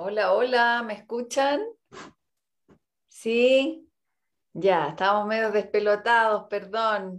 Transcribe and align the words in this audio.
Hola, 0.00 0.32
hola, 0.32 0.84
¿me 0.84 0.94
escuchan? 0.94 1.60
Sí, 3.08 3.90
ya, 4.52 4.90
estamos 4.90 5.26
medio 5.26 5.50
despelotados, 5.50 6.44
perdón, 6.48 7.18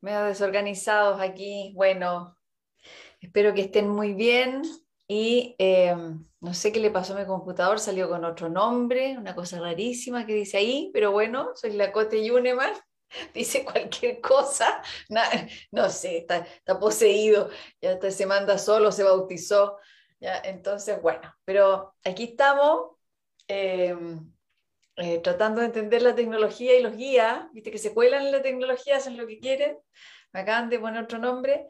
medio 0.00 0.24
desorganizados 0.24 1.20
aquí. 1.20 1.72
Bueno, 1.76 2.36
espero 3.20 3.54
que 3.54 3.60
estén 3.60 3.88
muy 3.88 4.14
bien 4.14 4.62
y 5.06 5.54
eh, 5.60 5.94
no 6.40 6.54
sé 6.54 6.72
qué 6.72 6.80
le 6.80 6.90
pasó 6.90 7.14
a 7.14 7.20
mi 7.20 7.24
computador, 7.24 7.78
salió 7.78 8.08
con 8.08 8.24
otro 8.24 8.48
nombre, 8.48 9.16
una 9.16 9.36
cosa 9.36 9.60
rarísima 9.60 10.26
que 10.26 10.34
dice 10.34 10.56
ahí, 10.56 10.90
pero 10.92 11.12
bueno, 11.12 11.52
soy 11.54 11.74
la 11.74 11.92
Cote 11.92 12.26
Yuneman, 12.26 12.72
dice 13.32 13.64
cualquier 13.64 14.20
cosa, 14.20 14.82
no, 15.70 15.88
sé, 15.88 16.18
está, 16.18 16.38
está, 16.38 16.80
poseído, 16.80 17.48
ya 17.80 18.10
se 18.10 18.26
manda 18.26 18.58
solo, 18.58 18.90
se 18.90 19.04
bautizó. 19.04 19.78
Entonces, 20.20 21.00
bueno, 21.00 21.34
pero 21.44 21.94
aquí 22.04 22.24
estamos 22.24 22.96
em, 23.48 24.32
eh, 24.96 25.18
tratando 25.20 25.60
de 25.60 25.66
entender 25.66 26.02
la 26.02 26.14
tecnología 26.14 26.78
y 26.78 26.82
los 26.82 26.96
guías, 26.96 27.50
viste 27.52 27.70
que 27.70 27.78
se 27.78 27.94
cuelan 27.94 28.26
en 28.26 28.32
la 28.32 28.42
tecnología, 28.42 28.98
hacen 28.98 29.16
lo 29.16 29.26
que 29.26 29.38
quieren, 29.38 29.78
me 30.32 30.40
acaban 30.40 30.68
de 30.68 30.78
poner 30.78 31.02
otro 31.02 31.18
nombre. 31.18 31.66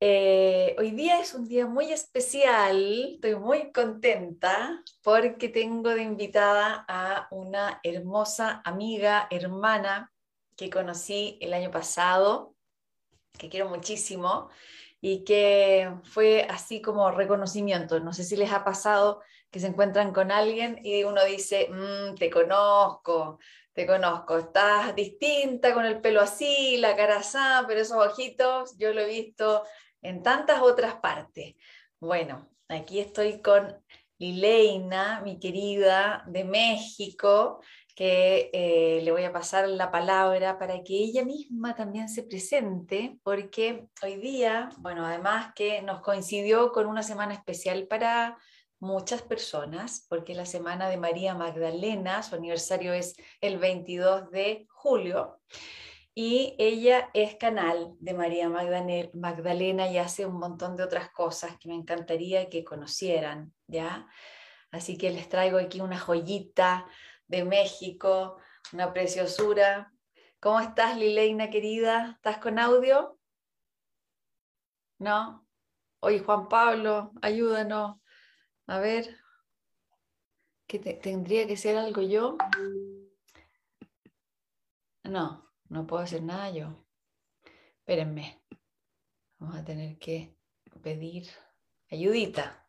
Eh, 0.00 0.76
hoy 0.78 0.90
día 0.90 1.20
es 1.20 1.34
un 1.34 1.48
día 1.48 1.66
muy 1.66 1.90
especial, 1.92 3.14
estoy 3.14 3.36
muy 3.36 3.72
contenta 3.72 4.82
porque 5.02 5.48
tengo 5.48 5.90
de 5.90 6.02
invitada 6.02 6.84
a 6.88 7.28
una 7.30 7.80
hermosa 7.82 8.60
amiga, 8.64 9.26
hermana 9.30 10.12
que 10.56 10.70
conocí 10.70 11.38
el 11.40 11.54
año 11.54 11.70
pasado, 11.70 12.54
que 13.38 13.48
quiero 13.48 13.68
muchísimo, 13.68 14.48
y 15.00 15.24
que 15.24 15.90
fue 16.04 16.46
así 16.48 16.80
como 16.80 17.10
reconocimiento. 17.10 18.00
No 18.00 18.12
sé 18.12 18.24
si 18.24 18.36
les 18.36 18.52
ha 18.52 18.64
pasado 18.64 19.22
que 19.50 19.60
se 19.60 19.68
encuentran 19.68 20.12
con 20.12 20.30
alguien 20.30 20.80
y 20.82 21.04
uno 21.04 21.24
dice, 21.24 21.68
mm, 21.70 22.16
te 22.16 22.30
conozco, 22.30 23.38
te 23.72 23.86
conozco, 23.86 24.38
estás 24.38 24.94
distinta 24.94 25.74
con 25.74 25.84
el 25.84 26.00
pelo 26.00 26.20
así, 26.20 26.78
la 26.78 26.96
cara 26.96 27.18
así, 27.18 27.38
pero 27.66 27.80
esos 27.80 27.98
ojitos 27.98 28.76
yo 28.78 28.92
lo 28.92 29.02
he 29.02 29.06
visto 29.06 29.64
en 30.02 30.22
tantas 30.22 30.62
otras 30.62 30.94
partes. 30.96 31.54
Bueno, 32.00 32.48
aquí 32.68 33.00
estoy 33.00 33.40
con 33.42 33.76
Lileina, 34.18 35.20
mi 35.20 35.38
querida 35.38 36.24
de 36.26 36.44
México, 36.44 37.60
que 37.96 38.50
eh, 38.52 39.00
le 39.02 39.10
voy 39.10 39.24
a 39.24 39.32
pasar 39.32 39.66
la 39.66 39.90
palabra 39.90 40.58
para 40.58 40.84
que 40.84 40.92
ella 40.92 41.24
misma 41.24 41.74
también 41.74 42.10
se 42.10 42.22
presente, 42.22 43.18
porque 43.22 43.88
hoy 44.02 44.16
día, 44.16 44.68
bueno, 44.76 45.06
además 45.06 45.54
que 45.56 45.80
nos 45.80 46.02
coincidió 46.02 46.72
con 46.72 46.86
una 46.86 47.02
semana 47.02 47.32
especial 47.32 47.86
para 47.86 48.36
muchas 48.78 49.22
personas, 49.22 50.04
porque 50.10 50.34
la 50.34 50.44
semana 50.44 50.90
de 50.90 50.98
María 50.98 51.34
Magdalena, 51.34 52.22
su 52.22 52.34
aniversario 52.34 52.92
es 52.92 53.16
el 53.40 53.56
22 53.56 54.30
de 54.30 54.66
julio, 54.68 55.40
y 56.14 56.54
ella 56.58 57.08
es 57.14 57.36
canal 57.36 57.94
de 57.98 58.12
María 58.12 58.50
Magdalena 58.50 59.90
y 59.90 59.96
hace 59.96 60.26
un 60.26 60.38
montón 60.38 60.76
de 60.76 60.82
otras 60.82 61.10
cosas 61.10 61.56
que 61.58 61.68
me 61.70 61.74
encantaría 61.74 62.50
que 62.50 62.62
conocieran, 62.62 63.54
¿ya? 63.66 64.06
Así 64.70 64.98
que 64.98 65.10
les 65.10 65.30
traigo 65.30 65.58
aquí 65.58 65.80
una 65.80 65.98
joyita 65.98 66.86
de 67.28 67.44
México, 67.44 68.38
una 68.72 68.92
preciosura. 68.92 69.92
¿Cómo 70.40 70.60
estás, 70.60 70.96
Lileina 70.96 71.50
querida? 71.50 72.12
¿Estás 72.16 72.38
con 72.38 72.58
audio? 72.58 73.18
¿No? 74.98 75.46
Oye, 76.00 76.20
Juan 76.20 76.48
Pablo, 76.48 77.12
ayúdanos. 77.22 77.98
A 78.66 78.78
ver, 78.78 79.18
¿qué 80.66 80.78
tendría 80.78 81.46
que 81.46 81.56
ser 81.56 81.76
algo 81.76 82.02
yo? 82.02 82.36
No, 85.04 85.52
no 85.68 85.86
puedo 85.86 86.02
hacer 86.02 86.22
nada 86.22 86.50
yo. 86.50 86.84
Espérenme. 87.78 88.42
Vamos 89.38 89.56
a 89.56 89.64
tener 89.64 89.98
que 89.98 90.36
pedir 90.82 91.28
ayudita. 91.90 92.66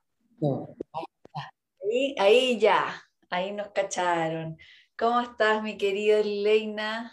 Ahí, 1.81 2.15
ahí 2.19 2.59
ya. 2.59 3.06
Ahí 3.29 3.51
nos 3.51 3.69
cacharon. 3.69 4.57
¿Cómo 4.97 5.19
estás, 5.19 5.61
mi 5.61 5.77
querida 5.77 6.21
Leina? 6.23 7.11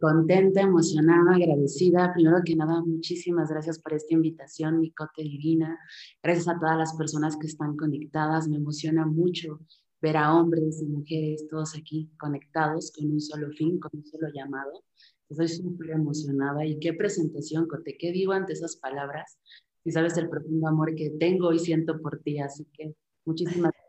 Contenta, 0.00 0.62
emocionada, 0.62 1.36
agradecida. 1.36 2.12
Primero 2.14 2.38
que 2.44 2.56
nada, 2.56 2.82
muchísimas 2.82 3.50
gracias 3.50 3.78
por 3.78 3.92
esta 3.92 4.14
invitación, 4.14 4.80
mi 4.80 4.92
cote 4.92 5.22
divina. 5.22 5.78
Gracias 6.22 6.48
a 6.48 6.58
todas 6.58 6.78
las 6.78 6.96
personas 6.96 7.36
que 7.36 7.46
están 7.46 7.76
conectadas. 7.76 8.48
Me 8.48 8.56
emociona 8.56 9.04
mucho 9.04 9.60
ver 10.00 10.16
a 10.16 10.34
hombres 10.34 10.80
y 10.80 10.86
mujeres 10.86 11.46
todos 11.48 11.76
aquí 11.76 12.10
conectados 12.18 12.90
con 12.92 13.10
un 13.10 13.20
solo 13.20 13.50
fin, 13.52 13.78
con 13.78 13.90
un 13.94 14.06
solo 14.06 14.28
llamado. 14.34 14.84
Estoy 15.28 15.48
súper 15.48 15.90
emocionada 15.90 16.64
y 16.64 16.78
qué 16.78 16.94
presentación, 16.94 17.68
Cote, 17.68 17.96
qué 17.98 18.10
vivo 18.10 18.32
ante 18.32 18.54
esas 18.54 18.76
palabras 18.76 19.38
y 19.84 19.90
sabes 19.90 20.16
el 20.16 20.30
profundo 20.30 20.66
amor 20.66 20.94
que 20.94 21.10
tengo 21.10 21.52
y 21.52 21.58
siento 21.58 22.00
por 22.00 22.20
ti. 22.22 22.38
Así 22.40 22.66
que 22.72 22.94
muchísimas 23.24 23.72
gracias 23.72 23.85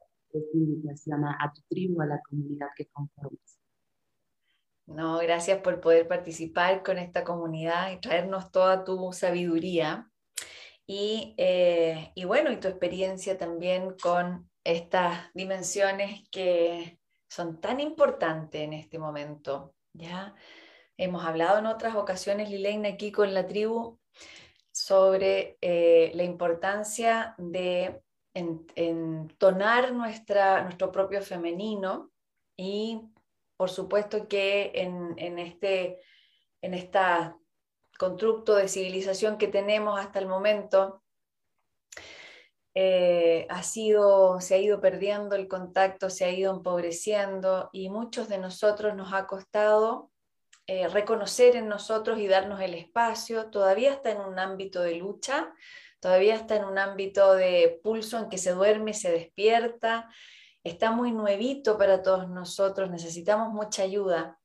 a, 1.40 1.54
tu 1.54 1.62
tribu, 1.70 2.02
a 2.02 2.06
la 2.06 2.22
comunidad 2.28 2.68
que 2.76 2.86
conformas. 2.88 3.60
No, 4.86 5.18
gracias 5.20 5.60
por 5.60 5.82
poder 5.82 6.08
participar 6.08 6.82
con 6.84 6.98
esta 6.98 7.24
comunidad 7.24 7.92
y 7.92 8.00
traernos 8.00 8.52
toda 8.52 8.86
tu 8.86 9.12
sabiduría 9.12 10.10
y, 10.86 11.36
eh, 11.38 12.12
y, 12.16 12.24
bueno, 12.24 12.52
y 12.52 12.58
tu 12.58 12.70
experiencia 12.70 13.38
también 13.38 13.96
con 14.02 14.50
estas 14.64 15.34
dimensiones 15.34 16.28
que 16.32 17.00
son 17.30 17.60
tan 17.60 17.82
importantes 17.82 18.62
en 18.62 18.74
este 18.74 18.98
momento. 18.98 19.76
¿ya? 19.94 20.36
Hemos 20.98 21.26
hablado 21.26 21.60
en 21.60 21.66
otras 21.66 21.96
ocasiones, 21.96 22.50
Lileina, 22.50 22.90
aquí 22.90 23.12
con 23.12 23.34
la 23.34 23.46
tribu, 23.46 24.00
sobre 24.72 25.58
eh, 25.62 26.12
la 26.14 26.24
importancia 26.24 27.36
de 27.38 28.02
entonar 28.76 29.94
nuestra, 29.94 30.64
nuestro 30.64 30.92
propio 30.92 31.22
femenino 31.22 32.12
y 32.56 33.02
por 33.58 33.70
supuesto 33.70 34.28
que 34.28 34.72
en, 34.76 35.40
este 35.40 36.00
en 36.62 36.74
esta 36.74 37.36
constructo 37.98 38.56
de 38.56 38.68
civilización 38.68 39.38
que 39.38 39.48
tenemos 39.48 40.00
hasta 40.00 40.20
el 40.20 40.28
momento, 40.28 41.02
eh, 42.76 43.48
ha 43.50 43.64
sido, 43.64 44.40
se 44.40 44.54
ha 44.54 44.58
ido 44.60 44.80
perdiendo 44.80 45.36
el 45.36 45.48
contacto, 45.48 46.12
se 46.12 46.26
ha 46.26 46.32
ido 46.32 46.54
empobreciendo 46.54 47.72
y 47.74 47.90
muchos 47.90 48.30
de 48.30 48.38
nosotros 48.38 48.96
nos 48.96 49.14
ha 49.14 49.26
costado 49.26 50.12
eh, 50.68 50.88
reconocer 50.88 51.56
en 51.56 51.70
nosotros 51.70 52.20
y 52.20 52.28
darnos 52.28 52.62
el 52.62 52.76
espacio, 52.76 53.50
todavía 53.50 53.94
está 53.94 54.12
en 54.12 54.22
un 54.22 54.38
ámbito 54.38 54.82
de 54.82 54.96
lucha, 54.96 55.52
todavía 56.00 56.36
está 56.36 56.56
en 56.56 56.66
un 56.66 56.78
ámbito 56.78 57.34
de 57.34 57.80
pulso 57.84 58.18
en 58.20 58.30
que 58.30 58.38
se 58.38 58.52
duerme, 58.52 58.94
se 58.94 59.12
despierta, 59.12 60.10
está 60.64 60.92
muy 60.92 61.12
nuevito 61.12 61.78
para 61.78 62.02
todos 62.02 62.30
nosotros, 62.30 62.90
necesitamos 62.90 63.54
mucha 63.54 63.84
ayuda. 63.84 64.40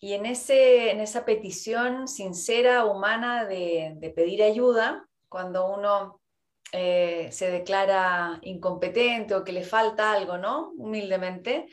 Y 0.00 0.12
en, 0.12 0.26
ese, 0.26 0.90
en 0.90 1.00
esa 1.00 1.24
petición 1.24 2.08
sincera, 2.08 2.84
humana 2.84 3.46
de, 3.46 4.12
pedir 4.14 4.42
ayuda, 4.42 5.08
cuando 5.28 5.66
uno 5.66 6.20
eh, 6.72 7.28
se 7.32 7.50
declara 7.50 8.38
incompetente 8.42 9.34
o 9.34 9.44
que 9.44 9.52
le 9.52 9.64
falta 9.64 10.12
algo, 10.12 10.36
¿no? 10.36 10.72
Humildemente, 10.76 11.68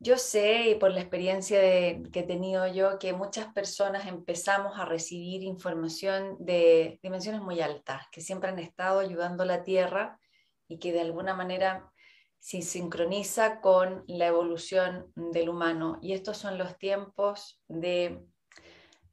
yo 0.00 0.16
sé, 0.16 0.70
y 0.70 0.74
por 0.76 0.92
la 0.92 1.00
experiencia 1.00 1.60
que 1.60 2.20
he 2.20 2.22
tenido 2.22 2.66
yo, 2.68 2.98
que 2.98 3.12
muchas 3.12 3.52
personas 3.52 4.06
empezamos 4.06 4.78
a 4.78 4.84
recibir 4.84 5.42
información 5.42 6.36
de 6.38 7.00
dimensiones 7.02 7.40
muy 7.40 7.60
altas, 7.60 8.06
que 8.12 8.20
siempre 8.20 8.50
han 8.50 8.60
estado 8.60 9.00
ayudando 9.00 9.42
a 9.42 9.46
la 9.46 9.64
Tierra 9.64 10.20
y 10.68 10.78
que 10.78 10.92
de 10.92 11.00
alguna 11.00 11.34
manera 11.34 11.90
se 12.38 12.62
sincroniza 12.62 13.60
con 13.60 14.04
la 14.06 14.26
evolución 14.26 15.12
del 15.16 15.48
humano. 15.48 15.98
Y 16.00 16.12
estos 16.12 16.38
son 16.38 16.58
los 16.58 16.78
tiempos 16.78 17.60
de 17.66 18.24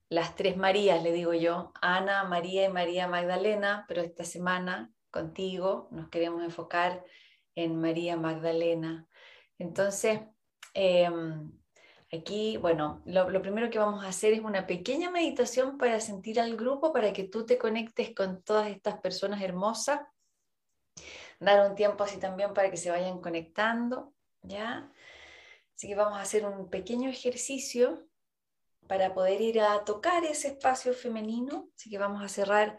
las 0.10 0.36
tres 0.36 0.56
Marías, 0.56 1.02
le 1.02 1.12
digo 1.12 1.34
yo, 1.34 1.72
Ana, 1.81 2.24
María 2.26 2.66
y 2.66 2.72
María 2.72 3.08
Magdalena, 3.08 3.86
pero 3.88 4.02
esta 4.02 4.24
semana 4.24 4.92
contigo 5.10 5.88
nos 5.92 6.10
queremos 6.10 6.44
enfocar 6.44 7.04
en 7.56 7.81
María 7.81 8.16
Magdalena. 8.18 9.08
Entonces, 9.58 10.20
Em, 10.75 11.51
aquí, 12.12 12.57
bueno, 12.57 13.01
lo, 13.06 13.42
primero 13.42 13.69
que 13.69 13.80
vamos 13.80 14.04
a 14.04 14.10
hacer 14.10 14.33
es 14.33 14.42
una 14.42 14.68
pequeña 14.68 15.10
meditación 15.10 15.77
para 15.77 16.00
sentir 16.00 16.39
al 16.39 16.56
grupo, 16.56 16.94
para 16.94 17.13
que 17.13 17.24
tú 17.24 17.45
te 17.45 17.57
conectes 17.57 18.13
con 18.13 18.44
todas 18.44 18.68
estas 18.68 19.00
personas 19.00 19.42
hermosas. 19.42 20.01
Dar 21.39 21.68
un 21.68 21.75
tiempo 21.75 22.04
así 22.04 22.18
también 22.18 22.54
para 22.54 22.69
que 22.69 22.77
se 22.77 22.92
vayan 22.92 23.19
conectando, 23.22 24.13
¿ya? 24.44 24.92
Así 25.75 25.88
que 25.88 25.95
vamos 25.95 26.19
a 26.19 26.22
hacer 26.22 26.45
un 26.45 26.69
pequeño 26.69 27.10
ejercicio 27.10 28.07
para 28.88 29.13
poder 29.13 29.42
ir 29.42 29.62
a 29.62 29.83
tocar 29.83 30.24
ese 30.25 30.50
espacio 30.50 30.94
femenino. 30.94 31.69
Así 31.75 31.89
que 31.89 31.98
vamos 31.98 32.24
a 32.24 32.30
cerrar 32.30 32.78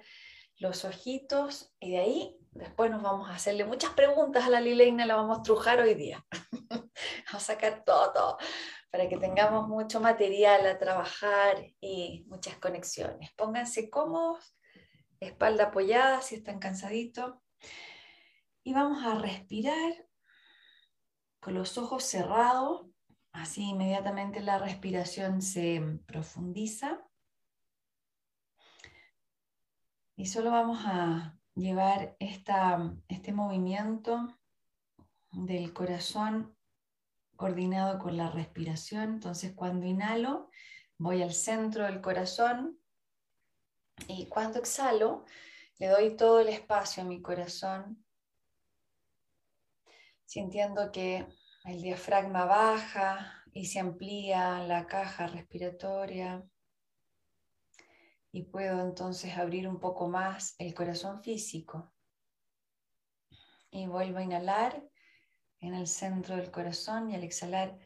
los 0.59 0.85
ojitos 0.85 1.75
y 1.81 1.91
de 1.93 1.99
ahí 1.99 2.39
Después 2.57 2.91
nos 2.91 3.03
vamos 3.03 3.29
a 3.29 3.35
hacerle 3.35 3.67
muchas 3.67 3.91
preguntas 3.93 4.45
a 4.45 4.49
la 4.49 4.61
Lileina, 4.63 5.05
la 5.05 5.17
vamos 5.17 5.39
a 5.39 5.43
trujar 5.43 5.79
hoy 5.81 5.95
día. 5.95 6.25
vamos 7.27 7.43
a 7.51 7.55
sacar 7.55 7.85
todo, 7.85 8.39
para 8.91 9.09
que 9.09 9.19
tengamos 9.19 9.69
mucho 9.69 10.01
material 10.01 10.67
a 10.67 10.79
trabajar 10.79 11.57
y 11.81 12.25
muchas 12.29 12.57
conexiones. 12.59 13.33
Pónganse 13.33 13.91
cómodos, 13.91 14.57
espalda 15.21 15.65
apoyada 15.65 16.23
si 16.23 16.37
están 16.37 16.59
cansaditos. 16.59 17.35
Y 18.63 18.73
vamos 18.73 19.05
a 19.05 19.15
respirar 19.17 20.07
con 21.41 21.55
los 21.55 21.79
ojos 21.79 22.03
cerrados, 22.03 22.87
así 23.33 23.63
inmediatamente 23.71 24.41
la 24.41 24.59
respiración 24.59 25.43
se 25.43 26.01
profundiza. 26.07 27.07
Y 30.17 30.27
solo 30.27 30.51
vamos 30.51 30.81
a 30.87 31.39
llevar 31.55 32.17
este 32.19 33.33
movimiento 33.33 34.27
del 35.31 35.73
corazón 35.73 36.56
coordinado 37.37 37.99
con 37.99 38.17
la 38.17 38.31
respiración. 38.31 39.15
Entonces 39.15 39.53
cuando 39.55 39.87
inhalo, 39.87 40.51
voy 40.99 41.23
al 41.23 41.33
centro 41.33 41.85
del 41.85 42.01
corazón 42.01 42.79
y 44.09 44.27
cuando 44.27 44.59
exhalo, 44.59 45.25
le 45.79 45.89
doy 45.89 46.17
todo 46.17 46.41
el 46.41 46.49
espacio 46.49 47.03
a 47.03 47.07
mi 47.07 47.21
corazón 47.23 48.07
sintiendo 50.27 50.91
que 50.93 51.27
el 51.65 51.83
diafragma 51.83 52.45
baja 52.45 53.45
y 53.53 53.67
se 53.67 53.81
amplía 53.81 54.59
la 54.67 54.87
caja 54.87 55.29
respiratoria. 55.29 56.45
Y 58.33 58.43
puedo 58.43 58.83
entonces 58.83 59.39
abrir 59.39 59.67
un 59.67 59.81
poco 59.81 60.09
más 60.09 60.55
el 60.59 60.75
corazón 60.75 61.23
físico. 61.23 61.95
Y 63.71 63.87
vuelvo 63.87 64.19
a 64.19 64.23
inhalar 64.23 64.87
en 65.61 65.75
el 65.75 65.87
centro 65.87 66.37
del 66.37 66.51
corazón 66.51 67.11
y 67.11 67.15
al 67.15 67.25
exhalar 67.25 67.79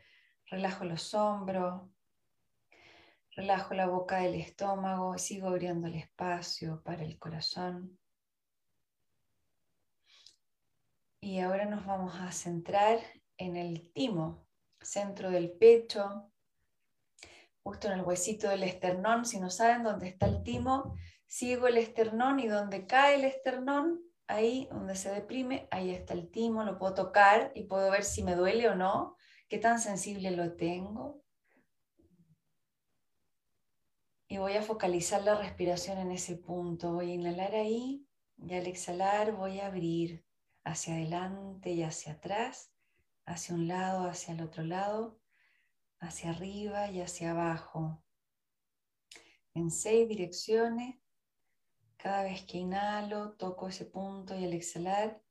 relajo 0.46 0.84
los 0.84 1.14
hombros, 1.14 1.82
relajo 3.36 3.74
la 3.74 3.86
boca 3.86 4.18
del 4.18 4.34
estómago, 4.34 5.16
sigo 5.18 5.48
abriendo 5.48 5.86
el 5.86 5.94
espacio 5.94 6.82
para 6.82 7.04
el 7.04 7.18
corazón. 7.18 7.98
Y 11.20 11.40
ahora 11.40 11.66
nos 11.66 11.86
vamos 11.86 12.14
a 12.16 12.32
centrar 12.32 12.98
en 13.36 13.56
el 13.56 13.92
timo, 13.92 14.46
centro 14.80 15.30
del 15.30 15.52
pecho, 15.52 16.30
justo 17.62 17.88
en 17.88 17.98
el 17.98 18.04
huesito 18.04 18.48
del 18.48 18.64
esternón. 18.64 19.24
Si 19.24 19.38
no 19.38 19.50
saben 19.50 19.82
dónde 19.82 20.08
está 20.08 20.26
el 20.26 20.42
timo, 20.42 20.96
sigo 21.26 21.68
el 21.68 21.76
esternón 21.76 22.40
y 22.40 22.48
donde 22.48 22.86
cae 22.86 23.16
el 23.16 23.24
esternón, 23.24 24.00
ahí 24.30 24.68
donde 24.70 24.94
se 24.94 25.10
deprime, 25.10 25.68
ahí 25.70 25.90
está 25.90 26.14
el 26.14 26.30
timo. 26.30 26.64
Lo 26.64 26.78
puedo 26.78 26.94
tocar 26.94 27.52
y 27.54 27.64
puedo 27.64 27.90
ver 27.90 28.04
si 28.04 28.22
me 28.22 28.34
duele 28.34 28.68
o 28.68 28.74
no, 28.74 29.16
qué 29.48 29.58
tan 29.58 29.80
sensible 29.80 30.30
lo 30.30 30.56
tengo. 30.56 31.22
Y 34.28 34.38
voy 34.38 34.52
a 34.52 34.62
focalizar 34.62 35.22
la 35.24 35.34
respiración 35.34 35.98
en 35.98 36.12
ese 36.12 36.36
punto. 36.36 36.92
Voy 36.92 37.10
a 37.10 37.14
inhalar 37.14 37.54
ahí 37.54 38.06
y 38.36 38.54
al 38.54 38.66
exhalar 38.66 39.32
voy 39.32 39.58
a 39.58 39.66
abrir 39.66 40.24
hacia 40.62 40.94
adelante 40.94 41.72
y 41.72 41.82
hacia 41.82 42.12
atrás, 42.12 42.72
hacia 43.26 43.56
un 43.56 43.66
lado, 43.66 44.08
hacia 44.08 44.34
el 44.34 44.42
otro 44.42 44.62
lado, 44.62 45.20
hacia 45.98 46.30
arriba 46.30 46.90
y 46.90 47.00
hacia 47.00 47.32
abajo. 47.32 48.04
En 49.52 49.72
seis 49.72 50.08
direcciones. 50.08 50.99
Cada 52.02 52.24
vez 52.24 52.42
que 52.42 52.58
inhalo, 52.58 53.32
toco 53.32 53.68
ese 53.68 53.84
punto 53.84 54.36
y 54.36 54.44
al 54.44 54.52
exhalar, 54.52 55.22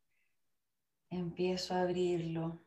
empiezo 1.10 1.74
a 1.74 1.81
abrirlo. 1.81 2.62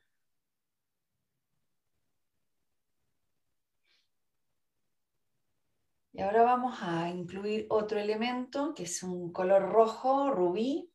Y 6.12 6.20
ahora 6.20 6.42
vamos 6.42 6.78
a 6.82 7.08
incluir 7.08 7.66
otro 7.70 7.98
elemento 7.98 8.74
que 8.74 8.82
es 8.82 9.02
un 9.02 9.32
color 9.32 9.70
rojo, 9.70 10.30
rubí, 10.30 10.92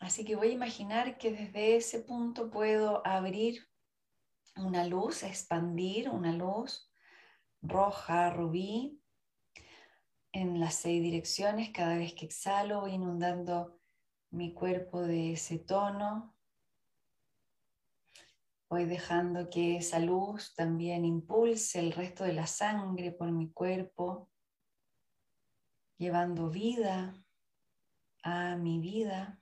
Así 0.00 0.24
que 0.24 0.34
voy 0.34 0.48
a 0.48 0.52
imaginar 0.52 1.18
que 1.18 1.30
desde 1.30 1.76
ese 1.76 2.00
punto 2.00 2.50
puedo 2.50 3.06
abrir 3.06 3.68
una 4.56 4.86
luz, 4.86 5.22
expandir 5.22 6.08
una 6.08 6.32
luz 6.32 6.90
roja, 7.60 8.30
rubí, 8.30 8.99
en 10.32 10.60
las 10.60 10.74
seis 10.74 11.02
direcciones. 11.02 11.70
Cada 11.70 11.96
vez 11.96 12.14
que 12.14 12.26
exhalo 12.26 12.80
voy 12.80 12.92
inundando 12.92 13.78
mi 14.30 14.52
cuerpo 14.52 15.02
de 15.02 15.32
ese 15.32 15.58
tono. 15.58 16.34
Voy 18.68 18.84
dejando 18.84 19.50
que 19.50 19.76
esa 19.76 19.98
luz 19.98 20.54
también 20.54 21.04
impulse 21.04 21.80
el 21.80 21.92
resto 21.92 22.24
de 22.24 22.32
la 22.32 22.46
sangre 22.46 23.10
por 23.10 23.32
mi 23.32 23.50
cuerpo, 23.50 24.30
llevando 25.96 26.50
vida 26.50 27.14
a 28.22 28.56
mi 28.56 28.78
vida 28.80 29.40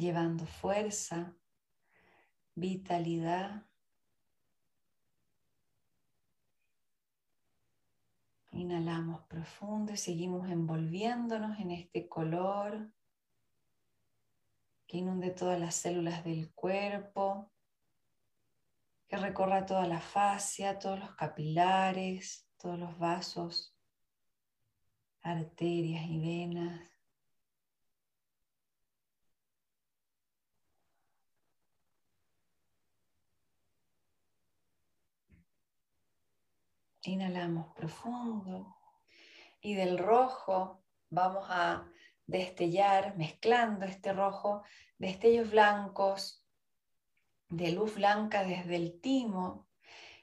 llevando 0.00 0.46
fuerza, 0.46 1.36
vitalidad. 2.54 3.66
Inhalamos 8.60 9.22
profundo 9.22 9.90
y 9.94 9.96
seguimos 9.96 10.50
envolviéndonos 10.50 11.58
en 11.60 11.70
este 11.70 12.10
color 12.10 12.92
que 14.86 14.98
inunde 14.98 15.30
todas 15.30 15.58
las 15.58 15.74
células 15.74 16.22
del 16.24 16.52
cuerpo, 16.52 17.50
que 19.08 19.16
recorra 19.16 19.64
toda 19.64 19.86
la 19.86 20.00
fascia, 20.00 20.78
todos 20.78 21.00
los 21.00 21.14
capilares, 21.14 22.46
todos 22.58 22.78
los 22.78 22.98
vasos, 22.98 23.74
arterias 25.22 26.04
y 26.06 26.20
venas. 26.20 26.82
Inhalamos 37.02 37.72
profundo 37.74 38.76
y 39.62 39.74
del 39.74 39.96
rojo 39.96 40.84
vamos 41.08 41.46
a 41.48 41.90
destellar, 42.26 43.16
mezclando 43.16 43.86
este 43.86 44.12
rojo, 44.12 44.62
destellos 44.98 45.50
blancos, 45.50 46.46
de 47.48 47.72
luz 47.72 47.94
blanca 47.94 48.44
desde 48.44 48.76
el 48.76 49.00
timo. 49.00 49.66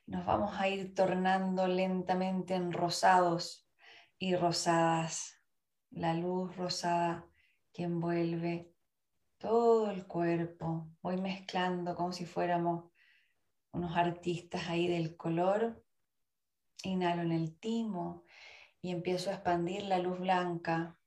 Nos 0.06 0.24
vamos 0.24 0.56
a 0.60 0.68
ir 0.68 0.94
tornando 0.94 1.68
lentamente 1.68 2.54
en 2.54 2.72
rosados 2.72 3.68
y 4.20 4.36
rosadas. 4.36 5.42
La 5.90 6.14
luz 6.14 6.56
rosada 6.58 7.28
que 7.74 7.84
envuelve 7.84 8.72
todo 9.40 9.90
el 9.90 10.06
cuerpo. 10.06 10.88
Voy 11.02 11.18
mezclando 11.18 11.96
como 11.96 12.12
si 12.12 12.26
fuéramos 12.26 12.92
unos 13.72 13.98
artistas 13.98 14.70
ahí 14.70 14.88
del 14.88 15.18
color 15.18 15.84
Inhalo 16.84 17.24
en 17.24 17.32
el 17.32 17.58
timo 17.60 18.24
y 18.82 18.92
empiezo 18.92 19.30
a 19.30 19.34
expandir 19.34 19.84
la 19.84 20.00
luz 20.00 20.20
blanca, 20.20 20.98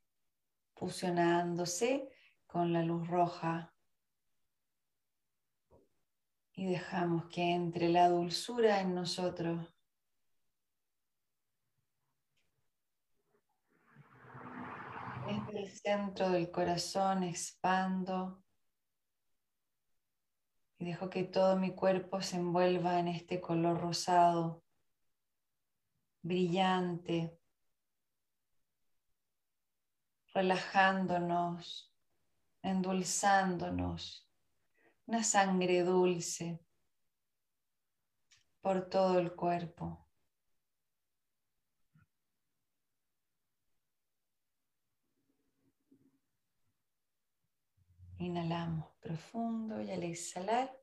fusionándose 0.74 2.10
con 2.46 2.72
la 2.72 2.82
luz 2.82 3.06
roja. 3.08 3.74
Y 6.52 6.66
dejamos 6.66 7.26
que 7.26 7.52
entre 7.52 7.88
la 7.88 8.08
dulzura 8.08 8.80
en 8.80 8.94
nosotros. 8.94 9.74
Desde 15.26 15.62
el 15.62 15.70
centro 15.70 16.30
del 16.30 16.50
corazón 16.50 17.22
expando 17.22 18.42
y 20.78 20.86
dejo 20.86 21.08
que 21.08 21.24
todo 21.24 21.56
mi 21.56 21.74
cuerpo 21.74 22.20
se 22.20 22.36
envuelva 22.36 22.98
en 22.98 23.08
este 23.08 23.40
color 23.40 23.80
rosado 23.80 24.64
brillante, 26.22 27.38
relajándonos, 30.34 31.92
endulzándonos, 32.62 34.28
una 35.06 35.24
sangre 35.24 35.82
dulce 35.82 36.60
por 38.60 38.88
todo 38.88 39.18
el 39.18 39.34
cuerpo. 39.34 40.06
Inhalamos 48.18 48.90
profundo 49.00 49.80
y 49.80 49.90
al 49.90 50.02
exhalar 50.02 50.78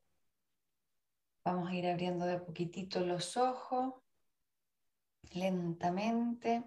vamos 1.45 1.69
a 1.69 1.75
ir 1.75 1.85
abriendo 1.87 2.25
de 2.25 2.39
poquitito 2.39 3.01
los 3.01 3.37
ojos 3.37 4.06
lentamente 5.33 6.63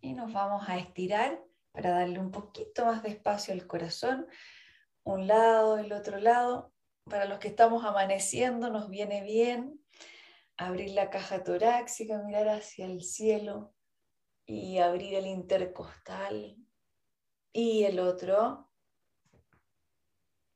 y 0.00 0.14
nos 0.14 0.32
vamos 0.32 0.68
a 0.68 0.78
estirar 0.78 1.42
para 1.72 1.90
darle 1.90 2.18
un 2.18 2.30
poquito 2.30 2.86
más 2.86 3.02
de 3.02 3.10
espacio 3.10 3.52
al 3.52 3.66
corazón, 3.66 4.26
un 5.02 5.26
lado, 5.26 5.78
el 5.78 5.92
otro 5.92 6.18
lado. 6.18 6.72
Para 7.04 7.26
los 7.26 7.38
que 7.38 7.48
estamos 7.48 7.84
amaneciendo 7.84 8.70
nos 8.70 8.88
viene 8.88 9.22
bien 9.22 9.80
abrir 10.56 10.90
la 10.90 11.10
caja 11.10 11.44
torácica, 11.44 12.22
mirar 12.22 12.48
hacia 12.48 12.86
el 12.86 13.02
cielo 13.02 13.74
y 14.46 14.78
abrir 14.78 15.14
el 15.14 15.26
intercostal 15.26 16.56
y 17.52 17.84
el 17.84 18.00
otro. 18.00 18.70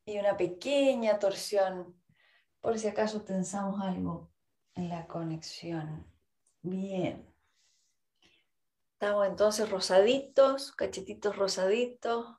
Y 0.06 0.18
una 0.18 0.36
pequeña 0.36 1.18
torsión 1.18 2.00
por 2.60 2.78
si 2.78 2.88
acaso 2.88 3.24
pensamos 3.24 3.80
algo 3.80 4.32
en 4.74 4.88
la 4.88 5.06
conexión. 5.06 6.09
Bien. 6.62 7.26
Estamos 8.92 9.26
entonces 9.26 9.70
rosaditos, 9.70 10.72
cachetitos 10.72 11.36
rosaditos, 11.36 12.36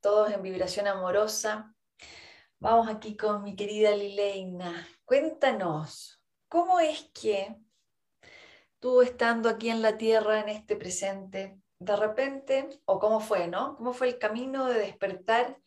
todos 0.00 0.30
en 0.30 0.42
vibración 0.42 0.86
amorosa. 0.86 1.74
Vamos 2.60 2.88
aquí 2.88 3.16
con 3.16 3.42
mi 3.42 3.56
querida 3.56 3.90
Lileina. 3.96 4.86
Cuéntanos, 5.04 6.22
¿cómo 6.46 6.78
es 6.78 7.10
que 7.12 7.56
tú 8.78 9.02
estando 9.02 9.48
aquí 9.48 9.70
en 9.70 9.82
la 9.82 9.98
tierra, 9.98 10.38
en 10.38 10.48
este 10.48 10.76
presente, 10.76 11.58
de 11.80 11.96
repente, 11.96 12.68
o 12.84 13.00
cómo 13.00 13.18
fue, 13.18 13.48
¿no? 13.48 13.76
¿Cómo 13.76 13.92
fue 13.92 14.06
el 14.06 14.18
camino 14.18 14.66
de 14.66 14.78
despertar 14.78 15.60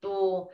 tu 0.00 0.48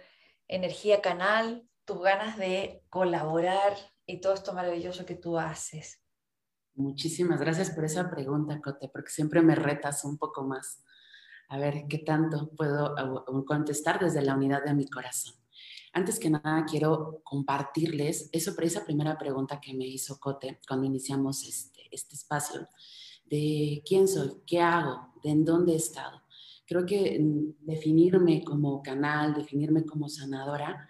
energía 0.49 1.01
canal, 1.01 1.69
tus 1.85 2.03
ganas 2.03 2.37
de 2.37 2.83
colaborar 2.91 3.77
y 4.07 4.21
todo 4.21 4.35
esto 4.35 4.53
maravilloso 4.53 5.07
que 5.07 5.15
tú 5.15 5.39
haces. 5.39 6.03
Muchísimas 6.79 7.41
gracias 7.41 7.71
por 7.71 7.85
esa 7.85 8.09
pregunta, 8.09 8.61
Cote, 8.61 8.89
porque 8.89 9.11
siempre 9.11 9.43
me 9.43 9.57
retas 9.57 10.05
un 10.05 10.17
poco 10.17 10.45
más. 10.45 10.85
A 11.49 11.59
ver 11.59 11.87
qué 11.89 11.99
tanto 11.99 12.51
puedo 12.57 12.95
contestar 13.45 13.99
desde 13.99 14.23
la 14.23 14.37
unidad 14.37 14.65
de 14.65 14.75
mi 14.75 14.87
corazón. 14.87 15.35
Antes 15.93 16.21
que 16.21 16.31
nada, 16.31 16.65
quiero 16.71 17.21
compartirles 17.25 18.31
eso, 18.33 18.55
esa 18.61 18.85
primera 18.85 19.19
pregunta 19.19 19.61
que 19.61 19.75
me 19.75 19.87
hizo 19.89 20.21
Cote 20.21 20.61
cuando 20.69 20.87
iniciamos 20.87 21.43
este, 21.49 21.89
este 21.91 22.15
espacio, 22.15 22.69
de 23.27 23.83
quién 23.85 24.07
soy, 24.07 24.37
qué 24.47 24.61
hago, 24.61 25.13
de 25.25 25.31
en 25.31 25.45
dónde 25.45 25.73
he 25.73 25.77
estado. 25.77 26.23
Creo 26.65 26.87
que 26.87 27.19
mm, 27.19 27.67
definirme 27.67 28.45
como 28.45 28.85
canal, 28.85 29.35
definirme 29.35 29.85
como 29.85 30.09
sanadora, 30.09 30.89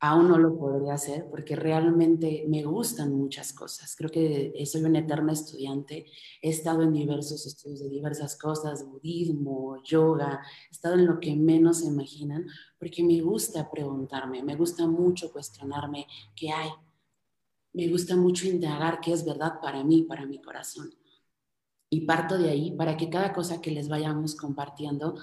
aún 0.00 0.28
no 0.28 0.38
lo 0.38 0.56
podría 0.56 0.94
hacer 0.94 1.26
porque 1.28 1.56
realmente 1.56 2.44
me 2.48 2.62
gustan 2.64 3.12
muchas 3.12 3.52
cosas. 3.52 3.96
Creo 3.96 4.10
que 4.10 4.52
soy 4.66 4.84
una 4.84 5.00
eterna 5.00 5.32
estudiante. 5.32 6.06
He 6.40 6.50
estado 6.50 6.82
en 6.82 6.92
diversos 6.92 7.46
estudios 7.46 7.80
de 7.80 7.88
diversas 7.88 8.36
cosas, 8.36 8.86
budismo, 8.86 9.82
yoga, 9.82 10.40
he 10.68 10.74
estado 10.74 10.94
en 10.94 11.06
lo 11.06 11.18
que 11.18 11.34
menos 11.34 11.78
se 11.78 11.86
imaginan 11.86 12.46
porque 12.78 13.02
me 13.02 13.20
gusta 13.20 13.70
preguntarme, 13.70 14.42
me 14.42 14.54
gusta 14.54 14.86
mucho 14.86 15.32
cuestionarme 15.32 16.06
qué 16.36 16.50
hay. 16.50 16.70
Me 17.72 17.88
gusta 17.88 18.16
mucho 18.16 18.46
indagar 18.46 19.00
qué 19.00 19.12
es 19.12 19.24
verdad 19.24 19.60
para 19.60 19.84
mí, 19.84 20.04
para 20.04 20.26
mi 20.26 20.40
corazón. 20.40 20.90
Y 21.90 22.02
parto 22.02 22.38
de 22.38 22.50
ahí 22.50 22.70
para 22.72 22.96
que 22.96 23.08
cada 23.08 23.32
cosa 23.32 23.60
que 23.60 23.70
les 23.70 23.88
vayamos 23.88 24.36
compartiendo 24.36 25.16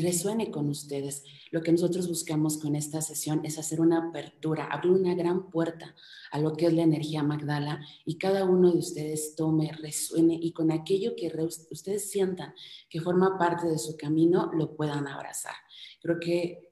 resuene 0.00 0.50
con 0.50 0.68
ustedes. 0.68 1.24
Lo 1.50 1.62
que 1.62 1.72
nosotros 1.72 2.08
buscamos 2.08 2.58
con 2.58 2.76
esta 2.76 3.00
sesión 3.00 3.40
es 3.44 3.58
hacer 3.58 3.80
una 3.80 4.08
apertura, 4.08 4.66
abrir 4.66 4.92
una 4.92 5.14
gran 5.14 5.50
puerta 5.50 5.94
a 6.30 6.38
lo 6.38 6.54
que 6.54 6.66
es 6.66 6.72
la 6.72 6.82
energía 6.82 7.22
Magdala 7.22 7.80
y 8.04 8.18
cada 8.18 8.44
uno 8.44 8.72
de 8.72 8.78
ustedes 8.78 9.34
tome, 9.34 9.72
resuene 9.72 10.38
y 10.40 10.52
con 10.52 10.70
aquello 10.70 11.14
que 11.16 11.32
ustedes 11.70 12.10
sientan 12.10 12.54
que 12.88 13.00
forma 13.00 13.38
parte 13.38 13.66
de 13.66 13.78
su 13.78 13.96
camino 13.96 14.50
lo 14.52 14.76
puedan 14.76 15.06
abrazar. 15.06 15.54
Creo 16.00 16.18
que 16.20 16.67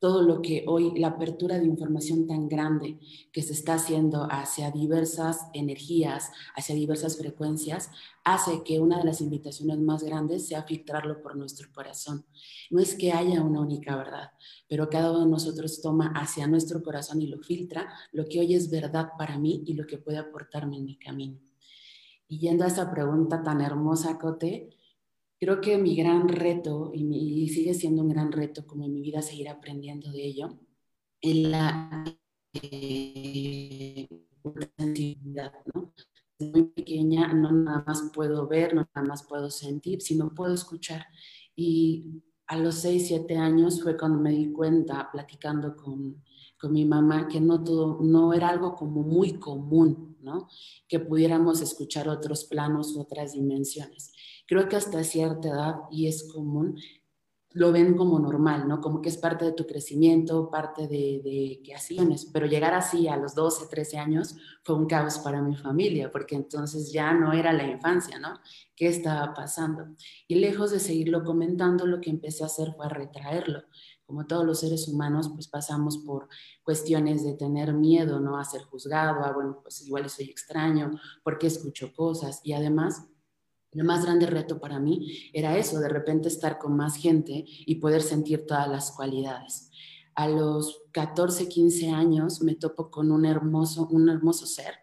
todo 0.00 0.22
lo 0.22 0.40
que 0.40 0.64
hoy, 0.66 0.98
la 0.98 1.08
apertura 1.08 1.58
de 1.58 1.66
información 1.66 2.26
tan 2.26 2.48
grande 2.48 2.98
que 3.32 3.42
se 3.42 3.52
está 3.52 3.74
haciendo 3.74 4.26
hacia 4.30 4.70
diversas 4.70 5.46
energías, 5.52 6.32
hacia 6.56 6.74
diversas 6.74 7.18
frecuencias, 7.18 7.90
hace 8.24 8.62
que 8.64 8.80
una 8.80 8.98
de 8.98 9.04
las 9.04 9.20
invitaciones 9.20 9.78
más 9.78 10.02
grandes 10.02 10.48
sea 10.48 10.62
filtrarlo 10.62 11.20
por 11.20 11.36
nuestro 11.36 11.70
corazón. 11.70 12.24
No 12.70 12.80
es 12.80 12.94
que 12.94 13.12
haya 13.12 13.42
una 13.42 13.60
única 13.60 13.94
verdad, 13.94 14.30
pero 14.68 14.88
cada 14.88 15.10
uno 15.10 15.26
de 15.26 15.30
nosotros 15.30 15.82
toma 15.82 16.14
hacia 16.16 16.46
nuestro 16.46 16.82
corazón 16.82 17.20
y 17.20 17.26
lo 17.26 17.38
filtra 17.38 17.92
lo 18.12 18.24
que 18.24 18.40
hoy 18.40 18.54
es 18.54 18.70
verdad 18.70 19.10
para 19.18 19.38
mí 19.38 19.62
y 19.66 19.74
lo 19.74 19.86
que 19.86 19.98
puede 19.98 20.16
aportarme 20.16 20.78
en 20.78 20.86
mi 20.86 20.96
camino. 20.96 21.38
Y 22.26 22.38
yendo 22.38 22.64
a 22.64 22.68
esa 22.68 22.90
pregunta 22.90 23.42
tan 23.42 23.60
hermosa, 23.60 24.18
Cote, 24.18 24.70
Creo 25.40 25.62
que 25.62 25.78
mi 25.78 25.96
gran 25.96 26.28
reto, 26.28 26.92
y, 26.92 27.48
sigue 27.48 27.72
siendo 27.72 28.02
un 28.02 28.10
gran 28.10 28.30
reto 28.30 28.66
como 28.66 28.84
en 28.84 28.92
mi 28.92 29.00
vida 29.00 29.22
seguir 29.22 29.48
aprendiendo 29.48 30.12
de 30.12 30.22
ello, 30.22 30.58
es 31.18 31.36
la 31.36 32.04
eh, 32.52 34.06
¿no? 35.74 35.94
muy 36.40 36.64
pequeña 36.64 37.32
no 37.32 37.52
nada 37.52 37.82
más 37.86 38.10
puedo 38.14 38.46
ver, 38.46 38.74
no 38.74 38.86
nada 38.94 39.06
más 39.08 39.22
puedo 39.26 39.50
sentir, 39.50 40.02
sino 40.02 40.34
puedo 40.34 40.52
escuchar. 40.52 41.06
Y 41.56 42.22
a 42.46 42.58
los 42.58 42.74
6, 42.76 43.06
7 43.08 43.36
años 43.38 43.82
fue 43.82 43.96
cuando 43.96 44.18
me 44.18 44.32
di 44.32 44.52
cuenta, 44.52 45.08
platicando 45.10 45.74
con, 45.74 46.22
con 46.58 46.72
mi 46.72 46.84
mamá, 46.84 47.28
que 47.28 47.40
no, 47.40 47.64
todo, 47.64 47.98
no 48.02 48.34
era 48.34 48.50
algo 48.50 48.74
como 48.74 49.02
muy 49.02 49.38
común, 49.38 50.18
¿no? 50.20 50.48
Que 50.86 51.00
pudiéramos 51.00 51.62
escuchar 51.62 52.10
otros 52.10 52.44
planos, 52.44 52.94
otras 52.94 53.32
dimensiones 53.32 54.12
creo 54.50 54.68
que 54.68 54.74
hasta 54.74 55.04
cierta 55.04 55.48
edad, 55.48 55.76
y 55.92 56.08
es 56.08 56.28
común, 56.32 56.76
lo 57.52 57.70
ven 57.70 57.96
como 57.96 58.18
normal, 58.18 58.66
¿no? 58.66 58.80
Como 58.80 59.00
que 59.00 59.08
es 59.08 59.16
parte 59.16 59.44
de 59.44 59.52
tu 59.52 59.64
crecimiento, 59.64 60.50
parte 60.50 60.88
de, 60.88 61.20
de 61.22 61.60
que 61.64 61.72
hacías, 61.72 62.26
pero 62.32 62.46
llegar 62.46 62.74
así 62.74 63.06
a 63.06 63.16
los 63.16 63.36
12, 63.36 63.68
13 63.68 63.98
años 63.98 64.34
fue 64.64 64.74
un 64.74 64.86
caos 64.86 65.20
para 65.20 65.40
mi 65.40 65.54
familia, 65.54 66.10
porque 66.10 66.34
entonces 66.34 66.92
ya 66.92 67.12
no 67.12 67.32
era 67.32 67.52
la 67.52 67.64
infancia, 67.64 68.18
¿no? 68.18 68.40
¿Qué 68.74 68.88
estaba 68.88 69.34
pasando? 69.34 69.86
Y 70.26 70.34
lejos 70.34 70.72
de 70.72 70.80
seguirlo 70.80 71.22
comentando, 71.22 71.86
lo 71.86 72.00
que 72.00 72.10
empecé 72.10 72.42
a 72.42 72.46
hacer 72.46 72.74
fue 72.76 72.86
a 72.86 72.88
retraerlo. 72.88 73.62
Como 74.04 74.26
todos 74.26 74.44
los 74.44 74.58
seres 74.58 74.88
humanos, 74.88 75.30
pues 75.32 75.46
pasamos 75.46 75.98
por 75.98 76.26
cuestiones 76.64 77.22
de 77.22 77.34
tener 77.34 77.72
miedo, 77.72 78.18
¿no? 78.18 78.36
A 78.36 78.44
ser 78.44 78.62
juzgado, 78.62 79.24
a, 79.24 79.32
bueno, 79.32 79.60
pues 79.62 79.80
igual 79.86 80.10
soy 80.10 80.28
extraño, 80.28 80.90
porque 81.22 81.46
escucho 81.46 81.92
cosas, 81.92 82.40
y 82.42 82.52
además 82.52 83.06
lo 83.72 83.84
más 83.84 84.04
grande 84.04 84.26
reto 84.26 84.58
para 84.58 84.80
mí 84.80 85.30
era 85.32 85.56
eso, 85.56 85.78
de 85.78 85.88
repente 85.88 86.28
estar 86.28 86.58
con 86.58 86.76
más 86.76 86.96
gente 86.96 87.44
y 87.46 87.76
poder 87.76 88.02
sentir 88.02 88.46
todas 88.46 88.68
las 88.68 88.92
cualidades. 88.92 89.70
A 90.14 90.28
los 90.28 90.82
14, 90.92 91.48
15 91.48 91.90
años 91.90 92.42
me 92.42 92.56
topo 92.56 92.90
con 92.90 93.12
un 93.12 93.24
hermoso, 93.24 93.86
un 93.90 94.08
hermoso 94.08 94.46
ser 94.46 94.74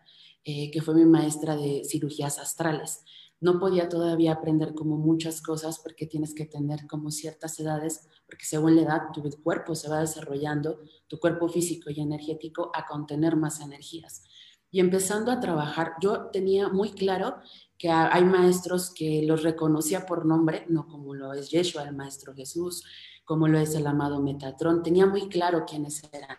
eh, 0.46 0.72
que 0.72 0.82
fue 0.82 0.96
mi 0.96 1.06
maestra 1.06 1.58
de 1.58 1.84
cirugías 1.84 2.40
astrales. 2.40 3.04
No 3.40 3.60
podía 3.60 3.90
todavía 3.90 4.32
aprender 4.32 4.74
como 4.74 4.98
muchas 4.98 5.42
cosas 5.42 5.80
porque 5.80 6.08
tienes 6.08 6.34
que 6.34 6.46
tener 6.46 6.88
como 6.88 7.12
ciertas 7.12 7.60
edades, 7.60 8.08
porque 8.26 8.46
según 8.46 8.76
la 8.78 8.84
edad 8.84 9.02
tu 9.14 9.22
cuerpo 9.44 9.76
se 9.76 9.90
va 9.90 10.00
desarrollando, 10.00 10.80
tu 11.08 11.20
cuerpo 11.20 11.50
físico 11.50 11.92
y 11.92 12.00
energético 12.00 12.72
a 12.74 12.86
contener 12.86 13.36
más 13.36 13.60
energías. 13.60 14.24
Y 14.70 14.80
empezando 14.80 15.32
a 15.32 15.40
trabajar, 15.40 15.94
yo 16.02 16.28
tenía 16.32 16.70
muy 16.70 16.92
claro 16.92 17.38
que 17.78 17.90
hay 17.90 18.24
maestros 18.26 18.94
que 18.94 19.22
los 19.24 19.44
reconocía 19.44 20.06
por 20.06 20.26
nombre, 20.26 20.66
no 20.68 20.88
como 20.88 21.14
lo 21.14 21.34
es 21.34 21.50
Yeshua, 21.50 21.84
el 21.84 21.96
maestro 21.96 22.34
Jesús, 22.34 22.84
como 23.24 23.48
lo 23.48 23.60
es 23.60 23.76
el 23.76 23.86
amado 23.86 24.22
Metatrón, 24.22 24.84
tenía 24.84 25.06
muy 25.06 25.30
claro 25.30 25.66
quiénes 25.66 26.02
eran, 26.12 26.38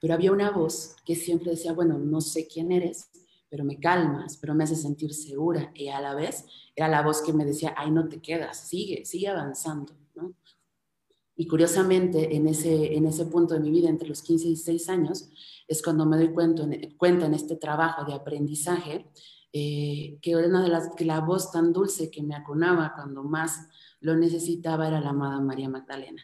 pero 0.00 0.14
había 0.14 0.32
una 0.32 0.50
voz 0.50 0.96
que 1.04 1.14
siempre 1.14 1.50
decía, 1.50 1.72
bueno, 1.72 1.98
no 1.98 2.20
sé 2.20 2.46
quién 2.46 2.72
eres, 2.72 3.10
pero 3.48 3.64
me 3.64 3.78
calmas, 3.78 4.38
pero 4.38 4.54
me 4.54 4.64
hace 4.64 4.76
sentir 4.76 5.12
segura, 5.12 5.70
y 5.74 5.88
a 5.88 6.00
la 6.00 6.14
vez 6.14 6.46
era 6.74 6.88
la 6.88 7.02
voz 7.02 7.22
que 7.22 7.32
me 7.32 7.44
decía, 7.44 7.74
ay, 7.76 7.90
no 7.90 8.08
te 8.08 8.22
quedas, 8.22 8.68
sigue, 8.68 9.04
sigue 9.04 9.28
avanzando. 9.28 9.94
Y 11.34 11.46
curiosamente, 11.46 12.36
en 12.36 12.46
ese, 12.46 12.94
en 12.94 13.06
ese 13.06 13.26
punto 13.26 13.54
de 13.54 13.60
mi 13.60 13.70
vida, 13.70 13.88
entre 13.88 14.08
los 14.08 14.22
15 14.22 14.44
y 14.44 14.48
16 14.48 14.88
años, 14.88 15.30
es 15.66 15.82
cuando 15.82 16.04
me 16.06 16.16
doy 16.16 16.32
cuenta, 16.32 17.26
en 17.26 17.34
este 17.34 17.56
trabajo 17.56 18.04
de 18.04 18.14
aprendizaje 18.14 19.06
eh, 19.52 20.18
que 20.20 20.36
una 20.36 20.62
de 20.62 20.68
las, 20.68 20.94
que 20.94 21.04
la 21.04 21.20
voz 21.20 21.50
tan 21.50 21.72
dulce 21.72 22.10
que 22.10 22.22
me 22.22 22.34
acunaba 22.34 22.92
cuando 22.94 23.22
más 23.22 23.68
lo 24.00 24.16
necesitaba 24.16 24.88
era 24.88 25.00
la 25.00 25.10
amada 25.10 25.40
María 25.40 25.68
Magdalena. 25.68 26.22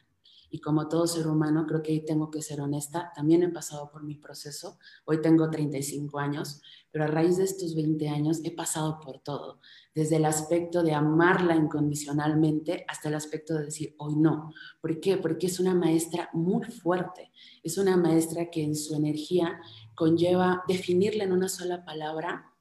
Y 0.51 0.61
como 0.61 0.89
todo 0.89 1.07
ser 1.07 1.27
humano, 1.27 1.67
creo 1.67 1.83
que 1.83 2.01
tengo 2.01 2.31
que 2.31 2.43
ser 2.43 2.61
honesta, 2.61 3.13
también 3.15 3.43
he 3.43 3.49
pasado 3.49 3.91
por 3.91 4.03
mi 4.03 4.15
proceso, 4.15 4.79
hoy 5.05 5.21
tengo 5.21 5.51
35 5.51 6.19
años, 6.19 6.63
pero 6.91 7.05
a 7.05 7.07
raíz 7.09 7.37
de 7.37 7.45
estos 7.45 7.75
20 7.75 8.09
años 8.09 8.41
he 8.45 8.51
pasado 8.51 8.99
por 9.01 9.21
todo, 9.21 9.61
desde 9.95 10.17
el 10.17 10.25
aspecto 10.25 10.83
de 10.83 10.95
amarla 10.95 11.55
incondicionalmente 11.55 12.85
hasta 12.89 13.09
el 13.09 13.15
aspecto 13.15 13.55
de 13.55 13.67
decir, 13.67 13.95
hoy 13.99 14.17
no. 14.17 14.53
¿Por 14.81 15.01
qué? 15.01 15.17
Porque 15.17 15.47
es 15.47 15.61
una 15.61 15.75
maestra 15.75 16.31
muy 16.33 16.65
fuerte, 16.65 17.31
es 17.63 17.79
una 17.79 17.97
maestra 17.97 18.51
que 18.51 18.63
en 18.63 18.75
su 18.75 18.95
energía 18.95 19.61
conlleva 19.95 20.65
definirla 20.67 21.25
en 21.25 21.33
una 21.33 21.49
sola 21.49 21.85
palabra 21.85 22.55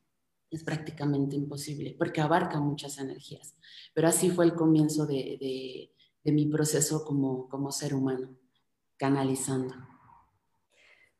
es 0.49 0.63
prácticamente 0.63 1.35
imposible 1.35 1.95
porque 1.97 2.21
abarca 2.21 2.59
muchas 2.59 2.97
energías. 2.97 3.55
Pero 3.93 4.07
así 4.07 4.29
fue 4.29 4.45
el 4.45 4.53
comienzo 4.53 5.05
de, 5.05 5.91
mi 6.31 6.45
proceso 6.45 7.05
como, 7.05 7.47
como 7.49 7.71
ser 7.71 7.93
humano, 7.93 8.29
canalizando. 8.97 9.75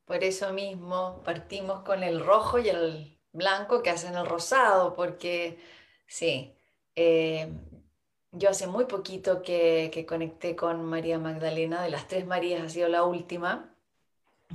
Por 0.05 0.23
eso 0.23 0.53
mismo 0.53 1.21
partimos 1.23 1.81
con 1.81 2.03
el 2.03 2.23
rojo 2.23 2.59
y 2.59 2.69
el 2.69 3.19
blanco 3.33 3.83
que 3.83 3.89
hacen 3.89 4.15
el 4.15 4.25
rosado, 4.25 4.95
porque 4.95 5.59
sí, 6.07 6.55
eh, 6.95 7.51
yo 8.31 8.49
hace 8.49 8.67
muy 8.67 8.85
poquito 8.85 9.41
que, 9.41 9.91
que, 9.93 10.05
conecté 10.05 10.55
con 10.55 10.83
María 10.85 11.19
Magdalena, 11.19 11.81
de 11.81 11.89
las 11.89 12.07
tres 12.07 12.25
Marías 12.25 12.63
ha 12.63 12.69
sido 12.69 12.87
la 12.89 13.03
última, 13.03 13.75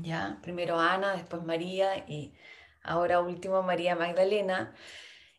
ya, 0.01 0.39
primero 0.43 0.79
Ana, 0.79 1.15
después 1.15 1.43
María 1.43 1.99
y 2.09 2.35
ahora 2.83 3.21
último 3.21 3.63
María 3.63 3.97
Magdalena. 3.97 4.75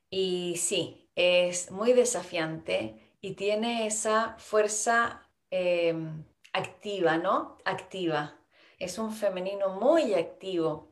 Y 0.09 0.57
sí, 0.57 1.09
es 1.15 1.71
muy 1.71 1.93
desafiante 1.93 3.02
y 3.23 3.35
tiene 3.35 3.87
esa 3.87 4.35
fuerza 4.37 5.29
em, 5.49 6.25
activa, 6.51 7.17
¿no? 7.17 7.57
Activa. 7.63 8.37
Es 8.79 8.97
un 8.97 9.13
femenino 9.13 9.69
muy 9.79 10.13
activo. 10.13 10.91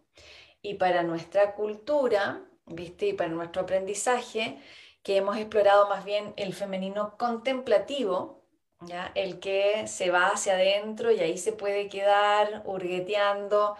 Y 0.61 0.75
para 0.75 1.03
nuestra 1.03 1.55
cultura, 1.55 2.41
¿viste? 2.65 3.07
Y 3.07 3.13
para 3.13 3.29
nuestro 3.29 3.63
aprendizaje, 3.63 4.61
que 5.03 5.17
hemos 5.17 5.35
explorado 5.35 5.89
más 5.89 6.05
bien 6.05 6.33
el 6.37 6.53
femenino 6.53 7.17
contemplativo, 7.17 8.45
¿ya? 8.79 9.11
el 9.15 9.41
que 9.41 9.87
se 9.87 10.09
va 10.09 10.27
hacia 10.29 10.53
adentro 10.53 11.11
y 11.11 11.19
ahí 11.19 11.37
se 11.37 11.51
puede 11.51 11.89
quedar 11.89 12.63
hurgueteando 12.65 13.75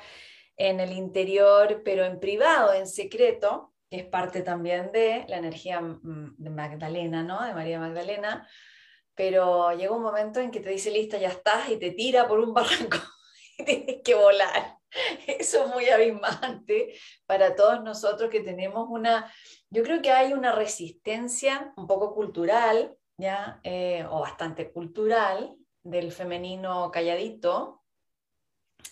en 0.58 0.82
el 0.82 0.92
interior, 0.92 1.84
pero 1.86 2.04
en 2.04 2.20
privado, 2.20 2.74
en 2.74 2.88
secreto, 2.88 3.71
que 3.92 3.98
es 3.98 4.06
parte 4.06 4.42
también 4.42 4.94
de 4.94 5.26
la 5.28 5.38
energía 5.38 5.82
mm, 5.82 6.36
de 6.38 6.50
Magdalena, 6.50 7.24
¿no? 7.24 7.44
De 7.44 7.54
María 7.54 7.78
Magdalena. 7.78 8.48
Pero 9.14 9.74
llega 9.74 9.94
un 9.94 10.02
momento 10.02 10.40
en 10.40 10.50
que 10.50 10.62
te 10.62 10.70
dice, 10.70 10.92
lista, 10.92 11.18
ya 11.18 11.28
estás, 11.28 11.70
y 11.70 11.76
te 11.76 11.92
tira 11.92 12.26
por 12.26 12.40
un 12.40 12.54
barranco 12.54 12.98
y 13.58 13.66
tienes 13.66 14.02
que 14.02 14.16
volar. 14.16 14.78
Eso 15.28 15.66
es 15.66 15.74
muy 15.74 15.90
abismante 15.90 16.96
para 17.26 17.54
todos 17.54 17.84
nosotros 17.84 18.30
que 18.30 18.40
tenemos 18.40 18.88
una, 18.90 19.30
yo 19.70 19.84
creo 19.84 20.02
que 20.02 20.12
hay 20.12 20.32
una 20.32 20.54
resistencia 20.54 21.74
un 21.76 21.86
poco 21.86 22.16
cultural, 22.16 22.96
¿ya? 23.18 23.60
Eh, 23.64 24.06
o 24.10 24.22
bastante 24.22 24.72
cultural, 24.72 25.58
del 25.84 26.14
femenino 26.14 26.92
calladito, 26.92 27.84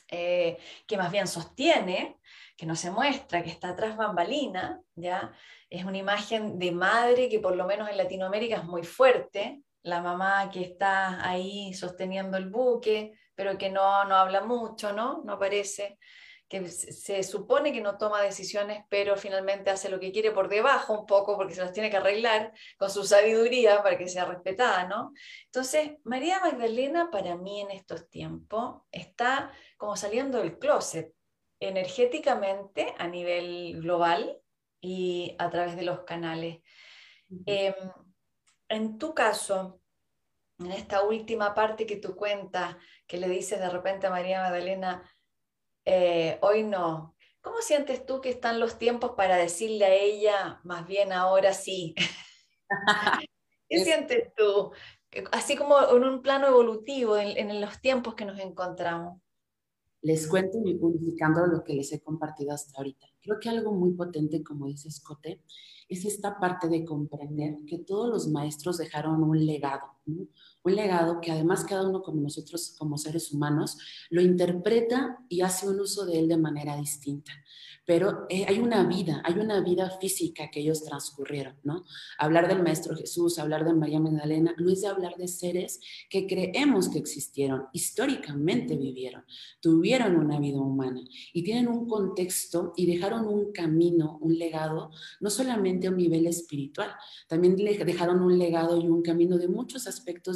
eh, 0.10 0.58
que 0.86 0.98
más 0.98 1.12
bien 1.12 1.28
sostiene, 1.28 2.19
que 2.60 2.66
no 2.66 2.76
se 2.76 2.92
muestra, 2.92 3.42
que 3.42 3.50
está 3.50 3.70
atrás 3.70 3.96
bambalina, 3.96 4.82
¿ya? 4.94 5.32
Es 5.70 5.86
una 5.86 5.98
imagen 5.98 6.60
de 6.60 6.74
madre 6.74 7.30
que 7.30 7.40
por 7.40 7.56
lo 7.56 7.66
menos 7.66 7.90
en 7.90 7.96
Latinoamérica 7.96 8.58
es 8.58 8.66
muy 8.66 8.84
fuerte, 8.84 9.62
la 9.82 10.02
mamá 10.02 10.50
que 10.52 10.60
está 10.64 11.26
ahí 11.26 11.74
sosteniendo 11.74 12.36
el 12.36 12.50
buque, 12.50 13.14
pero 13.34 13.58
que 13.58 13.70
no, 13.70 14.04
no 14.04 14.16
habla 14.16 14.42
mucho, 14.42 14.92
¿no? 14.92 15.22
No 15.24 15.34
aparece 15.34 15.98
que 16.50 16.68
se 16.68 17.24
supone 17.24 17.72
que 17.72 17.80
no 17.80 17.98
toma 17.98 18.22
decisiones, 18.22 18.84
pero 18.90 19.16
finalmente 19.16 19.70
hace 19.70 19.88
lo 19.88 19.98
que 19.98 20.12
quiere 20.12 20.32
por 20.32 20.50
debajo 20.50 21.00
un 21.00 21.06
poco, 21.06 21.38
porque 21.38 21.56
se 21.56 21.62
las 21.62 21.72
tiene 21.72 21.90
que 21.90 21.96
arreglar 21.96 22.52
con 22.78 22.90
su 22.90 23.06
sabiduría 23.06 23.82
para 23.84 23.98
que 23.98 24.10
sea 24.10 24.26
respetada, 24.26 24.86
¿no? 24.86 25.14
Entonces, 25.46 25.92
María 26.04 26.42
Magdalena 26.42 27.10
para 27.10 27.38
mí 27.38 27.62
en 27.62 27.72
estos 27.72 28.10
tiempos 28.10 28.82
está 28.92 29.54
como 29.78 29.96
saliendo 29.96 30.40
del 30.40 30.60
closet 30.60 31.14
energéticamente 31.60 32.94
a 32.98 33.08
nivel 33.08 33.82
global 33.82 34.42
y 34.82 35.36
a 35.40 35.50
través 35.50 35.76
de 35.76 35.84
los 35.84 36.02
canales. 36.02 36.60
Em, 37.46 37.74
en 38.70 38.98
tu 38.98 39.14
caso, 39.14 39.82
en 40.60 40.72
esta 40.72 41.04
última 41.04 41.54
parte 41.54 41.86
que 41.86 41.98
tú 41.98 42.16
cuentas, 42.16 42.76
que 43.08 43.18
le 43.18 43.28
dices 43.30 43.60
de 43.60 43.70
repente 43.70 44.08
a 44.08 44.12
María 44.12 44.42
Magdalena, 44.42 45.10
eh, 45.86 46.38
hoy 46.42 46.64
no. 46.64 47.16
¿Cómo 47.42 47.62
sientes 47.62 48.06
tú 48.06 48.22
que 48.22 48.30
están 48.30 48.60
los 48.60 48.78
tiempos 48.78 49.12
para 49.16 49.38
decirle 49.38 49.86
a 49.86 49.94
ella, 49.94 50.60
más 50.64 50.86
bien 50.86 51.14
ahora 51.14 51.54
sí? 51.54 51.96
¿Qué 53.70 53.84
sientes 53.84 54.34
tú? 54.36 54.72
Así 55.32 55.56
como 55.56 55.80
en 55.90 56.04
un 56.04 56.22
plano 56.22 56.48
evolutivo, 56.48 57.18
en, 57.18 57.62
los 57.62 57.82
tiempos 57.82 58.16
que 58.16 58.26
nos 58.26 58.40
encontramos. 58.40 59.22
Les 60.02 60.28
cuento 60.28 60.58
y 60.64 60.78
unificando 60.80 61.46
lo 61.46 61.64
que 61.64 61.74
les 61.74 61.92
he 61.92 62.02
compartido 62.02 62.54
hasta 62.54 62.78
ahorita. 62.78 63.06
Creo 63.22 63.40
que 63.40 63.50
algo 63.50 63.74
muy 63.74 63.92
potente, 63.94 64.44
como 64.44 64.68
dice 64.68 64.90
Scott, 64.90 65.26
es 65.90 66.06
esta 66.06 66.40
parte 66.40 66.70
de 66.70 66.86
comprender 66.86 67.58
que 67.68 67.80
todos 67.80 68.10
los 68.10 68.28
maestros 68.30 68.78
dejaron 68.78 69.24
un 69.24 69.46
legado, 69.46 69.99
un 70.64 70.76
legado 70.76 71.22
que 71.22 71.32
además 71.32 71.64
cada 71.64 71.88
uno 71.88 72.02
como 72.02 72.22
nosotros 72.22 72.76
como 72.78 72.98
seres 72.98 73.32
humanos 73.32 73.78
lo 74.10 74.22
interpreta 74.22 75.18
y 75.30 75.42
hace 75.42 75.68
un 75.68 75.80
uso 75.80 76.06
de 76.06 76.20
él 76.20 76.28
de 76.28 76.38
manera 76.38 76.76
distinta 76.76 77.32
pero 77.90 78.28
eh, 78.30 78.46
hay 78.48 78.60
una 78.60 78.84
vida, 78.84 79.20
hay 79.26 79.40
una 79.40 79.62
vida 79.62 79.90
física 79.90 80.52
que 80.52 80.60
ellos 80.60 80.84
transcurrieron, 80.84 81.56
¿no? 81.64 81.86
Hablar 82.20 82.48
del 82.48 82.62
Maestro 82.62 82.96
Jesús, 82.96 83.40
hablar 83.40 83.66
de 83.66 83.74
María 83.74 84.00
Magdalena, 84.00 84.54
no 84.60 84.70
es 84.72 84.82
de 84.82 84.90
hablar 84.90 85.16
de 85.18 85.28
seres 85.28 85.80
que 86.08 86.28
creemos 86.28 86.90
que 86.90 87.00
existieron, 87.00 87.66
históricamente 87.74 88.78
vivieron, 88.78 89.24
tuvieron 89.60 90.18
una 90.18 90.40
vida 90.40 90.60
humana 90.60 91.02
y 91.34 91.42
tienen 91.42 91.68
un 91.68 91.88
contexto 91.88 92.74
y 92.76 92.86
dejaron 92.86 93.26
un 93.26 93.52
camino, 93.52 94.20
un 94.22 94.38
legado, 94.38 94.92
no 95.20 95.32
solamente 95.32 95.88
a 95.88 95.92
nivel 95.92 96.28
espiritual, 96.28 96.92
también 97.28 97.56
dejaron 97.56 98.22
un 98.22 98.38
legado 98.38 98.80
y 98.80 98.88
un 98.88 99.02
camino 99.02 99.40
de 99.40 99.48
muchos 99.48 99.88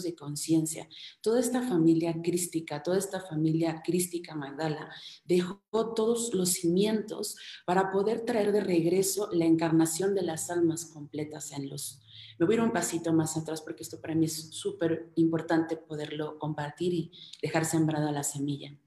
de 0.03 0.15
conciencia. 0.15 0.87
Toda 1.21 1.39
esta 1.39 1.61
familia 1.61 2.21
crística, 2.21 2.81
toda 2.83 2.97
esta 2.97 3.19
familia 3.21 3.81
crística 3.83 4.35
Magdala, 4.35 4.89
dejó 5.25 5.61
todos 5.95 6.33
los 6.33 6.49
cimientos 6.49 7.35
para 7.65 7.91
poder 7.91 8.21
traer 8.21 8.51
de 8.51 8.61
regreso 8.61 9.29
la 9.31 9.45
encarnación 9.45 10.15
de 10.15 10.23
las 10.23 10.49
almas 10.49 10.85
completas 10.85 11.51
en 11.51 11.69
luz. 11.69 11.99
Me 12.39 12.45
voy 12.45 12.57
un 12.57 12.71
pasito 12.71 13.13
más 13.13 13.37
atrás 13.37 13.61
porque 13.61 13.83
esto 13.83 14.01
para 14.01 14.15
mí 14.15 14.25
es 14.25 14.49
súper 14.51 15.11
importante 15.15 15.77
poderlo 15.77 16.39
compartir 16.39 16.93
y 16.93 17.11
dejar 17.41 17.65
sembrada 17.65 18.11
la 18.11 18.23
semilla. 18.23 18.77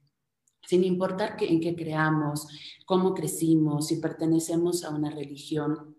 Sin 0.67 0.83
importar 0.83 1.37
en 1.41 1.61
qué 1.61 1.77
creamos, 1.77 2.49
cómo 2.87 3.15
crecimos, 3.15 3.87
si 3.87 3.97
pertenecemos 3.97 4.83
a 4.83 4.91
una 4.91 5.11
religión, 5.11 5.97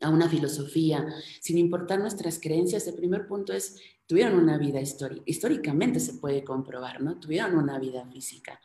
a 0.00 0.08
una 0.08 0.28
filosofía, 0.28 1.06
sin 1.40 1.58
importar 1.58 1.98
nuestras 1.98 2.38
creencias, 2.40 2.86
el 2.86 2.94
primer 2.94 3.26
punto 3.26 3.52
es, 3.52 3.76
tuvieron 4.06 4.38
una 4.38 4.58
vida 4.58 4.80
histórica, 4.80 5.22
históricamente 5.26 6.00
se 6.00 6.14
puede 6.14 6.42
comprobar, 6.42 7.00
¿no? 7.02 7.18
Tuvieron 7.18 7.56
una 7.56 7.78
vida 7.78 8.06
física 8.10 8.60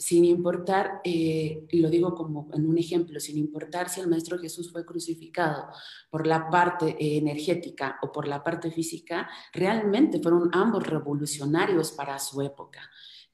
sin 0.00 0.24
importar, 0.24 1.02
eh, 1.04 1.66
lo 1.72 1.90
digo 1.90 2.14
como 2.14 2.48
en 2.54 2.66
un 2.66 2.78
ejemplo, 2.78 3.20
sin 3.20 3.36
importar 3.36 3.90
si 3.90 4.00
el 4.00 4.08
Maestro 4.08 4.38
Jesús 4.38 4.72
fue 4.72 4.86
crucificado 4.86 5.66
por 6.08 6.26
la 6.26 6.48
parte 6.48 6.96
eh, 6.98 7.18
energética 7.18 7.98
o 8.00 8.10
por 8.10 8.26
la 8.26 8.42
parte 8.42 8.70
física, 8.70 9.28
realmente 9.52 10.18
fueron 10.18 10.48
ambos 10.54 10.86
revolucionarios 10.86 11.92
para 11.92 12.18
su 12.18 12.40
época. 12.40 12.80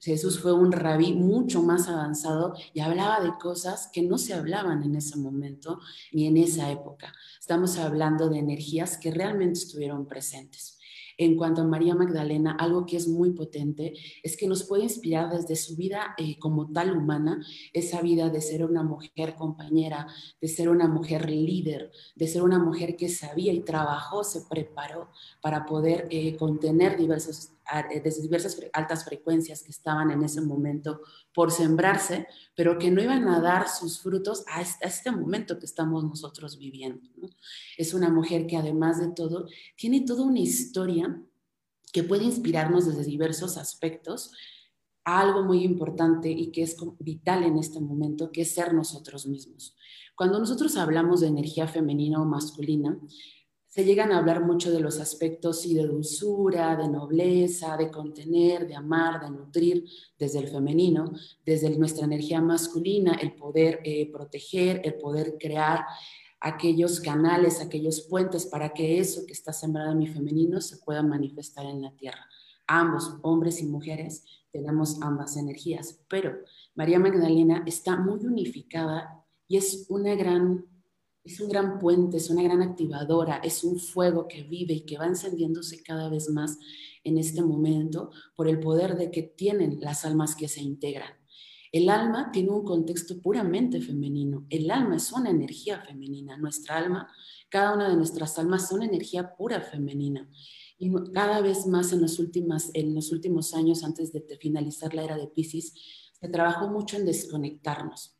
Jesús 0.00 0.38
fue 0.38 0.52
un 0.52 0.72
rabí 0.72 1.14
mucho 1.14 1.62
más 1.62 1.88
avanzado 1.88 2.54
y 2.72 2.80
hablaba 2.80 3.20
de 3.20 3.32
cosas 3.40 3.88
que 3.92 4.02
no 4.02 4.18
se 4.18 4.35
hablaban 4.35 4.82
en 4.82 4.94
ese 4.94 5.16
momento 5.16 5.80
ni 6.12 6.26
en 6.26 6.37
esa 6.37 6.70
época. 6.70 7.12
Estamos 7.40 7.78
hablando 7.78 8.28
de 8.28 8.38
energías 8.38 8.98
que 8.98 9.11
realmente 9.11 9.59
estuvieron 9.59 10.06
presentes. 10.06 10.76
En 11.18 11.37
cuanto 11.37 11.62
a 11.62 11.64
María 11.64 11.94
Magdalena, 11.94 12.56
algo 12.61 12.85
que 12.85 12.98
es 12.98 13.09
muy 13.09 13.30
potente 13.30 13.94
es 14.22 14.37
que 14.37 14.46
nos 14.46 14.64
puede 14.64 14.82
inspirar 14.82 15.30
desde 15.30 15.56
su 15.56 15.74
vida 15.74 16.14
eh, 16.18 16.38
como 16.38 16.70
tal 16.70 16.94
humana, 16.94 17.42
esa 17.72 18.02
vida 18.02 18.28
de 18.28 18.42
ser 18.42 18.62
una 18.62 18.82
mujer 18.82 19.35
compañera, 19.35 20.09
de 20.42 20.48
ser 20.48 20.68
una 20.68 20.88
mujer 20.88 21.30
líder, 21.30 21.90
de 22.14 22.28
ser 22.28 22.42
una 22.42 22.59
mujer 22.59 22.96
que 22.96 23.09
sabía 23.09 23.54
y 23.54 23.61
trabajó, 23.61 24.24
se 24.24 24.42
preparó 24.42 25.09
para 25.40 25.64
poder 25.64 26.06
eh, 26.11 26.37
contener 26.37 26.98
diversos 26.98 27.55
desde 28.02 28.22
diversas 28.22 28.59
altas 28.72 29.05
frecuencias 29.05 29.62
que 29.62 29.70
estaban 29.70 30.11
en 30.11 30.22
ese 30.22 30.40
momento 30.40 31.00
por 31.35 31.50
sembrarse, 31.50 32.26
pero 32.55 32.79
que 32.79 32.90
no 32.90 33.02
iban 33.02 33.29
a 33.29 33.40
dar 33.40 33.68
sus 33.68 34.00
frutos 34.00 34.44
a 34.48 34.62
este, 34.62 35.11
momento 35.11 35.59
que 35.59 35.66
estamos 35.66 36.05
nosotros 36.05 36.59
viviendo. 36.59 37.09
Es 37.76 37.94
una 37.94 38.09
mujer 38.09 38.46
que 38.46 38.57
además 38.57 39.00
de 39.00 39.09
todo 39.09 39.46
tiene 39.76 40.02
toda 40.02 40.24
una 40.24 40.40
historia 40.40 41.20
que 41.92 42.02
puede 42.02 42.24
inspirarnos 42.24 42.87
desde 42.87 43.05
diversos 43.05 43.57
aspectos 43.57 44.33
a 45.05 45.20
algo 45.20 45.44
muy 45.44 45.62
importante 45.64 46.31
y 46.31 46.50
que 46.50 46.62
es 46.62 46.76
vital 46.98 47.44
en 47.44 47.59
este 47.59 47.81
momento, 47.81 48.31
que 48.33 48.42
es 48.42 48.52
ser 48.52 48.74
nosotros 48.74 49.26
mismos. 49.26 49.76
Cuando 50.16 50.38
nosotros 50.38 50.76
hablamos 50.76 51.20
de 51.20 51.29
energía 51.29 51.68
femenina 51.68 52.20
o 52.20 52.24
masculina, 52.24 52.98
se 53.76 53.84
llegan 53.84 54.10
a 54.10 54.16
hablar 54.16 54.42
mucho 54.42 54.70
de 54.70 54.80
los 54.80 54.98
aspectos 55.00 55.66
y 55.66 55.74
de 55.74 55.86
dulzura, 55.86 56.76
de 56.76 56.88
nobleza, 56.88 57.76
de 57.76 57.90
contener, 57.90 58.66
de 58.66 58.74
amar, 58.74 59.20
de 59.20 59.28
nutrir 59.28 59.84
desde 60.18 60.38
el 60.38 60.48
femenino, 60.48 61.12
desde 61.44 61.68
nuestra 61.76 62.06
energía 62.06 62.40
masculina, 62.40 63.18
el 63.20 63.34
poder 63.34 63.80
eh, 63.84 64.10
proteger, 64.10 64.80
el 64.82 64.94
poder 64.94 65.36
crear. 65.38 65.84
aquellos 66.40 67.00
canales, 67.00 67.60
aquellos 67.60 68.02
puentes 68.08 68.46
para 68.46 68.70
que 68.70 68.98
eso 68.98 69.26
que 69.26 69.34
está 69.34 69.52
sembrado 69.52 69.92
en 69.92 69.98
mi 69.98 70.06
femenino 70.06 70.60
se 70.62 70.78
pueda 70.78 71.02
manifestar 71.02 71.66
en 71.66 71.82
la 71.82 71.90
tierra. 71.96 72.26
Ambos, 72.66 73.16
hombres 73.22 73.60
y 73.60 73.66
mujeres, 73.66 74.24
tenemos 74.50 75.02
ambas 75.02 75.36
energías, 75.36 76.00
pero 76.08 76.34
María 76.74 76.98
Magdalena 76.98 77.62
está 77.66 77.96
muy 77.96 78.24
unificada 78.24 79.22
y 79.48 79.58
es 79.58 79.86
una 79.90 80.14
gran 80.14 80.64
es 81.26 81.40
un 81.40 81.48
gran 81.48 81.78
puente, 81.80 82.18
es 82.18 82.30
una 82.30 82.42
gran 82.44 82.62
activadora, 82.62 83.38
es 83.42 83.64
un 83.64 83.80
fuego 83.80 84.28
que 84.28 84.44
vive 84.44 84.74
y 84.74 84.80
que 84.82 84.96
va 84.96 85.06
encendiéndose 85.06 85.82
cada 85.82 86.08
vez 86.08 86.30
más 86.30 86.56
en 87.02 87.18
este 87.18 87.42
momento 87.42 88.10
por 88.36 88.48
el 88.48 88.60
poder 88.60 88.96
de 88.96 89.10
que 89.10 89.22
tienen 89.22 89.80
las 89.80 90.04
almas 90.04 90.36
que 90.36 90.46
se 90.46 90.62
integran. 90.62 91.10
El 91.72 91.90
alma 91.90 92.30
tiene 92.32 92.50
un 92.50 92.64
contexto 92.64 93.20
puramente 93.20 93.80
femenino. 93.80 94.46
El 94.50 94.70
alma 94.70 94.96
es 94.96 95.10
una 95.10 95.30
energía 95.30 95.80
femenina. 95.80 96.36
Nuestra 96.36 96.76
alma, 96.76 97.10
cada 97.48 97.74
una 97.74 97.88
de 97.88 97.96
nuestras 97.96 98.38
almas 98.38 98.70
una 98.70 98.86
energía 98.86 99.34
pura 99.34 99.60
femenina. 99.60 100.30
Y 100.78 100.92
cada 101.12 101.40
vez 101.40 101.66
más 101.66 101.92
en 101.92 102.02
los 102.02 102.20
últimos 102.20 103.54
años, 103.54 103.82
antes 103.82 104.12
de 104.12 104.38
finalizar 104.40 104.94
la 104.94 105.02
era 105.02 105.16
de 105.16 105.26
Pisces, 105.26 105.74
se 106.12 106.28
trabajó 106.28 106.68
mucho 106.68 106.96
en 106.96 107.04
desconectarnos 107.04 108.15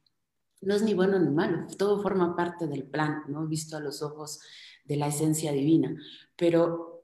no 0.61 0.75
es 0.75 0.83
ni 0.83 0.95
bueno 0.95 1.19
ni 1.19 1.31
malo, 1.31 1.67
todo 1.79 2.03
forma 2.03 2.35
parte 2.35 2.67
del 2.67 2.85
plan, 2.85 3.23
¿no? 3.29 3.47
Visto 3.47 3.77
a 3.77 3.81
los 3.81 4.03
ojos 4.03 4.41
de 4.85 4.97
la 4.97 5.09
esencia 5.09 5.53
divina. 5.53 5.97
Pero 6.37 6.97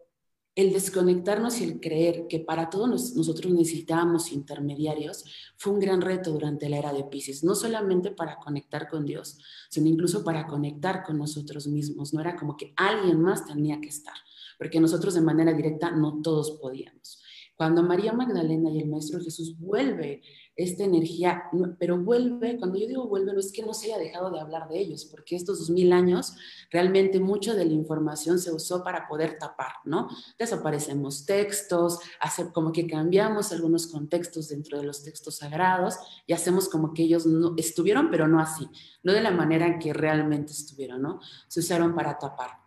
el 0.55 0.73
desconectarnos 0.73 1.61
y 1.61 1.65
el 1.65 1.81
creer 1.81 2.27
que 2.29 2.39
para 2.39 2.69
todos 2.69 3.15
nosotros 3.17 3.53
necesitábamos 3.53 4.33
intermediarios 4.33 5.25
fue 5.57 5.73
un 5.73 5.81
gran 5.81 6.03
reto 6.03 6.31
durante 6.31 6.69
la 6.69 6.77
era 6.77 6.93
de 6.93 7.05
Pisces, 7.05 7.43
no 7.43 7.55
solamente 7.55 8.11
para 8.11 8.37
conectar 8.39 8.87
con 8.89 9.07
Dios, 9.07 9.39
sino 9.71 9.89
incluso 9.89 10.23
para 10.23 10.47
conectar 10.47 11.05
con 11.05 11.17
nosotros 11.17 11.67
mismos. 11.67 12.13
No 12.13 12.21
era 12.21 12.37
como 12.37 12.57
que 12.57 12.75
alguien 12.77 13.21
más 13.23 13.47
tenía 13.47 13.81
que 13.81 13.89
estar, 13.89 14.15
porque 14.59 14.79
nosotros 14.79 15.15
de 15.15 15.23
manera 15.23 15.55
directa 15.55 15.91
no 15.91 16.21
todos 16.21 16.59
podíamos. 16.61 17.23
Cuando 17.57 17.83
María 17.83 18.13
Magdalena 18.13 18.71
y 18.71 18.81
el 18.81 18.89
Maestro 18.89 19.21
Jesús 19.21 19.59
vuelve 19.59 20.23
esta 20.55 20.85
energía, 20.85 21.45
pero 21.79 21.99
vuelve, 21.99 22.59
cuando 22.59 22.79
yo 22.79 22.87
digo 22.87 23.07
vuelve, 23.09 23.33
no 23.33 23.41
es 23.41 23.53
que 23.53 23.63
no 23.63 23.73
se 23.73 23.87
haya 23.87 23.99
dejado 23.99 24.31
de 24.31 24.41
hablar 24.41 24.69
de 24.69 24.79
ellos, 24.79 25.07
porque 25.07 25.35
estos 25.35 25.61
dos 25.61 25.71
mil 25.71 25.93
años 25.93 26.35
realmente 26.71 27.21
mucha 27.21 27.55
de 27.55 27.65
la 27.65 27.73
información 27.73 28.39
se 28.39 28.53
usó 28.53 28.85
para 28.85 29.09
poder 29.09 29.39
tapar, 29.39 29.73
¿no? 29.85 30.09
Desaparecemos 30.39 31.25
textos, 31.25 32.01
hacer 32.21 32.53
como 32.53 32.71
que 32.73 32.87
cambiamos 32.87 33.53
algunos 33.53 33.87
contextos 33.87 34.49
dentro 34.49 34.79
de 34.79 34.85
los 34.85 35.03
textos 35.03 35.37
sagrados 35.37 35.97
y 36.27 36.35
hacemos 36.35 36.69
como 36.69 36.93
que 36.93 37.05
ellos 37.05 37.25
no 37.25 37.55
estuvieron, 37.57 38.11
pero 38.11 38.29
no 38.29 38.39
así, 38.39 38.69
no 39.03 39.13
de 39.13 39.23
la 39.23 39.31
manera 39.31 39.67
en 39.67 39.79
que 39.79 39.95
realmente 39.95 40.53
estuvieron, 40.53 41.01
¿no? 41.01 41.21
Se 41.49 41.61
usaron 41.61 41.95
para 41.95 42.19
tapar. 42.19 42.63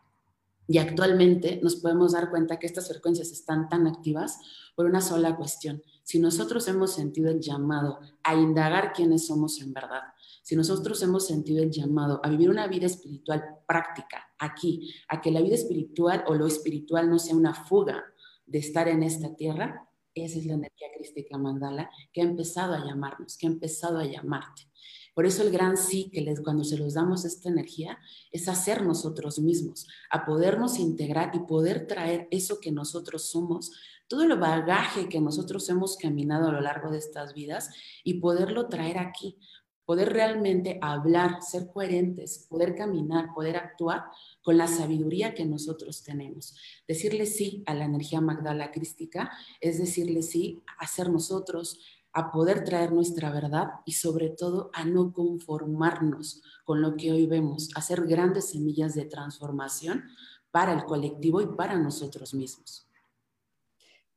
Y 0.67 0.80
actualmente 0.80 1.60
nos 1.62 1.76
podemos 1.76 2.13
dar 2.13 2.32
cuenta 2.32 2.58
que 2.58 2.65
estas 2.65 2.88
frecuencias 2.88 3.32
están 3.32 3.69
tan 3.69 3.86
activas 3.86 4.39
por 4.76 4.88
una 4.88 5.02
sola 5.02 5.36
cuestión. 5.36 5.84
Si 6.06 6.20
nosotros 6.20 6.68
hemos 6.68 6.94
sentido 6.94 7.32
el 7.32 7.41
llamado 7.41 8.00
a 8.22 8.36
indagar 8.36 8.94
quiénes 8.94 9.26
somos 9.26 9.60
en 9.60 9.74
verdad, 9.74 10.04
si 10.44 10.56
nosotros 10.56 11.02
hemos 11.02 11.26
sentido 11.26 11.63
el 11.63 11.72
llamado 11.72 12.22
a 12.24 12.30
vivir 12.30 12.52
una 12.52 12.68
vida 12.68 12.86
espiritual 12.86 13.44
práctica 13.68 14.24
aquí, 14.38 14.94
a 15.10 15.20
que 15.20 15.32
la 15.32 15.41
vida 15.41 15.56
espiritual 15.56 16.24
o 16.28 16.36
lo 16.36 16.46
espiritual 16.46 17.10
no 17.10 17.18
sea 17.18 17.36
una 17.36 17.56
fuga 17.56 18.04
de 18.46 18.60
estar 18.60 18.88
en 18.88 19.02
esta 19.02 19.36
tierra, 19.36 19.89
esa 20.13 20.38
es 20.38 20.46
la 20.46 20.54
energía 20.54 20.89
crística 20.96 21.39
mandala 21.39 21.89
que 22.13 22.22
ha 22.22 22.26
empezado 22.26 22.76
a 22.76 22.86
llamarnos, 22.86 23.36
que 23.36 23.48
ha 23.48 23.50
empezado 23.50 23.98
a 23.98 24.06
llamarte. 24.06 24.70
Por 25.15 25.26
eso 25.26 25.44
el 25.44 25.50
gran 25.50 25.78
sí 25.78 26.12
que 26.12 26.22
les, 26.22 26.41
cuando 26.41 26.65
se 26.65 26.78
los 26.78 26.94
damos 26.94 27.24
esta 27.24 27.50
energía 27.50 27.98
es 28.32 28.50
hacer 28.50 28.84
nosotros 28.84 29.39
mismos, 29.39 29.88
a 30.12 30.26
podernos 30.26 30.78
integrar 30.78 31.32
y 31.34 31.39
poder 31.39 31.88
traer 31.88 32.28
eso 32.32 32.60
que 32.60 32.72
nosotros 32.72 33.30
somos, 33.30 33.72
todo 34.08 34.24
el 34.24 34.38
bagaje 34.38 35.10
que 35.10 35.20
nosotros 35.20 35.68
hemos 35.70 35.98
caminado 35.98 36.50
a 36.50 36.52
lo 36.52 36.62
largo 36.62 36.91
de 36.91 37.00
estas 37.00 37.34
vidas 37.34 37.70
y 38.04 38.15
poderlo 38.15 38.68
traer 38.68 38.98
aquí, 38.98 39.38
poder 39.86 40.13
realmente 40.13 40.80
hablar, 40.82 41.41
ser 41.41 41.72
coherentes, 41.72 42.46
poder 42.50 42.76
caminar, 42.76 43.34
poder 43.34 43.56
actuar 43.56 44.06
con 44.41 44.58
la 44.58 44.68
sabiduría 44.68 45.34
que 45.34 45.46
nosotros 45.46 46.04
tenemos. 46.04 46.56
Decirle 46.88 47.26
sí 47.26 47.63
a 47.68 47.74
la 47.74 47.86
energía 47.86 48.22
Magdala 48.22 48.72
crística 48.72 49.32
es 49.62 49.78
decirle 49.78 50.24
sí 50.24 50.63
a 50.78 50.88
ser 50.88 51.10
nosotros, 51.10 51.80
a 52.13 52.32
poder 52.32 52.63
traer 52.63 52.94
nuestra 52.94 53.30
verdad 53.30 53.72
y 53.86 53.94
sobre 53.94 54.30
todo 54.30 54.72
a 54.74 54.86
no 54.86 55.13
conformarnos 55.13 56.41
con 56.63 56.82
lo 56.82 56.96
que 56.96 57.12
hoy 57.12 57.28
vemos, 57.28 57.70
a 57.76 57.82
ser 57.82 58.08
grandes 58.08 58.50
semillas 58.50 58.96
de 58.96 59.06
transformación 59.06 60.06
para 60.50 60.74
el 60.74 60.86
colectivo 60.86 61.41
y 61.41 61.48
para 61.48 61.78
nosotros 61.78 62.34
mismos. 62.34 62.88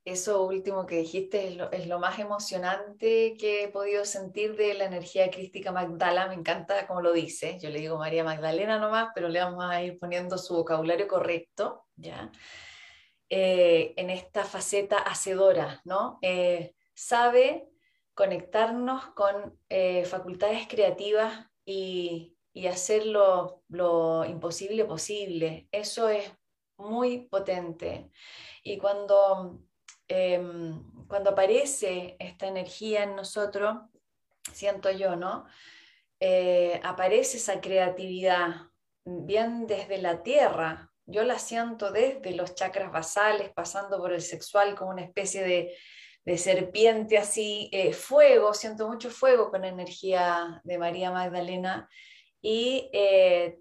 Eso 0.08 0.44
último 0.44 0.86
que 0.86 0.96
dijiste 0.96 1.58
es 1.72 1.86
lo, 1.86 1.98
más 1.98 2.18
emocionante 2.18 3.34
que 3.38 3.64
he 3.64 3.68
podido 3.68 4.06
sentir 4.06 4.56
de 4.56 4.72
la 4.72 4.86
energía 4.86 5.30
crística 5.30 5.70
Magdala. 5.70 6.28
Me 6.28 6.34
encanta 6.34 6.86
como 6.86 7.02
lo 7.02 7.12
dice. 7.12 7.58
Yo 7.60 7.68
le 7.68 7.80
digo 7.80 7.98
María 7.98 8.24
Magdalena 8.24 8.78
nomás, 8.78 9.10
pero 9.14 9.28
le 9.28 9.40
vamos 9.40 9.64
a 9.64 9.82
ir 9.82 9.98
poniendo 9.98 10.38
su 10.38 10.54
vocabulario 10.54 11.06
correcto, 11.06 11.84
¿ya? 11.96 12.32
Eh, 13.28 13.92
en 13.96 14.08
esta 14.08 14.44
faceta 14.44 14.96
hacedora, 14.96 15.82
¿no? 15.84 16.18
Eh, 16.22 16.74
sabe 16.94 17.68
conectarnos 18.14 19.08
con 19.08 19.60
eh, 19.68 20.06
facultades 20.06 20.66
creativas 20.68 21.46
y, 21.66 22.38
y 22.54 22.66
hacer 22.66 23.06
lo, 23.06 23.62
imposible 24.26 24.84
posible. 24.84 25.68
Eso 25.70 26.08
es 26.08 26.32
muy 26.78 27.26
potente. 27.26 28.10
Y 28.62 28.78
cuando, 28.78 29.60
em, 30.08 30.82
cuando 31.06 31.30
aparece 31.30 32.16
esta 32.18 32.46
energía 32.46 33.04
en 33.04 33.16
nosotros, 33.16 33.76
siento 34.52 34.90
yo, 34.90 35.16
¿no? 35.16 35.46
Eh, 36.20 36.80
aparece 36.82 37.36
esa 37.36 37.60
creatividad 37.60 38.68
bien 39.04 39.66
desde 39.66 39.98
la 39.98 40.22
tierra. 40.22 40.90
Yo 41.06 41.22
la 41.24 41.38
siento 41.38 41.92
desde 41.92 42.34
los 42.34 42.54
chakras 42.54 42.92
basales, 42.92 43.50
pasando 43.50 43.98
por 43.98 44.12
el 44.12 44.22
sexual 44.22 44.74
como 44.74 44.90
una 44.90 45.02
especie 45.02 45.42
de, 45.42 45.76
de 46.24 46.36
serpiente 46.36 47.16
así, 47.16 47.70
eh, 47.72 47.94
fuego, 47.94 48.52
siento 48.52 48.86
mucho 48.86 49.08
fuego 49.08 49.50
con 49.50 49.64
energía 49.64 50.60
de 50.62 50.76
María 50.76 51.10
Magdalena 51.10 51.88
y 52.42 52.90
eh, 52.92 53.58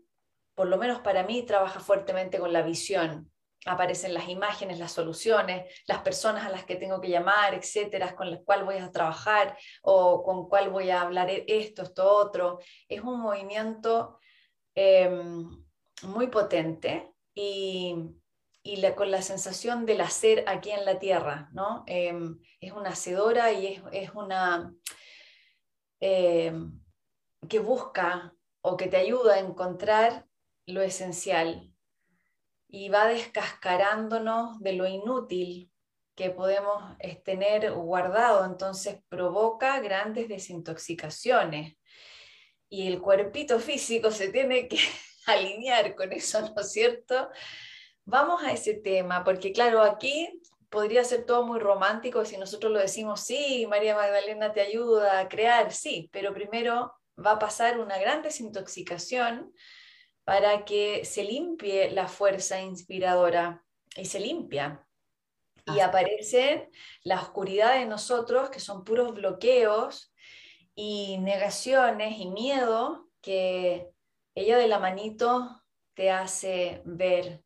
por 0.54 0.68
lo 0.68 0.78
menos 0.78 1.00
para 1.00 1.24
mí 1.24 1.44
trabaja 1.44 1.80
fuertemente 1.80 2.40
con 2.40 2.52
la 2.52 2.64
visión. 2.64 3.32
Aparecen 3.68 4.14
las 4.14 4.30
imágenes, 4.30 4.80
las 4.80 4.92
soluciones, 4.92 5.72
las 5.88 6.00
personas 6.00 6.46
a 6.46 6.50
las 6.50 6.66
que 6.66 6.76
tengo 6.76 7.02
que 7.02 7.10
llamar, 7.10 7.54
etcétera, 7.54 8.16
con 8.16 8.32
las 8.32 8.42
cuales 8.42 8.66
voy 8.66 8.78
a 8.78 8.92
trabajar 8.92 9.58
o 9.82 10.24
con 10.24 10.48
cuál 10.48 10.70
voy 10.70 10.90
a 10.90 11.02
hablar 11.02 11.30
esto, 11.30 11.84
esto, 11.84 12.12
otro. 12.12 12.60
Es 12.88 13.02
un 13.02 13.20
movimiento 13.20 14.20
em, 14.74 15.50
muy 16.04 16.28
potente 16.28 17.12
y, 17.36 17.96
y 18.64 18.92
con 18.94 19.12
la 19.12 19.22
sensación 19.22 19.86
del 19.86 20.02
hacer 20.02 20.44
aquí 20.48 20.72
en 20.72 20.86
la 20.86 21.00
tierra, 21.00 21.50
¿no? 21.54 21.84
Em, 21.88 22.40
es 22.60 22.72
una 22.74 22.90
hacedora 22.90 23.52
y 23.52 23.82
es, 23.92 24.12
una 24.14 24.74
em, 26.00 26.80
que 27.48 27.60
busca 27.60 28.34
o 28.62 28.76
que 28.76 28.88
te 28.88 28.98
ayuda 28.98 29.36
a 29.36 29.40
encontrar 29.40 30.28
lo 30.66 30.82
esencial 30.82 31.74
y 32.78 32.90
va 32.90 33.08
descascarándonos 33.08 34.60
de 34.60 34.74
lo 34.74 34.86
inútil 34.86 35.72
que 36.16 36.30
podemos 36.30 36.96
tener 37.26 37.72
guardado, 37.72 38.46
entonces 38.46 39.00
provoca 39.10 39.80
grandes 39.80 40.28
desintoxicaciones 40.28 41.76
y 42.70 42.88
el 42.88 43.02
cuerpito 43.02 43.60
físico 43.60 44.12
se 44.12 44.30
tiene 44.30 44.68
que 44.68 44.78
alinear 45.26 45.96
con 45.96 46.14
eso, 46.14 46.40
¿no 46.42 46.62
es 46.62 46.72
cierto? 46.72 47.30
Vamos 48.06 48.44
a 48.44 48.52
ese 48.52 48.76
tema, 48.76 49.24
porque 49.24 49.52
claro, 49.52 49.82
aquí 49.82 50.40
podría 50.70 51.04
ser 51.04 51.26
todo 51.26 51.48
muy 51.48 51.58
romántico 51.58 52.26
si 52.26 52.38
nosotros 52.38 52.72
lo 52.72 52.80
decimos, 52.80 53.22
sí, 53.22 53.66
María 53.68 53.96
Magdalena 53.96 54.54
te 54.54 54.62
ayuda 54.62 55.20
a 55.20 55.28
crear, 55.28 55.74
sí, 55.74 56.12
pero 56.14 56.32
primero 56.32 56.94
va 57.18 57.32
a 57.32 57.40
pasar 57.40 57.80
una 57.80 57.98
gran 57.98 58.22
desintoxicación 58.22 59.52
para 60.28 60.66
que 60.66 61.06
se 61.06 61.24
limpie 61.24 61.90
la 61.92 62.10
fuerza 62.10 62.60
inspiradora 62.60 63.64
y 63.96 64.04
se 64.04 64.20
limpia. 64.20 64.86
Y 65.66 65.80
aparece 65.80 66.70
la 67.04 67.22
oscuridad 67.22 67.76
de 67.76 67.86
nosotros, 67.86 68.50
que 68.50 68.60
son 68.60 68.84
puros 68.84 69.14
bloqueos 69.14 70.14
y 70.76 71.18
negaciones 71.20 72.20
y 72.20 72.28
miedo 72.30 73.10
que 73.22 73.90
ella 74.36 74.58
de 74.58 74.68
la 74.68 74.80
manito 74.80 75.64
te 75.94 76.12
hace 76.12 76.82
ver 76.84 77.46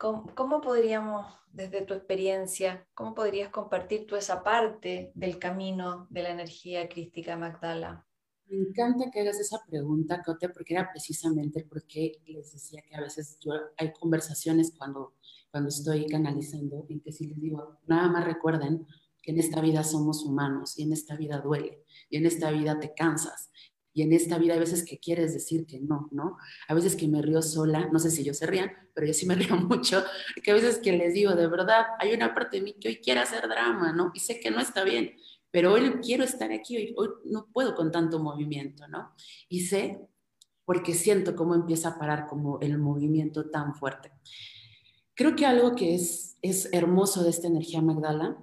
¿Cómo, 0.00 0.62
podríamos, 0.62 1.26
desde 1.48 1.82
tu 1.82 1.92
experiencia, 1.92 2.88
cómo 2.94 3.14
podrías 3.14 3.50
compartir 3.50 4.06
tú 4.06 4.16
esa 4.16 4.42
parte 4.42 5.12
del 5.14 5.38
camino 5.38 6.06
de 6.08 6.22
la 6.22 6.30
energía 6.30 6.88
crística 6.88 7.36
Magdala? 7.36 8.06
Me 8.50 8.56
encanta 8.56 9.12
que 9.12 9.20
hagas 9.20 9.38
esa 9.38 9.64
pregunta, 9.64 10.22
Cote, 10.24 10.48
porque 10.48 10.74
era 10.74 10.90
precisamente 10.90 11.64
porque 11.68 12.20
les 12.26 12.52
decía 12.52 12.82
que 12.82 12.96
a 12.96 13.00
veces 13.00 13.38
yo 13.40 13.52
hay 13.76 13.92
conversaciones 13.92 14.72
cuando, 14.76 15.14
cuando 15.52 15.68
estoy 15.68 16.06
canalizando 16.06 16.84
en 16.88 17.00
que 17.00 17.12
si 17.12 17.28
les 17.28 17.40
digo, 17.40 17.78
nada 17.86 18.08
más 18.08 18.24
recuerden 18.24 18.88
que 19.22 19.30
en 19.30 19.38
esta 19.38 19.60
vida 19.60 19.84
somos 19.84 20.24
humanos 20.24 20.76
y 20.76 20.82
en 20.82 20.92
esta 20.92 21.14
vida 21.16 21.38
duele 21.38 21.84
y 22.08 22.16
en 22.16 22.26
esta 22.26 22.50
vida 22.50 22.80
te 22.80 22.92
cansas 22.92 23.50
y 23.92 24.02
en 24.02 24.12
esta 24.12 24.38
vida 24.38 24.54
hay 24.54 24.60
veces 24.60 24.84
que 24.84 24.98
quieres 24.98 25.32
decir 25.32 25.66
que 25.66 25.80
no, 25.80 26.08
¿no? 26.12 26.36
A 26.68 26.74
veces 26.74 26.94
que 26.94 27.08
me 27.08 27.22
río 27.22 27.42
sola, 27.42 27.88
no 27.92 27.98
sé 27.98 28.10
si 28.10 28.22
ellos 28.22 28.38
se 28.38 28.46
rían, 28.46 28.72
pero 28.94 29.06
yo 29.06 29.14
sí 29.14 29.26
me 29.26 29.34
río 29.36 29.56
mucho, 29.56 30.04
que 30.42 30.50
a 30.50 30.54
veces 30.54 30.78
que 30.78 30.92
les 30.92 31.14
digo, 31.14 31.34
de 31.34 31.46
verdad, 31.48 31.86
hay 31.98 32.12
una 32.12 32.34
parte 32.34 32.58
de 32.58 32.62
mí 32.62 32.74
que 32.80 32.88
hoy 32.88 32.96
quiere 32.96 33.20
hacer 33.20 33.48
drama, 33.48 33.92
¿no? 33.92 34.10
Y 34.14 34.20
sé 34.20 34.40
que 34.40 34.50
no 34.50 34.60
está 34.60 34.84
bien, 34.84 35.14
pero 35.50 35.72
hoy 35.72 35.90
quiero 36.02 36.24
estar 36.24 36.52
aquí, 36.52 36.76
hoy, 36.76 36.94
hoy 36.96 37.08
no 37.24 37.48
puedo 37.52 37.74
con 37.74 37.90
tanto 37.90 38.18
movimiento, 38.18 38.86
¿no? 38.88 39.12
Y 39.48 39.60
sé, 39.60 40.00
porque 40.64 40.94
siento 40.94 41.34
cómo 41.34 41.54
empieza 41.54 41.90
a 41.90 41.98
parar 41.98 42.26
como 42.26 42.60
el 42.60 42.78
movimiento 42.78 43.50
tan 43.50 43.74
fuerte. 43.74 44.12
Creo 45.14 45.34
que 45.34 45.46
algo 45.46 45.74
que 45.74 45.94
es, 45.94 46.38
es 46.42 46.68
hermoso 46.72 47.22
de 47.22 47.30
esta 47.30 47.48
energía 47.48 47.82
Magdala 47.82 48.38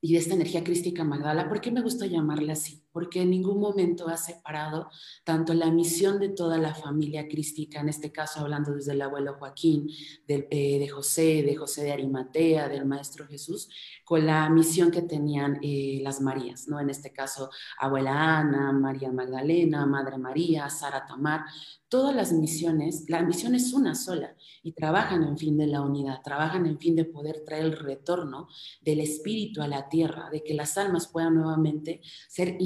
y 0.00 0.12
de 0.12 0.18
esta 0.18 0.34
energía 0.34 0.64
crística 0.64 1.04
Magdala, 1.04 1.48
¿por 1.48 1.60
qué 1.60 1.70
me 1.70 1.82
gusta 1.82 2.06
llamarla 2.06 2.54
así? 2.54 2.83
Porque 2.94 3.22
en 3.22 3.30
ningún 3.30 3.58
momento 3.58 4.06
ha 4.06 4.16
separado 4.16 4.88
tanto 5.24 5.52
la 5.52 5.68
misión 5.72 6.20
de 6.20 6.28
toda 6.28 6.58
la 6.58 6.76
familia 6.76 7.26
crística, 7.26 7.80
en 7.80 7.88
este 7.88 8.12
caso 8.12 8.38
hablando 8.38 8.72
desde 8.72 8.92
el 8.92 9.02
abuelo 9.02 9.34
Joaquín, 9.34 9.88
de, 10.28 10.46
eh, 10.52 10.78
de 10.78 10.88
José, 10.88 11.42
de 11.42 11.56
José 11.56 11.82
de 11.82 11.92
Arimatea, 11.92 12.68
del 12.68 12.86
Maestro 12.86 13.26
Jesús, 13.26 13.68
con 14.04 14.24
la 14.24 14.48
misión 14.48 14.92
que 14.92 15.02
tenían 15.02 15.58
eh, 15.60 15.98
las 16.04 16.20
Marías, 16.20 16.68
¿no? 16.68 16.78
En 16.78 16.88
este 16.88 17.12
caso, 17.12 17.50
abuela 17.80 18.38
Ana, 18.38 18.70
María 18.70 19.10
Magdalena, 19.10 19.86
Madre 19.86 20.16
María, 20.16 20.70
Sara 20.70 21.04
Tamar, 21.04 21.46
todas 21.88 22.14
las 22.14 22.32
misiones, 22.32 23.04
la 23.08 23.22
misión 23.22 23.54
es 23.54 23.72
una 23.72 23.94
sola 23.94 24.34
y 24.62 24.72
trabajan 24.72 25.22
en 25.22 25.38
fin 25.38 25.56
de 25.56 25.68
la 25.68 25.80
unidad, 25.80 26.22
trabajan 26.24 26.66
en 26.66 26.78
fin 26.78 26.96
de 26.96 27.04
poder 27.04 27.44
traer 27.44 27.66
el 27.66 27.78
retorno 27.78 28.48
del 28.80 29.00
espíritu 29.00 29.62
a 29.62 29.68
la 29.68 29.88
tierra, 29.88 30.28
de 30.30 30.42
que 30.42 30.54
las 30.54 30.76
almas 30.76 31.06
puedan 31.06 31.34
nuevamente 31.34 32.00
ser 32.28 32.56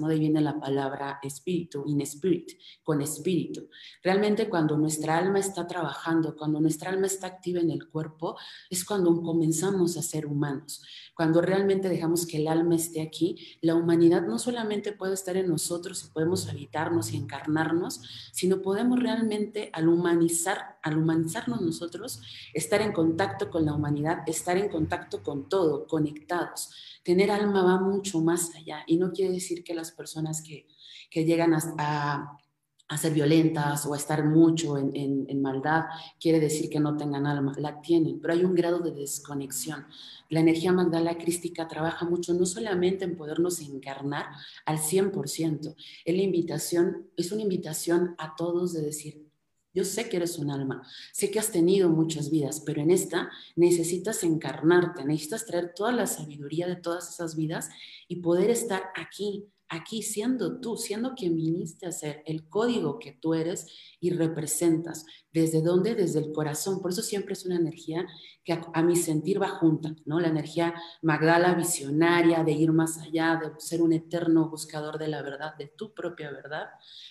¿no? 0.00 0.08
De 0.08 0.18
viene 0.18 0.40
la 0.40 0.58
palabra 0.58 1.18
espíritu, 1.22 1.84
in 1.86 2.00
spirit, 2.02 2.52
con 2.82 3.00
espíritu. 3.02 3.68
Realmente 4.02 4.48
cuando 4.48 4.76
nuestra 4.76 5.16
alma 5.16 5.38
está 5.38 5.66
trabajando, 5.66 6.36
cuando 6.36 6.60
nuestra 6.60 6.90
alma 6.90 7.06
está 7.06 7.26
activa 7.26 7.60
en 7.60 7.70
el 7.70 7.88
cuerpo, 7.88 8.36
es 8.70 8.84
cuando 8.84 9.22
comenzamos 9.22 9.96
a 9.96 10.02
ser 10.02 10.26
humanos. 10.26 10.82
Cuando 11.18 11.40
realmente 11.40 11.88
dejamos 11.88 12.26
que 12.26 12.36
el 12.36 12.46
alma 12.46 12.76
esté 12.76 13.02
aquí, 13.02 13.58
la 13.60 13.74
humanidad 13.74 14.22
no 14.22 14.38
solamente 14.38 14.92
puede 14.92 15.14
estar 15.14 15.36
en 15.36 15.48
nosotros 15.48 16.04
y 16.04 16.12
podemos 16.12 16.48
habitarnos 16.48 17.10
y 17.10 17.16
encarnarnos, 17.16 18.30
sino 18.32 18.62
podemos 18.62 19.00
realmente 19.00 19.68
al 19.72 19.88
humanizar, 19.88 20.78
al 20.80 20.96
humanizarnos 20.96 21.60
nosotros, 21.60 22.20
estar 22.54 22.80
en 22.82 22.92
contacto 22.92 23.50
con 23.50 23.66
la 23.66 23.74
humanidad, 23.74 24.18
estar 24.28 24.56
en 24.58 24.68
contacto 24.68 25.24
con 25.24 25.48
todo, 25.48 25.88
conectados. 25.88 26.70
Tener 27.02 27.32
alma 27.32 27.64
va 27.64 27.80
mucho 27.80 28.20
más 28.20 28.54
allá 28.54 28.84
y 28.86 28.96
no 28.96 29.10
quiere 29.10 29.32
decir 29.32 29.64
que 29.64 29.74
las 29.74 29.90
personas 29.90 30.40
que, 30.40 30.68
que 31.10 31.24
llegan 31.24 31.52
a, 31.52 31.58
a, 31.78 32.38
ser 32.96 33.12
violentas 33.12 33.84
o 33.84 33.92
a 33.92 33.96
estar 33.98 34.24
mucho 34.24 34.78
en, 34.78 35.26
en, 35.28 35.42
maldad, 35.42 35.84
quiere 36.18 36.40
decir 36.40 36.70
que 36.70 36.80
no 36.80 36.96
tengan 36.96 37.26
alma, 37.26 37.52
la 37.58 37.80
tienen, 37.82 38.18
pero 38.18 38.32
hay 38.32 38.44
un 38.44 38.54
grado 38.54 38.78
de 38.78 38.92
desconexión. 38.92 39.86
La 40.30 40.40
energía 40.40 40.72
magdala 40.72 41.18
crística 41.18 41.68
trabaja 41.68 42.06
mucho 42.06 42.32
no 42.32 42.46
solamente 42.46 43.04
en 43.04 43.16
podernos 43.16 43.60
encarnar 43.60 44.26
al 44.64 44.78
100%, 44.78 45.74
es 46.04 46.16
la 46.16 46.22
invitación, 46.22 47.08
es 47.16 47.30
una 47.30 47.42
invitación 47.42 48.14
a 48.16 48.34
todos 48.36 48.72
de 48.72 48.80
decir, 48.80 49.28
yo 49.74 49.84
sé 49.84 50.08
que 50.08 50.16
eres 50.16 50.38
un 50.38 50.50
alma, 50.50 50.82
sé 51.12 51.30
que 51.30 51.38
has 51.38 51.52
tenido 51.52 51.90
muchas 51.90 52.30
vidas, 52.30 52.60
pero 52.64 52.80
en 52.80 52.90
esta 52.90 53.30
necesitas 53.54 54.24
encarnarte, 54.24 55.04
necesitas 55.04 55.44
traer 55.44 55.74
toda 55.74 55.92
la 55.92 56.06
sabiduría 56.06 56.66
de 56.66 56.76
todas 56.76 57.10
esas 57.10 57.36
vidas 57.36 57.68
y 58.08 58.16
poder 58.16 58.50
estar 58.50 58.84
aquí, 58.96 59.46
aquí 59.68 60.02
siendo 60.02 60.60
tú, 60.60 60.76
siendo 60.76 61.14
quien 61.14 61.36
viniste 61.36 61.86
a 61.86 61.92
ser, 61.92 62.22
el 62.26 62.48
código 62.48 62.98
que 62.98 63.12
tú 63.12 63.34
eres 63.34 63.66
y 64.00 64.10
representas. 64.10 65.04
¿Desde 65.32 65.62
dónde? 65.62 65.94
Desde 65.94 66.20
el 66.20 66.32
corazón. 66.32 66.80
Por 66.80 66.92
eso 66.92 67.02
siempre 67.02 67.34
es 67.34 67.44
una 67.44 67.56
energía 67.56 68.06
que 68.44 68.58
a, 68.72 68.82
mi 68.82 68.96
sentir 68.96 69.40
va 69.40 69.48
junta, 69.48 69.94
¿no? 70.06 70.20
La 70.20 70.28
energía 70.28 70.74
Magdala 71.02 71.54
visionaria 71.54 72.42
de 72.44 72.52
ir 72.52 72.72
más 72.72 72.98
allá, 72.98 73.38
de 73.42 73.60
ser 73.60 73.82
un 73.82 73.92
eterno 73.92 74.48
buscador 74.48 74.98
de 74.98 75.08
la 75.08 75.22
verdad, 75.22 75.54
de 75.58 75.66
tu 75.66 75.92
propia 75.92 76.30
verdad, 76.30 76.68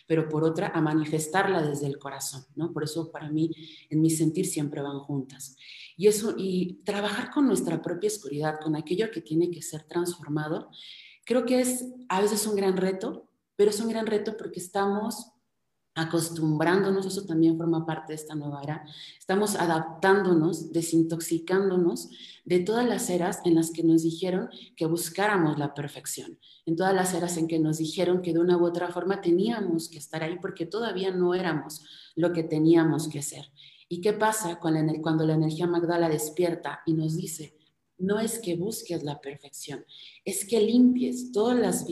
pero 0.08 0.28
por 0.28 0.44
otra 0.44 0.70
a 0.74 0.82
manifestarla 0.82 1.62
desde 1.62 1.86
el 1.86 2.00
corazón, 2.00 2.46
¿no? 2.56 2.74
Por 2.74 2.84
eso 2.84 3.12
para 3.12 3.30
mí, 3.30 3.52
en 3.90 4.02
mi 4.02 4.10
sentir 4.10 4.48
siempre 4.48 4.82
van 4.82 5.00
juntas. 5.00 5.56
Y 5.96 6.08
eso, 6.08 6.34
y 6.38 6.82
trabajar 6.84 7.32
con 7.32 7.48
nuestra 7.48 7.82
propia 7.82 8.08
oscuridad, 8.08 8.60
con 8.62 8.76
aquello 8.76 9.12
que 9.12 9.22
tiene 9.22 9.52
que 9.52 9.62
ser 9.62 9.84
transformado, 9.84 10.70
creo 11.28 11.46
que 11.46 11.60
es 11.60 11.86
a 12.08 12.22
veces 12.22 12.48
un 12.48 12.56
gran 12.56 12.78
reto, 12.78 13.28
pero 13.58 13.70
es 13.70 13.80
un 13.82 13.90
gran 13.90 14.08
reto 14.08 14.38
porque 14.38 14.62
estamos 14.62 15.34
acostumbrándonos, 15.94 17.06
eso 17.06 17.26
también 17.26 17.58
forma 17.58 17.86
parte 17.86 18.14
de 18.14 18.16
esta 18.16 18.36
nueva 18.36 18.62
era, 18.62 18.86
estamos 19.20 19.56
adaptándonos, 19.56 20.72
desintoxicándonos 20.72 22.10
de 22.46 22.60
todas 22.60 22.88
las 22.88 23.10
eras 23.10 23.42
en 23.46 23.56
las 23.56 23.72
que 23.72 23.84
nos 23.84 24.04
dijeron 24.04 24.50
que 24.76 24.86
buscáramos 24.86 25.58
la 25.58 25.74
perfección, 25.74 26.40
en 26.66 26.76
todas 26.76 26.94
las 26.94 27.14
eras 27.14 27.36
en 27.38 27.48
que 27.48 27.60
nos 27.60 27.80
dijeron 27.80 28.22
que 28.22 28.32
de 28.32 28.40
una 28.40 28.58
u 28.58 28.66
otra 28.66 28.90
forma 28.90 29.22
teníamos 29.22 29.90
que 29.90 29.98
estar 29.98 30.24
ahí 30.24 30.38
porque 30.40 30.66
todavía 30.66 31.12
no 31.12 31.34
éramos 31.34 31.84
lo 32.16 32.32
que 32.32 32.44
teníamos 32.44 33.10
que 33.10 33.22
ser. 33.22 33.52
¿Y 33.90 34.00
qué 34.02 34.14
pasa 34.14 34.60
cuando 34.60 35.26
la 35.26 35.34
energía 35.34 35.66
Magdala 35.66 36.10
despierta 36.10 36.82
y 36.86 36.94
nos 36.94 37.18
dice, 37.18 37.57
no 37.98 38.20
es 38.20 38.40
que 38.40 38.56
busques 38.56 39.04
la 39.04 39.20
perfección, 39.20 39.86
es 40.24 40.46
que 40.46 40.62
limpies 40.62 41.32
todas 41.32 41.58
las, 41.58 41.86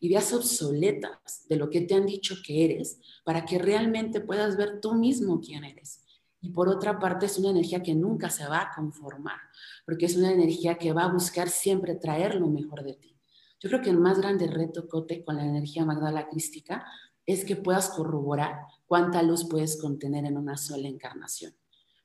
ideas 0.00 0.32
obsoletas 0.32 1.46
de 1.48 1.56
lo 1.56 1.70
que 1.70 1.82
te 1.82 1.94
han 1.94 2.06
dicho 2.06 2.36
que 2.44 2.64
eres 2.64 3.00
para 3.24 3.44
que 3.44 3.58
realmente 3.58 4.20
puedas 4.20 4.56
ver 4.56 4.80
tú 4.80 4.94
mismo 4.94 5.40
quién 5.40 5.64
eres. 5.64 6.02
Y 6.40 6.50
por 6.50 6.68
otra 6.68 6.98
parte 6.98 7.26
es 7.26 7.38
una 7.38 7.50
energía 7.50 7.82
que 7.82 7.94
nunca 7.94 8.28
se 8.28 8.46
va 8.46 8.60
a 8.60 8.70
conformar, 8.74 9.38
porque 9.86 10.04
es 10.06 10.16
una 10.16 10.30
energía 10.30 10.76
que 10.76 10.92
va 10.92 11.04
a 11.04 11.12
buscar 11.12 11.48
siempre 11.48 11.94
traer 11.94 12.34
lo 12.34 12.48
mejor 12.48 12.84
de 12.84 12.94
ti. 12.94 13.16
Yo 13.60 13.70
creo 13.70 13.80
que 13.80 13.90
el 13.90 13.98
más 13.98 14.18
grande 14.18 14.46
reto, 14.46 14.86
Cote, 14.88 15.24
con 15.24 15.36
la 15.36 15.44
energía 15.44 15.86
Magdala 15.86 16.28
crística 16.28 16.84
es 17.24 17.46
que 17.46 17.56
puedas 17.56 17.88
corroborar 17.88 18.58
cuánta 18.86 19.22
luz 19.22 19.48
puedes 19.48 19.80
contener 19.80 20.26
en 20.26 20.36
una 20.36 20.58
sola 20.58 20.86
encarnación 20.86 21.54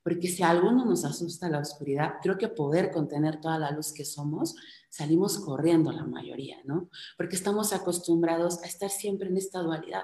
porque 0.09 0.27
si 0.27 0.41
a 0.41 0.49
alguno 0.49 0.85
nos 0.85 1.05
asusta 1.05 1.49
la 1.49 1.59
oscuridad, 1.59 2.15
creo 2.19 2.35
que 2.35 2.47
poder 2.47 2.89
contener 2.89 3.39
toda 3.39 3.59
la 3.59 3.69
luz 3.69 3.93
que 3.93 4.03
somos, 4.03 4.55
salimos 4.89 5.37
corriendo 5.37 5.91
la 5.91 6.03
mayoría, 6.03 6.57
¿no? 6.65 6.89
Porque 7.15 7.35
estamos 7.35 7.73
acostumbrados 7.73 8.63
a 8.63 8.65
estar 8.65 8.89
siempre 8.89 9.29
en 9.29 9.37
esta 9.37 9.59
dualidad. 9.59 10.01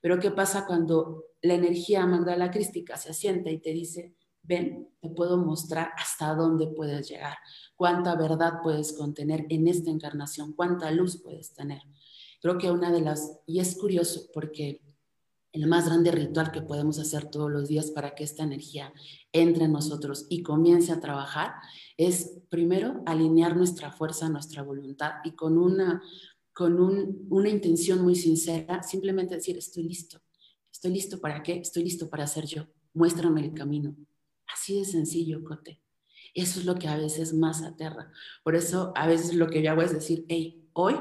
Pero 0.00 0.18
¿qué 0.18 0.30
pasa 0.30 0.64
cuando 0.64 1.24
la 1.42 1.52
energía 1.52 2.06
Magdala 2.06 2.50
crística 2.50 2.96
se 2.96 3.10
asienta 3.10 3.50
y 3.50 3.58
te 3.58 3.74
dice, 3.74 4.14
ven, 4.42 4.88
te 5.02 5.10
puedo 5.10 5.36
mostrar 5.36 5.90
hasta 5.98 6.34
dónde 6.34 6.68
puedes 6.68 7.06
llegar, 7.10 7.36
cuánta 7.76 8.16
verdad 8.16 8.60
puedes 8.62 8.94
contener 8.94 9.44
en 9.50 9.68
esta 9.68 9.90
encarnación, 9.90 10.54
cuánta 10.54 10.90
luz 10.92 11.22
puedes 11.22 11.52
tener? 11.52 11.82
Creo 12.40 12.56
que 12.56 12.70
una 12.70 12.90
de 12.90 13.02
las, 13.02 13.38
y 13.46 13.60
es 13.60 13.76
curioso 13.76 14.30
porque 14.32 14.80
el 15.52 15.66
más 15.66 15.86
grande 15.86 16.10
ritual 16.10 16.50
que 16.50 16.62
podemos 16.62 16.98
hacer 16.98 17.30
todos 17.30 17.50
los 17.50 17.68
días 17.68 17.90
para 17.90 18.14
que 18.14 18.24
esta 18.24 18.42
energía 18.42 18.92
entre 19.32 19.66
en 19.66 19.72
nosotros 19.72 20.26
y 20.30 20.42
comience 20.42 20.92
a 20.92 21.00
trabajar 21.00 21.54
es 21.96 22.38
primero 22.48 23.02
alinear 23.06 23.56
nuestra 23.56 23.92
fuerza, 23.92 24.28
nuestra 24.30 24.62
voluntad 24.62 25.12
y 25.24 25.32
con 25.32 25.58
una, 25.58 26.02
con 26.54 26.80
una 27.28 27.48
intención 27.50 28.02
muy 28.02 28.16
sincera, 28.16 28.82
simplemente 28.82 29.34
decir, 29.34 29.58
estoy 29.58 29.84
listo. 29.84 30.22
¿Estoy 30.72 30.92
listo 30.92 31.20
para 31.20 31.42
qué? 31.42 31.58
Estoy 31.58 31.84
listo 31.84 32.08
para 32.08 32.26
ser 32.26 32.46
yo. 32.46 32.66
Muéstrame 32.94 33.44
el 33.44 33.52
camino. 33.52 33.94
Así 34.52 34.78
de 34.78 34.84
sencillo, 34.86 35.44
Cote. 35.44 35.80
Eso 36.34 36.60
es 36.60 36.66
lo 36.66 36.76
que 36.76 36.88
a 36.88 36.96
veces 36.96 37.34
más 37.34 37.62
aterra. 37.62 38.10
Por 38.42 38.54
eso 38.54 38.92
a 38.96 39.06
veces 39.06 39.34
lo 39.34 39.48
que 39.48 39.62
yo 39.62 39.70
hago 39.70 39.82
es 39.82 39.92
decir, 39.92 40.24
hey, 40.28 40.66
hoy 40.72 40.96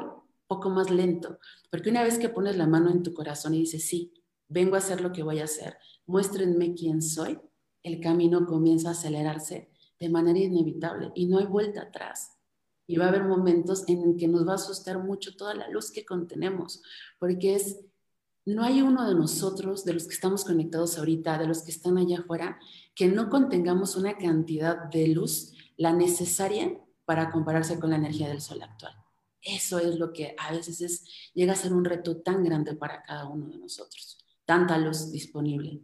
poco 0.47 0.69
más 0.69 0.91
lento, 0.91 1.39
porque 1.69 1.89
una 1.89 2.03
vez 2.03 2.19
que 2.19 2.27
pones 2.27 2.57
la 2.57 2.67
mano 2.67 2.91
en 2.91 3.03
tu 3.03 3.13
corazón 3.13 3.53
y 3.53 3.59
dices, 3.59 3.87
sí, 3.87 4.11
vengo 4.51 4.75
a 4.75 4.79
hacer 4.79 5.01
lo 5.01 5.11
que 5.13 5.23
voy 5.23 5.39
a 5.39 5.45
hacer, 5.45 5.77
muéstrenme 6.05 6.73
quién 6.75 7.01
soy, 7.01 7.39
el 7.83 7.99
camino 8.01 8.45
comienza 8.45 8.89
a 8.89 8.91
acelerarse 8.91 9.71
de 9.99 10.09
manera 10.09 10.39
inevitable 10.39 11.11
y 11.15 11.27
no 11.27 11.39
hay 11.39 11.45
vuelta 11.45 11.83
atrás. 11.83 12.37
Y 12.85 12.97
va 12.97 13.05
a 13.05 13.07
haber 13.07 13.23
momentos 13.23 13.85
en 13.87 14.17
que 14.17 14.27
nos 14.27 14.45
va 14.45 14.53
a 14.53 14.55
asustar 14.55 14.99
mucho 14.99 15.35
toda 15.37 15.53
la 15.53 15.69
luz 15.69 15.91
que 15.91 16.03
contenemos, 16.03 16.81
porque 17.17 17.55
es, 17.55 17.79
no 18.45 18.63
hay 18.63 18.81
uno 18.81 19.07
de 19.07 19.15
nosotros, 19.15 19.85
de 19.85 19.93
los 19.93 20.03
que 20.07 20.15
estamos 20.15 20.43
conectados 20.43 20.97
ahorita, 20.97 21.37
de 21.37 21.47
los 21.47 21.61
que 21.61 21.71
están 21.71 21.97
allá 21.97 22.19
afuera, 22.19 22.59
que 22.93 23.07
no 23.07 23.29
contengamos 23.29 23.95
una 23.95 24.17
cantidad 24.17 24.89
de 24.89 25.07
luz, 25.07 25.53
la 25.77 25.93
necesaria 25.93 26.77
para 27.05 27.31
compararse 27.31 27.79
con 27.79 27.91
la 27.91 27.95
energía 27.95 28.27
del 28.27 28.41
sol 28.41 28.61
actual. 28.61 28.93
Eso 29.41 29.79
es 29.79 29.97
lo 29.97 30.11
que 30.11 30.35
a 30.37 30.51
veces 30.51 30.81
es, 30.81 31.05
llega 31.33 31.53
a 31.53 31.55
ser 31.55 31.73
un 31.73 31.85
reto 31.85 32.17
tan 32.17 32.43
grande 32.43 32.75
para 32.75 33.01
cada 33.01 33.27
uno 33.27 33.47
de 33.47 33.57
nosotros. 33.57 34.20
Tanta 34.45 34.77
luz 34.77 35.11
disponible. 35.11 35.81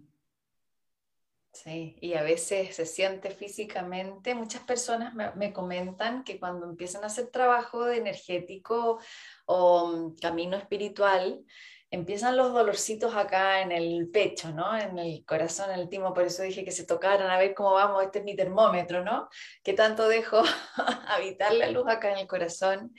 Sí, 1.64 1.98
y 2.02 2.14
a 2.14 2.22
veces 2.22 2.76
se 2.76 2.86
siente 2.86 3.32
físicamente. 3.32 4.36
Muchas 4.36 4.62
personas 4.62 5.16
me, 5.36 5.54
comentan 5.54 6.24
que 6.24 6.40
cuando 6.40 6.70
empiezan 6.70 7.04
a 7.04 7.08
hacer 7.08 7.32
trabajo 7.32 7.86
de 7.86 7.98
energético 7.98 9.00
o 9.46 9.88
mm, 9.88 10.18
camino 10.18 10.56
espiritual, 10.56 11.44
empiezan 11.90 12.38
los 12.38 12.54
dolorcitos 12.54 13.16
acá 13.16 13.62
en 13.62 13.72
el 13.72 14.10
pecho, 14.10 14.52
¿no? 14.52 14.78
En 14.78 15.00
el 15.00 15.26
corazón, 15.26 15.72
en 15.72 15.80
el 15.80 15.90
timo. 15.90 16.14
Por 16.14 16.26
eso 16.26 16.44
dije 16.44 16.64
que 16.64 16.72
se 16.72 16.86
tocaran 16.86 17.32
a 17.32 17.40
ver 17.40 17.56
cómo 17.56 17.74
vamos. 17.74 18.04
Este 18.04 18.20
es 18.20 18.26
mi 18.26 18.36
termómetro, 18.36 19.04
¿no? 19.04 19.28
Que 19.64 19.74
tanto 19.74 20.08
dejo 20.08 20.44
habitar 21.08 21.54
la 21.54 21.72
luz 21.72 21.86
acá 21.88 22.12
en 22.12 22.20
el 22.20 22.28
corazón. 22.28 22.94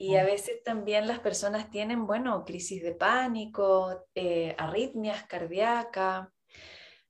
Y 0.00 0.14
a 0.14 0.24
veces 0.24 0.62
también 0.62 1.08
las 1.08 1.18
personas 1.18 1.70
tienen, 1.70 2.06
bueno, 2.06 2.44
crisis 2.44 2.82
de 2.82 2.94
pánico, 2.94 4.06
eh, 4.14 4.54
arritmias 4.56 5.24
cardíacas 5.24 6.28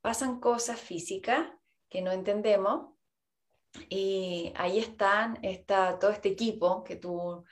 pasan 0.01 0.40
cosas 0.40 0.81
físicas 0.81 1.46
que 1.90 2.01
no 2.01 2.12
entendemos 2.12 2.94
y 3.90 4.53
ahí 4.57 4.79
está 4.79 5.98
todo 6.01 6.11
este 6.11 6.31
equipo 6.31 6.83
que 6.83 6.96
tú 6.96 7.44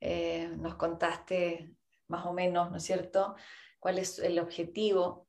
eh, 0.00 0.48
nos 0.56 0.76
contaste 0.76 1.74
más 2.08 2.26
o 2.26 2.32
menos, 2.32 2.70
¿no 2.70 2.76
es 2.76 2.84
cierto? 2.84 3.34
¿Cuál 3.80 3.98
es 3.98 4.18
el 4.18 4.38
objetivo? 4.38 5.26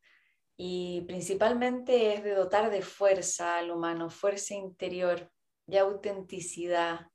Y 0.58 1.02
principalmente 1.08 2.14
es 2.14 2.24
de 2.24 2.36
dotar 2.36 2.70
de 2.70 2.82
fuerza 2.82 3.58
al 3.58 3.72
humano, 3.72 4.10
fuerza 4.10 4.54
interior 4.54 5.32
y 5.68 5.78
autenticidad. 5.78 7.08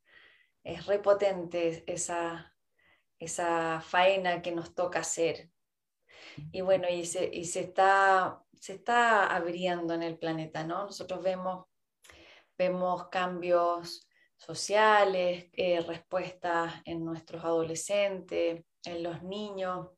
Es 0.62 0.86
repotente 0.86 1.84
esa, 1.86 2.54
esa 3.18 3.80
faena 3.80 4.42
que 4.42 4.52
nos 4.52 4.74
toca 4.74 5.00
hacer. 5.00 5.50
Y 6.52 6.60
bueno, 6.60 6.88
y 6.88 7.04
se, 7.06 7.30
y 7.32 7.44
se 7.44 7.60
está 7.60 8.44
se 8.60 8.74
está 8.74 9.34
abriendo 9.34 9.94
en 9.94 10.02
el 10.02 10.18
planeta, 10.18 10.64
¿no? 10.64 10.84
Nosotros 10.84 11.22
vemos, 11.22 11.66
vemos 12.58 13.08
cambios 13.08 14.06
sociales, 14.36 15.48
eh, 15.54 15.80
respuestas 15.80 16.74
en 16.84 17.04
nuestros 17.04 17.42
adolescentes, 17.42 18.62
en 18.84 19.02
los 19.02 19.22
niños, 19.22 19.88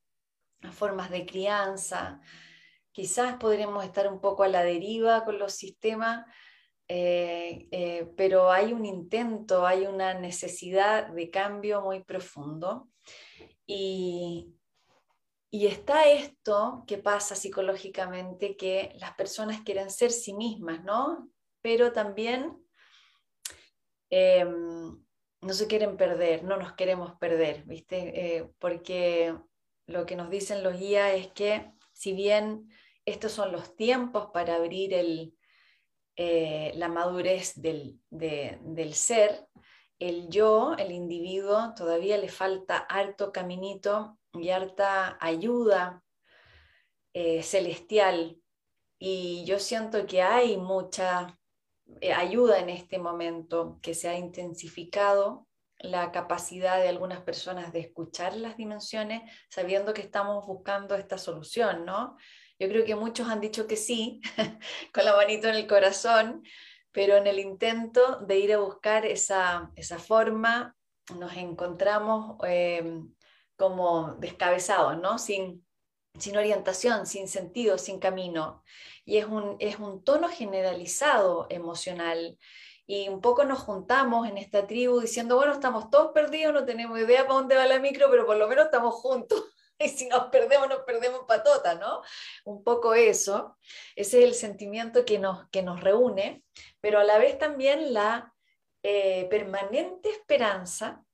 formas 0.70 1.10
de 1.10 1.26
crianza. 1.26 2.20
Quizás 2.92 3.34
podremos 3.34 3.84
estar 3.84 4.06
un 4.06 4.20
poco 4.20 4.44
a 4.44 4.48
la 4.48 4.62
deriva 4.62 5.24
con 5.24 5.38
los 5.38 5.54
sistemas, 5.54 6.24
eh, 6.88 7.68
eh, 7.70 8.12
pero 8.16 8.50
hay 8.50 8.72
un 8.72 8.84
intento, 8.84 9.66
hay 9.66 9.86
una 9.86 10.14
necesidad 10.14 11.08
de 11.08 11.30
cambio 11.30 11.80
muy 11.82 12.02
profundo. 12.02 12.88
Y, 13.66 14.54
y 15.50 15.66
está 15.66 16.10
esto 16.10 16.84
que 16.86 16.98
pasa 16.98 17.34
psicológicamente, 17.34 18.56
que 18.56 18.94
las 18.98 19.14
personas 19.14 19.60
quieren 19.62 19.90
ser 19.90 20.10
sí 20.10 20.34
mismas, 20.34 20.82
¿no? 20.84 21.30
Pero 21.60 21.92
también 21.92 22.56
em, 24.10 25.02
no 25.40 25.52
se 25.52 25.66
quieren 25.66 25.96
perder, 25.96 26.44
no 26.44 26.56
nos 26.56 26.72
queremos 26.72 27.12
perder, 27.18 27.64
¿viste? 27.64 28.36
Eh, 28.36 28.50
porque 28.58 29.36
lo 29.86 30.06
que 30.06 30.16
nos 30.16 30.30
dicen 30.30 30.62
los 30.62 30.78
guías 30.78 31.14
es 31.14 31.28
que 31.28 31.72
si 31.92 32.12
bien 32.12 32.68
estos 33.04 33.32
son 33.32 33.52
los 33.52 33.76
tiempos 33.76 34.28
para 34.32 34.56
abrir 34.56 34.94
el, 34.94 35.34
eh, 36.16 36.72
la 36.74 36.88
madurez 36.88 37.54
del, 37.56 37.98
del 38.10 38.94
ser, 38.94 39.46
el 39.98 40.28
yo, 40.28 40.74
el 40.78 40.90
individuo, 40.90 41.74
todavía 41.76 42.18
le 42.18 42.28
falta 42.28 42.78
harto 42.78 43.32
caminito 43.32 44.18
y 44.32 44.50
harta 44.50 45.16
ayuda 45.20 46.02
eh, 47.14 47.42
celestial. 47.42 48.38
Y 48.98 49.44
yo 49.44 49.58
siento 49.58 50.06
que 50.06 50.22
hay 50.22 50.56
mucha 50.56 51.38
eh, 52.00 52.12
ayuda 52.12 52.58
en 52.58 52.70
este 52.70 52.98
momento, 52.98 53.78
que 53.82 53.94
se 53.94 54.08
ha 54.08 54.16
intensificado 54.16 55.46
la 55.78 56.12
capacidad 56.12 56.80
de 56.80 56.88
algunas 56.88 57.20
personas 57.22 57.72
de 57.72 57.80
escuchar 57.80 58.36
las 58.36 58.56
dimensiones, 58.56 59.22
sabiendo 59.50 59.92
que 59.92 60.02
estamos 60.02 60.46
buscando 60.46 60.94
esta 60.94 61.18
solución, 61.18 61.84
¿no? 61.84 62.16
Yo 62.62 62.68
creo 62.68 62.84
que 62.84 62.94
muchos 62.94 63.28
han 63.28 63.40
dicho 63.40 63.66
que 63.66 63.76
sí, 63.76 64.20
con 64.94 65.04
la 65.04 65.16
manito 65.16 65.48
en 65.48 65.56
el 65.56 65.66
corazón, 65.66 66.44
pero 66.92 67.16
en 67.16 67.26
el 67.26 67.40
intento 67.40 68.20
de 68.20 68.38
ir 68.38 68.52
a 68.52 68.58
buscar 68.58 69.04
esa, 69.04 69.72
esa 69.74 69.98
forma, 69.98 70.76
nos 71.18 71.36
encontramos 71.36 72.36
eh, 72.46 73.00
como 73.56 74.12
descabezados, 74.20 74.96
¿no? 74.96 75.18
Sin, 75.18 75.66
sin 76.16 76.36
orientación, 76.36 77.04
sin 77.08 77.26
sentido, 77.26 77.78
sin 77.78 77.98
camino. 77.98 78.62
Y 79.04 79.16
es 79.16 79.26
un, 79.26 79.56
es 79.58 79.80
un 79.80 80.04
tono 80.04 80.28
generalizado 80.28 81.48
emocional. 81.50 82.38
Y 82.86 83.08
un 83.08 83.20
poco 83.20 83.44
nos 83.44 83.58
juntamos 83.58 84.28
en 84.28 84.38
esta 84.38 84.68
tribu 84.68 85.00
diciendo, 85.00 85.34
bueno, 85.34 85.52
estamos 85.52 85.90
todos 85.90 86.12
perdidos, 86.12 86.54
no 86.54 86.64
tenemos 86.64 86.96
idea 87.00 87.26
para 87.26 87.40
dónde 87.40 87.56
va 87.56 87.66
la 87.66 87.80
micro, 87.80 88.06
pero 88.08 88.24
por 88.24 88.36
lo 88.36 88.46
menos 88.46 88.66
estamos 88.66 88.94
juntos. 88.94 89.51
Y 89.82 89.88
si 89.88 90.06
nos 90.06 90.26
perdemos, 90.26 90.68
nos 90.68 90.80
perdemos 90.80 91.22
patota, 91.26 91.74
¿no? 91.74 92.02
Un 92.44 92.62
poco 92.62 92.94
eso. 92.94 93.56
Ese 93.96 94.18
es 94.18 94.24
el 94.24 94.34
sentimiento 94.34 95.04
que 95.04 95.18
nos, 95.18 95.48
que 95.50 95.62
nos 95.62 95.80
reúne, 95.80 96.44
pero 96.80 96.98
a 96.98 97.04
la 97.04 97.18
vez 97.18 97.38
también 97.38 97.92
la 97.92 98.32
eh, 98.82 99.26
permanente 99.30 100.10
esperanza 100.10 101.04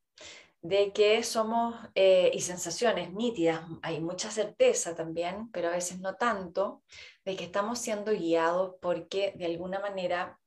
de 0.60 0.92
que 0.92 1.22
somos, 1.22 1.76
eh, 1.94 2.30
y 2.34 2.40
sensaciones 2.40 3.12
nítidas, 3.12 3.62
hay 3.82 4.00
mucha 4.00 4.30
certeza 4.30 4.94
también, 4.94 5.50
pero 5.52 5.68
a 5.68 5.72
veces 5.72 6.00
no 6.00 6.16
tanto, 6.16 6.82
de 7.24 7.36
que 7.36 7.44
estamos 7.44 7.78
siendo 7.78 8.12
guiados 8.12 8.74
porque 8.80 9.32
de 9.36 9.46
alguna 9.46 9.78
manera 9.78 10.38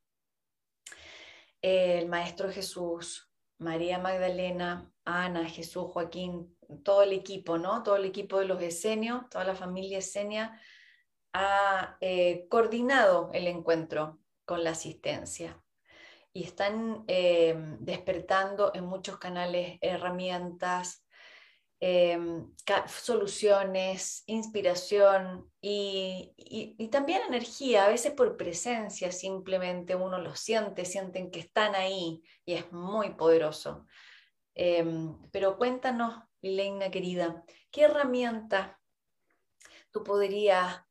el 1.61 2.07
Maestro 2.07 2.51
Jesús, 2.51 3.31
María 3.57 3.99
Magdalena, 3.99 4.91
Ana, 5.05 5.47
Jesús, 5.47 5.85
Joaquín, 5.91 6.57
todo 6.83 7.03
el 7.03 7.13
equipo, 7.13 7.57
¿no? 7.57 7.83
Todo 7.83 7.95
el 7.95 8.05
equipo 8.05 8.39
de 8.39 8.45
los 8.45 8.61
esenios, 8.61 9.29
toda 9.29 9.43
la 9.43 9.55
familia 9.55 9.99
esenia, 9.99 10.59
ha 11.33 11.97
eh, 12.01 12.47
coordinado 12.49 13.29
el 13.33 13.47
encuentro 13.47 14.19
con 14.45 14.63
la 14.63 14.71
asistencia 14.71 15.61
y 16.33 16.43
están 16.43 17.03
eh, 17.07 17.55
despertando 17.79 18.71
en 18.73 18.85
muchos 18.85 19.17
canales 19.17 19.77
herramientas, 19.81 21.05
eh, 21.83 22.17
soluciones, 22.87 24.23
inspiración 24.27 25.51
y, 25.59 26.31
también 26.91 27.21
energía, 27.27 27.85
a 27.85 27.89
veces 27.89 28.13
por 28.13 28.37
presencia 28.37 29.11
simplemente 29.11 29.95
uno 29.95 30.19
lo 30.19 30.35
siente, 30.35 30.85
sienten 30.85 31.31
que 31.31 31.39
están 31.39 31.73
ahí 31.73 32.21
y 32.45 32.53
es 32.53 32.71
muy 32.71 33.15
poderoso. 33.15 33.87
Eh, 34.53 34.85
pero 35.31 35.57
cuéntanos, 35.57 36.23
Leina 36.41 36.89
querida, 36.89 37.43
¿qué 37.69 37.83
herramienta 37.83 38.79
tú 39.91 40.03
podrías 40.03 40.81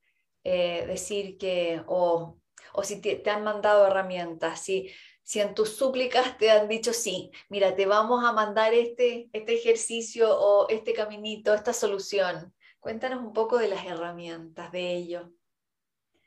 decir 0.42 1.38
que, 1.38 1.82
o, 1.86 2.38
o 2.72 2.82
si 2.82 3.00
te, 3.00 3.22
han 3.30 3.44
mandado 3.44 3.86
herramientas, 3.86 4.60
si 4.62 4.90
si 5.30 5.38
en 5.38 5.54
tus 5.54 5.76
súplicas 5.76 6.36
te 6.38 6.50
han 6.50 6.66
dicho, 6.66 6.92
sí, 6.92 7.30
mira, 7.48 7.76
te 7.76 7.86
vamos 7.86 8.24
a 8.24 8.32
mandar 8.32 8.74
este, 8.74 9.30
este 9.32 9.54
ejercicio 9.54 10.28
o 10.28 10.68
este 10.68 10.92
caminito, 10.92 11.54
esta 11.54 11.72
solución. 11.72 12.52
Cuéntanos 12.80 13.24
un 13.24 13.32
poco 13.32 13.56
de 13.56 13.68
las 13.68 13.86
herramientas 13.86 14.72
de 14.72 14.92
ello. 14.92 15.32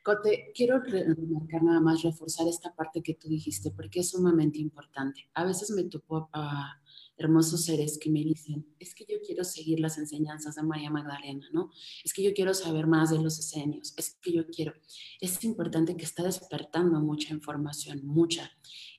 Cote, 0.05 0.53
quiero 0.55 0.79
remarcar 0.79 1.63
nada 1.63 1.81
más, 1.81 2.01
reforzar 2.01 2.47
esta 2.47 2.73
parte 2.73 3.03
que 3.03 3.15
tú 3.15 3.27
dijiste, 3.27 3.71
porque 3.71 3.99
es 3.99 4.11
sumamente 4.11 4.59
importante. 4.59 5.29
A 5.33 5.43
veces 5.43 5.71
me 5.71 5.83
topo 5.83 6.29
a 6.31 6.79
hermosos 7.17 7.65
seres 7.65 7.97
que 7.99 8.09
me 8.09 8.23
dicen, 8.23 8.65
es 8.79 8.95
que 8.95 9.05
yo 9.07 9.17
quiero 9.25 9.43
seguir 9.43 9.79
las 9.79 9.97
enseñanzas 9.97 10.55
de 10.55 10.63
María 10.63 10.89
Magdalena, 10.89 11.47
¿no? 11.51 11.71
Es 12.03 12.13
que 12.13 12.23
yo 12.23 12.33
quiero 12.33 12.53
saber 12.53 12.87
más 12.87 13.11
de 13.11 13.19
los 13.19 13.39
esenios, 13.39 13.93
es 13.97 14.17
que 14.21 14.33
yo 14.33 14.47
quiero. 14.47 14.73
Es 15.21 15.43
importante 15.43 15.95
que 15.95 16.05
está 16.05 16.23
despertando 16.23 16.99
mucha 16.99 17.33
información, 17.33 18.05
mucha 18.05 18.51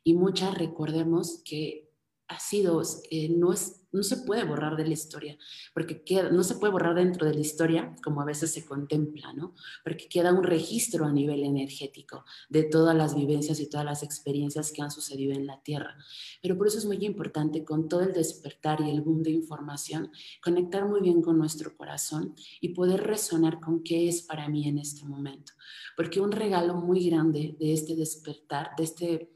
y 0.03 0.15
muchas 0.15 0.57
recordemos 0.57 1.43
que 1.45 1.94
ha 2.29 2.39
sido, 2.41 2.83
eh, 3.11 3.29
no, 3.29 3.53
es, 3.53 3.83
no 3.93 4.03
se 4.03 4.17
puede 4.19 4.45
borrar 4.45 4.77
de 4.77 4.87
la 4.87 4.95
historia, 4.95 5.37
porque 5.75 6.03
queda, 6.03 6.31
no 6.31 6.43
se 6.43 6.55
puede 6.55 6.73
borrar 6.73 6.95
dentro 6.95 7.27
de 7.27 7.35
la 7.35 7.41
historia 7.41 7.95
como 8.03 8.23
a 8.23 8.25
veces 8.25 8.51
se 8.51 8.65
contempla, 8.65 9.33
¿no? 9.35 9.55
Porque 9.83 10.09
queda 10.09 10.33
un 10.33 10.43
registro 10.43 11.05
a 11.05 11.13
nivel 11.13 11.45
energético 11.45 12.25
de 12.49 12.63
todas 12.63 12.97
las 12.97 13.15
vivencias 13.15 13.61
y 13.61 13.69
todas 13.69 13.85
las 13.85 14.03
experiencias 14.03 14.73
que 14.73 14.83
han 14.83 14.91
sucedido 14.91 15.33
en 15.35 15.47
la 15.47 15.63
Tierra. 15.63 15.97
Pero 16.41 16.57
por 16.57 16.67
eso 16.67 16.79
es 16.79 16.87
muy 16.87 17.05
importante 17.05 17.63
con 17.65 17.89
todo 17.89 18.01
el 18.01 18.13
despertar 18.13 18.81
y 18.81 18.91
el 18.91 19.03
boom 19.03 19.23
de 19.23 19.31
información, 19.31 20.11
conectar 20.43 20.89
muy 20.89 21.01
bien 21.01 21.21
con 21.21 21.37
nuestro 21.37 21.77
corazón 21.77 22.35
y 22.61 22.71
poder 22.71 23.03
resonar 23.03 23.61
con 23.61 23.83
qué 23.83 24.09
es 24.09 24.23
para 24.23 24.49
mí 24.49 24.67
en 24.67 24.79
este 24.79 25.05
momento. 25.05 25.53
Porque 25.97 26.21
un 26.21 26.33
regalo 26.33 26.75
muy 26.75 27.09
grande 27.11 27.55
de 27.59 27.73
este 27.75 27.95
despertar, 27.95 28.71
de 28.77 28.85
este 28.85 29.34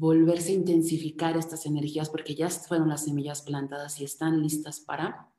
volverse 0.00 0.52
a 0.52 0.54
intensificar 0.54 1.36
estas 1.36 1.66
energías 1.66 2.08
porque 2.08 2.34
ya 2.34 2.48
fueron 2.48 2.88
las 2.88 3.04
semillas 3.04 3.42
plantadas 3.42 4.00
y 4.00 4.04
están 4.04 4.40
listas 4.40 4.80
para, 4.80 5.30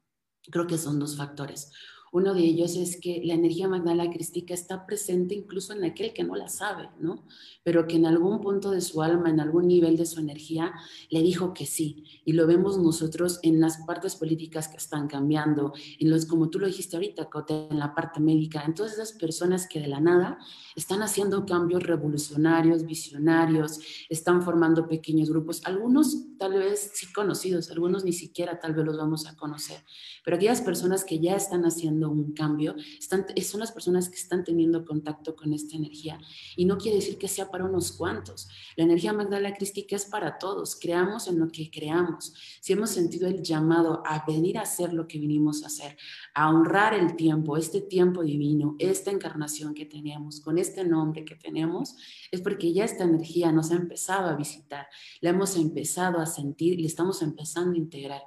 creo 0.52 0.68
que 0.68 0.78
son 0.78 1.00
dos 1.00 1.18
factores. 1.18 1.72
Uno 2.12 2.34
de 2.34 2.42
ellos 2.42 2.76
es 2.76 3.00
que 3.00 3.22
la 3.24 3.36
energía 3.36 3.70
Magdala 3.70 4.10
crística 4.10 4.54
está 4.54 4.86
presente 4.86 5.34
incluso 5.34 5.72
en 5.72 5.86
aquel 5.86 6.12
que 6.12 6.26
no 6.26 6.36
la 6.36 6.50
sabe, 6.50 6.90
¿no? 7.00 7.26
Pero 7.64 7.88
que 7.88 7.96
en 7.96 8.06
algún 8.06 8.42
punto 8.42 8.72
de 8.72 8.82
su 8.82 9.02
alma, 9.02 9.30
en 9.30 9.40
algún 9.40 9.68
nivel 9.68 9.96
de 9.96 10.06
su 10.06 10.20
energía, 10.20 10.74
le 11.10 11.22
dijo 11.22 11.54
que 11.54 11.66
sí. 11.66 12.04
Y 12.26 12.34
lo 12.34 12.48
vemos 12.48 12.78
nosotros 12.78 13.40
en 13.44 13.62
las 13.62 13.78
partes 13.88 14.16
políticas 14.16 14.68
que 14.68 14.78
están 14.78 15.08
cambiando, 15.08 15.74
en 16.00 16.10
los, 16.10 16.26
como 16.26 16.50
tú 16.50 16.60
lo 16.60 16.68
dijiste 16.68 16.98
ahorita, 16.98 17.30
Cote, 17.30 17.68
en 17.70 17.80
la 17.80 17.96
parte 17.96 18.20
médica, 18.20 18.64
en 18.66 18.76
todas 18.76 18.94
esas 18.94 19.14
personas 19.14 19.68
que 19.68 19.80
de 19.80 19.88
la 19.88 20.02
nada 20.02 20.38
están 20.76 21.02
haciendo 21.04 21.46
cambios 21.46 21.84
revolucionarios, 21.84 22.86
visionarios, 22.86 23.80
están 24.10 24.42
formando 24.42 24.88
pequeños 24.88 25.30
grupos, 25.30 25.62
algunos 25.66 26.38
tal 26.38 26.54
vez 26.54 26.92
sí 26.94 27.12
conocidos, 27.14 27.72
algunos 27.72 28.04
ni 28.04 28.14
siquiera 28.14 28.60
tal 28.60 28.74
vez 28.74 28.86
los 28.86 28.98
vamos 28.98 29.28
a 29.28 29.36
conocer, 29.36 29.84
pero 30.26 30.38
aquellas 30.38 30.62
personas 30.62 31.04
que 31.04 31.20
ya 31.20 31.36
están 31.36 31.66
haciendo 31.66 32.01
un 32.10 32.34
cambio, 32.34 32.76
están, 32.98 33.26
son 33.44 33.60
las 33.60 33.72
personas 33.72 34.10
que 34.10 34.16
están 34.16 34.44
teniendo 34.44 34.86
contacto 34.86 35.36
con 35.36 35.54
esta 35.54 35.76
energía. 35.76 36.20
Y 36.56 36.66
no 36.66 36.78
quiere 36.78 36.98
decir 36.98 37.18
que 37.18 37.28
sea 37.28 37.52
para 37.52 37.66
unos 37.66 37.92
cuantos. 37.92 38.48
La 38.76 38.84
energía 38.84 39.14
Magdala 39.14 39.54
Crística 39.54 39.96
es 39.96 40.06
para 40.06 40.38
todos. 40.38 40.76
Creamos 40.76 41.28
en 41.28 41.40
lo 41.40 41.50
que 41.50 41.70
creamos. 41.70 42.34
Si 42.62 42.74
hemos 42.74 42.90
sentido 42.90 43.28
el 43.28 43.42
llamado 43.42 44.02
a 44.06 44.24
venir 44.26 44.58
a 44.58 44.62
hacer 44.62 44.94
lo 44.94 45.08
que 45.08 45.20
vinimos 45.20 45.64
a 45.64 45.68
hacer, 45.68 45.98
a 46.34 46.50
honrar 46.50 46.94
el 46.94 47.16
tiempo, 47.16 47.58
este 47.58 47.82
tiempo 47.82 48.24
divino, 48.24 48.76
esta 48.80 49.12
encarnación 49.12 49.74
que 49.74 49.86
tenemos, 49.86 50.42
con 50.42 50.58
este 50.58 50.84
nombre 50.84 51.26
que 51.26 51.36
tenemos, 51.36 51.96
es 52.32 52.42
porque 52.42 52.74
ya 52.74 52.86
esta 52.86 53.04
energía 53.04 53.52
nos 53.52 53.72
ha 53.72 53.76
empezado 53.76 54.30
a 54.30 54.36
visitar, 54.36 54.88
la 55.20 55.32
hemos 55.32 55.56
empezado 55.56 56.20
a 56.20 56.26
sentir 56.26 56.74
y 56.74 56.84
la 56.84 56.88
estamos 56.88 57.22
empezando 57.22 57.74
a 57.74 57.78
integrar. 57.78 58.22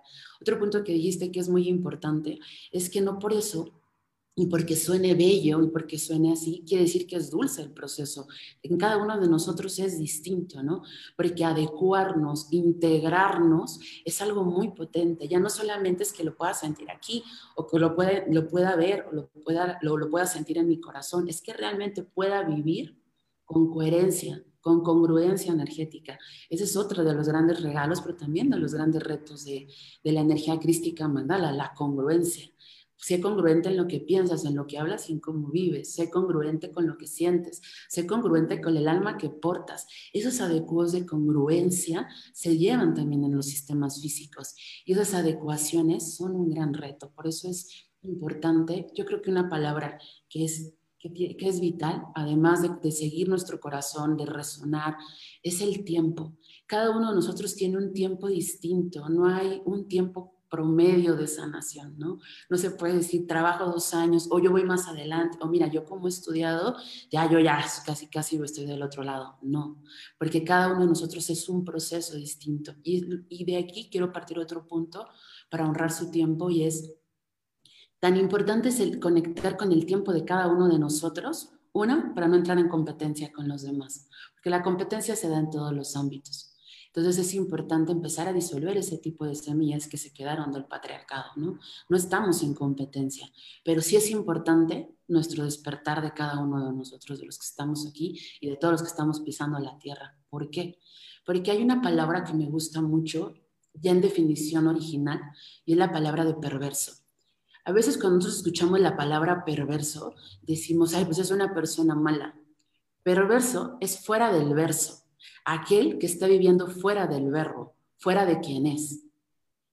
Otro 0.44 0.58
punto 0.58 0.84
que 0.84 0.92
dijiste 0.92 1.32
que 1.32 1.40
es 1.40 1.48
muy 1.48 1.70
importante 1.70 2.38
es 2.70 2.90
que 2.90 3.00
no 3.00 3.18
por 3.18 3.32
eso 3.32 3.72
y 4.36 4.44
porque 4.48 4.76
suene 4.76 5.14
bello 5.14 5.62
y 5.62 5.68
porque 5.68 5.98
suene 5.98 6.32
así, 6.32 6.62
quiere 6.68 6.84
decir 6.84 7.06
que 7.06 7.16
es 7.16 7.30
dulce 7.30 7.62
el 7.62 7.70
proceso. 7.70 8.28
En 8.62 8.76
cada 8.76 8.98
uno 8.98 9.18
de 9.18 9.26
nosotros 9.26 9.78
es 9.78 9.98
distinto, 9.98 10.62
¿no? 10.62 10.82
Porque 11.16 11.46
adecuarnos, 11.46 12.48
integrarnos 12.50 13.80
es 14.04 14.20
algo 14.20 14.44
muy 14.44 14.72
potente. 14.72 15.28
Ya 15.28 15.40
no 15.40 15.48
solamente 15.48 16.02
es 16.02 16.12
que 16.12 16.24
lo 16.24 16.36
pueda 16.36 16.52
sentir 16.52 16.90
aquí 16.90 17.24
o 17.56 17.66
que 17.66 17.78
lo, 17.78 17.96
puede, 17.96 18.26
lo 18.30 18.46
pueda 18.46 18.76
ver 18.76 19.06
o 19.10 19.14
lo 19.14 19.28
pueda, 19.28 19.78
lo, 19.80 19.96
lo 19.96 20.10
pueda 20.10 20.26
sentir 20.26 20.58
en 20.58 20.68
mi 20.68 20.78
corazón, 20.78 21.26
es 21.26 21.40
que 21.40 21.54
realmente 21.54 22.02
pueda 22.02 22.42
vivir 22.42 23.00
con 23.46 23.70
coherencia, 23.70 24.44
con 24.64 24.82
congruencia 24.82 25.52
energética. 25.52 26.18
Ese 26.48 26.64
es 26.64 26.74
otro 26.74 27.04
de 27.04 27.12
los 27.12 27.28
grandes 27.28 27.62
regalos, 27.62 28.00
pero 28.00 28.16
también 28.16 28.48
de 28.48 28.56
los 28.56 28.72
grandes 28.72 29.02
retos 29.02 29.44
de, 29.44 29.68
la 30.04 30.22
energía 30.22 30.58
crística 30.58 31.06
mandala, 31.06 31.52
la 31.52 31.74
congruencia. 31.74 32.50
Sé 32.96 33.20
congruente 33.20 33.68
en 33.68 33.76
lo 33.76 33.86
que 33.86 34.00
piensas, 34.00 34.46
en 34.46 34.56
lo 34.56 34.66
que 34.66 34.78
hablas 34.78 35.10
y 35.10 35.12
en 35.12 35.20
cómo 35.20 35.50
vives. 35.50 35.92
Sé 35.92 36.08
congruente 36.08 36.70
con 36.72 36.86
lo 36.86 36.96
que 36.96 37.06
sientes. 37.06 37.60
Sé 37.90 38.06
congruente 38.06 38.62
con 38.62 38.78
el 38.78 38.88
alma 38.88 39.18
que 39.18 39.28
portas. 39.28 39.86
Esos 40.14 40.40
adecuados 40.40 40.92
de 40.92 41.04
congruencia 41.04 42.08
se 42.32 42.56
llevan 42.56 42.94
también 42.94 43.22
en 43.24 43.36
los 43.36 43.44
sistemas 43.44 44.00
físicos. 44.00 44.54
Y 44.86 44.94
esas 44.94 45.12
adecuaciones 45.12 46.16
son 46.16 46.34
un 46.34 46.48
gran 46.48 46.72
reto. 46.72 47.12
Por 47.14 47.26
eso 47.26 47.50
es 47.50 47.68
importante, 48.00 48.86
yo 48.94 49.04
creo 49.04 49.20
que 49.20 49.30
una 49.30 49.50
palabra 49.50 49.98
que 50.30 50.46
es 50.46 50.72
que, 51.12 51.36
es 51.38 51.60
vital, 51.60 52.04
además 52.14 52.62
de, 52.62 52.92
seguir 52.92 53.28
nuestro 53.28 53.60
corazón, 53.60 54.16
de 54.16 54.26
resonar, 54.26 54.96
es 55.42 55.60
el 55.60 55.84
tiempo. 55.84 56.36
Cada 56.66 56.96
uno 56.96 57.10
de 57.10 57.16
nosotros 57.16 57.54
tiene 57.54 57.76
un 57.76 57.92
tiempo 57.92 58.28
distinto, 58.28 59.08
no 59.08 59.26
hay 59.26 59.60
un 59.64 59.88
tiempo 59.88 60.34
promedio 60.48 61.16
de 61.16 61.26
sanación, 61.26 61.98
¿no? 61.98 62.20
No 62.48 62.56
se 62.56 62.70
puede 62.70 62.94
decir, 62.94 63.26
trabajo 63.26 63.64
dos 63.64 63.92
años, 63.92 64.28
o 64.30 64.38
yo 64.38 64.52
voy 64.52 64.62
más 64.62 64.86
adelante, 64.86 65.36
o 65.40 65.48
mira, 65.48 65.66
yo 65.66 65.84
como 65.84 66.06
he 66.06 66.10
estudiado, 66.10 66.76
ya 67.10 67.28
yo 67.28 67.40
ya 67.40 67.64
casi, 67.84 68.06
casi 68.06 68.36
estoy 68.36 68.64
del 68.64 68.82
otro 68.82 69.02
lado. 69.02 69.36
No, 69.42 69.82
porque 70.16 70.44
cada 70.44 70.68
uno 70.68 70.82
de 70.82 70.86
nosotros 70.86 71.28
es 71.28 71.48
un 71.48 71.64
proceso 71.64 72.14
distinto. 72.14 72.72
Y, 72.84 73.04
y 73.28 73.44
de 73.44 73.56
aquí 73.56 73.88
quiero 73.90 74.12
partir 74.12 74.38
otro 74.38 74.64
punto 74.66 75.08
para 75.50 75.68
honrar 75.68 75.90
su 75.90 76.10
tiempo 76.12 76.48
y 76.50 76.62
es 76.62 76.94
Tan 78.04 78.18
importante 78.18 78.68
es 78.68 78.80
el 78.80 79.00
conectar 79.00 79.56
con 79.56 79.72
el 79.72 79.86
tiempo 79.86 80.12
de 80.12 80.26
cada 80.26 80.48
uno 80.48 80.68
de 80.68 80.78
nosotros, 80.78 81.54
una, 81.72 82.12
para 82.14 82.28
no 82.28 82.36
entrar 82.36 82.58
en 82.58 82.68
competencia 82.68 83.32
con 83.32 83.48
los 83.48 83.62
demás, 83.62 84.10
porque 84.34 84.50
la 84.50 84.62
competencia 84.62 85.16
se 85.16 85.30
da 85.30 85.38
en 85.38 85.48
todos 85.48 85.72
los 85.72 85.96
ámbitos. 85.96 86.54
Entonces 86.88 87.16
es 87.16 87.32
importante 87.32 87.92
empezar 87.92 88.28
a 88.28 88.34
disolver 88.34 88.76
ese 88.76 88.98
tipo 88.98 89.24
de 89.24 89.34
semillas 89.34 89.88
que 89.88 89.96
se 89.96 90.12
quedaron 90.12 90.52
del 90.52 90.66
patriarcado, 90.66 91.30
¿no? 91.36 91.58
No 91.88 91.96
estamos 91.96 92.42
en 92.42 92.52
competencia, 92.52 93.26
pero 93.64 93.80
sí 93.80 93.96
es 93.96 94.10
importante 94.10 94.94
nuestro 95.08 95.44
despertar 95.44 96.02
de 96.02 96.12
cada 96.12 96.40
uno 96.40 96.62
de 96.62 96.76
nosotros, 96.76 97.20
de 97.20 97.24
los 97.24 97.38
que 97.38 97.46
estamos 97.46 97.86
aquí 97.86 98.20
y 98.38 98.50
de 98.50 98.58
todos 98.58 98.72
los 98.72 98.82
que 98.82 98.88
estamos 98.88 99.20
pisando 99.20 99.58
la 99.60 99.78
tierra. 99.78 100.14
¿Por 100.28 100.50
qué? 100.50 100.78
Porque 101.24 101.52
hay 101.52 101.62
una 101.62 101.80
palabra 101.80 102.22
que 102.22 102.34
me 102.34 102.50
gusta 102.50 102.82
mucho, 102.82 103.32
ya 103.72 103.92
en 103.92 104.02
definición 104.02 104.66
original, 104.66 105.22
y 105.64 105.72
es 105.72 105.78
la 105.78 105.90
palabra 105.90 106.26
de 106.26 106.34
perverso. 106.34 107.03
A 107.66 107.72
veces 107.72 107.96
cuando 107.96 108.16
nosotros 108.16 108.38
escuchamos 108.38 108.78
la 108.78 108.94
palabra 108.94 109.42
perverso, 109.44 110.14
decimos, 110.42 110.92
ay, 110.92 111.06
pues 111.06 111.18
es 111.18 111.30
una 111.30 111.54
persona 111.54 111.94
mala. 111.94 112.38
Perverso 113.02 113.78
es 113.80 113.98
fuera 113.98 114.30
del 114.30 114.52
verso, 114.52 115.04
aquel 115.46 115.98
que 115.98 116.04
está 116.04 116.26
viviendo 116.26 116.68
fuera 116.68 117.06
del 117.06 117.30
verbo, 117.30 117.74
fuera 117.96 118.26
de 118.26 118.40
quien 118.40 118.66
es. 118.66 119.04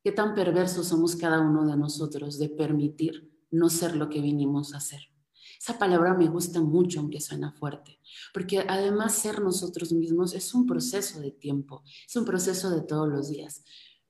¿Qué 0.04 0.14
tan 0.14 0.34
perversos 0.36 0.88
somos 0.88 1.18
cada 1.18 1.42
uno 1.42 1.66
de 1.66 1.76
nosotros 1.76 2.39
de 2.39 2.48
permitir 2.48 3.30
no 3.52 3.70
ser 3.70 3.98
lo 3.98 4.08
que 4.08 4.22
vinimos 4.22 4.74
a 4.74 4.80
ser? 4.80 5.02
Esa 5.60 5.78
palabra 5.78 6.14
me 6.14 6.30
gusta 6.30 6.62
mucho, 6.62 7.02
aunque 7.02 7.20
suena 7.20 7.52
fuerte, 7.52 8.00
porque 8.34 8.66
además 8.68 9.14
ser 9.14 9.42
nosotros 9.42 9.92
mismos 9.92 10.34
es 10.34 10.54
un 10.54 10.66
proceso 10.66 11.20
de 11.20 11.32
tiempo, 11.32 11.84
es 12.08 12.16
un 12.16 12.24
proceso 12.24 12.70
de 12.70 12.82
todos 12.82 13.10
los 13.10 13.30
días 13.30 13.64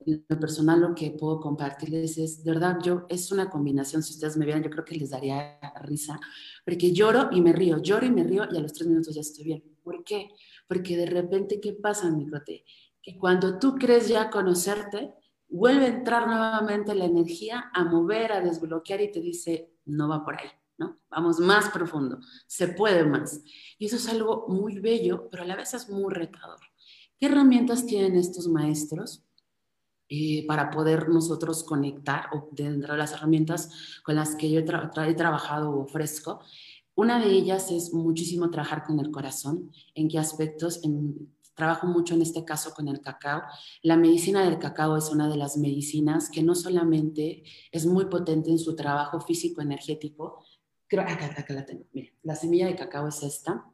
lo 0.06 0.40
personal 0.40 0.82
lo 0.82 0.96
que 0.96 1.12
puedo 1.12 1.40
compartirles 1.40 2.18
es, 2.18 2.44
de 2.44 2.52
verdad, 2.52 2.80
yo 2.84 3.06
es 3.10 3.32
una 3.32 3.50
combinación, 3.50 4.04
si 4.04 4.14
ustedes 4.14 4.38
me 4.38 4.46
vieran, 4.46 4.64
yo 4.64 4.70
creo 4.70 4.86
que 4.86 4.96
les 4.96 5.10
daría 5.12 5.60
risa, 5.82 6.20
porque 6.66 6.92
lloro 6.92 7.30
y 7.32 7.42
me 7.42 7.54
río, 7.54 7.82
lloro 7.82 8.06
y 8.06 8.12
me 8.12 8.24
río 8.24 8.46
y 8.52 8.58
a 8.58 8.62
los 8.62 8.74
tres 8.74 8.88
minutos 8.88 9.16
ya 9.16 9.22
estoy 9.22 9.46
bien. 9.46 9.64
¿Por 9.84 10.04
qué? 10.04 10.30
Porque 10.68 10.98
de 10.98 11.06
repente, 11.06 11.60
¿qué 11.60 11.74
pasa, 11.74 12.10
microte? 12.10 12.66
Que 13.02 13.18
cuando 13.18 13.60
tú 13.60 13.76
crees 13.76 14.08
ya 14.08 14.30
conocerte, 14.30 15.14
vuelve 15.50 15.86
a 15.86 15.90
entrar 15.90 16.28
nuevamente 16.28 16.96
la 16.96 17.06
energía 17.06 17.70
a 17.74 17.84
mover, 17.84 18.32
a 18.32 18.42
desbloquear 18.42 19.02
y 19.02 19.12
te 19.12 19.22
dice, 19.22 19.74
no 19.86 20.08
va 20.08 20.24
por 20.24 20.40
ahí, 20.40 20.50
¿no? 20.78 21.00
Vamos 21.10 21.40
más 21.40 21.70
profundo, 21.70 22.20
se 22.48 22.70
puede 22.70 23.04
más. 23.06 23.42
Y 23.78 23.86
eso 23.86 23.98
es 23.98 24.08
algo 24.08 24.46
muy 24.48 24.80
bello, 24.80 25.28
pero 25.30 25.44
a 25.44 25.46
la 25.46 25.56
vez 25.56 25.74
es 25.74 25.90
muy 25.90 26.14
retador. 26.14 26.60
¿Qué 27.20 27.28
herramientas 27.28 27.86
tienen 27.86 28.16
estos 28.16 28.48
maestros? 28.48 29.24
Eh, 30.14 30.46
para 30.46 30.70
poder 30.72 31.08
nosotros 31.08 31.64
conectar 31.64 32.26
o 32.34 32.50
dentro 32.52 32.92
de 32.92 33.00
las 33.00 33.14
herramientas 33.14 34.02
con 34.04 34.16
las 34.16 34.36
que 34.36 34.52
yo 34.52 34.60
he, 34.60 35.14
trabajado 35.14 35.72
o 35.72 35.84
ofrezco. 35.84 36.42
Una 36.96 37.18
de 37.18 37.32
ellas 37.32 37.72
es 37.72 37.94
muchísimo 37.94 38.50
trabajar 38.50 38.84
con 38.84 39.00
el 39.00 39.10
corazón. 39.10 39.72
¿En 39.96 40.10
qué 40.10 40.20
aspectos? 40.20 40.82
trabajo 41.56 41.88
mucho 41.88 42.16
en 42.16 42.24
este 42.24 42.44
caso 42.44 42.74
con 42.74 42.90
el 42.90 43.00
cacao. 43.00 43.44
La 43.84 43.96
medicina 43.96 44.44
del 44.44 44.60
cacao 44.60 44.98
es 44.98 45.10
una 45.10 45.30
de 45.30 45.38
las 45.38 45.56
medicinas 45.56 46.30
que 46.30 46.44
no 46.44 46.56
solamente 46.56 47.44
es 47.72 47.86
muy 47.86 48.06
potente 48.06 48.50
en 48.50 48.60
su 48.60 48.76
trabajo 48.76 49.22
físico-energético, 49.22 50.44
creo, 50.88 51.04
acá, 51.04 51.34
acá 51.38 51.54
la 51.54 51.66
tengo, 51.66 51.86
Mira, 51.94 52.12
la 52.24 52.36
semilla 52.36 52.68
de 52.68 52.76
cacao 52.76 53.08
es 53.08 53.24
esta. 53.24 53.66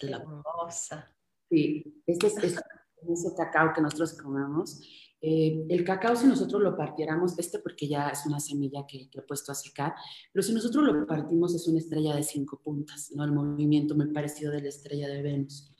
La 0.00 0.16
hermosa. 0.16 1.14
Sí, 1.48 2.02
este 2.04 2.26
es, 2.26 2.36
es 2.38 2.60
ese 3.08 3.34
cacao 3.36 3.72
que 3.72 3.80
nosotros 3.80 4.14
comemos 4.14 4.80
eh, 5.24 5.66
el 5.68 5.84
cacao, 5.84 6.16
si 6.16 6.26
nosotros 6.26 6.60
lo 6.60 6.76
partiéramos, 6.76 7.38
este 7.38 7.60
porque 7.60 7.86
ya 7.86 8.08
es 8.08 8.26
una 8.26 8.40
semilla 8.40 8.84
que, 8.88 9.08
he 9.12 9.22
puesto 9.22 9.52
a 9.52 9.54
secar, 9.54 9.94
pero 10.32 10.42
si 10.42 10.52
nosotros 10.52 10.84
lo 10.84 11.06
partimos 11.06 11.54
es 11.54 11.68
una 11.68 11.78
estrella 11.78 12.16
de 12.16 12.24
cinco 12.24 12.60
puntas, 12.60 13.12
¿no? 13.14 13.24
El 13.24 13.30
movimiento 13.30 13.94
muy 13.94 14.12
parecido 14.12 14.50
de 14.50 14.62
la 14.62 14.68
estrella 14.68 15.08
de 15.08 15.22
Venus. 15.22 15.72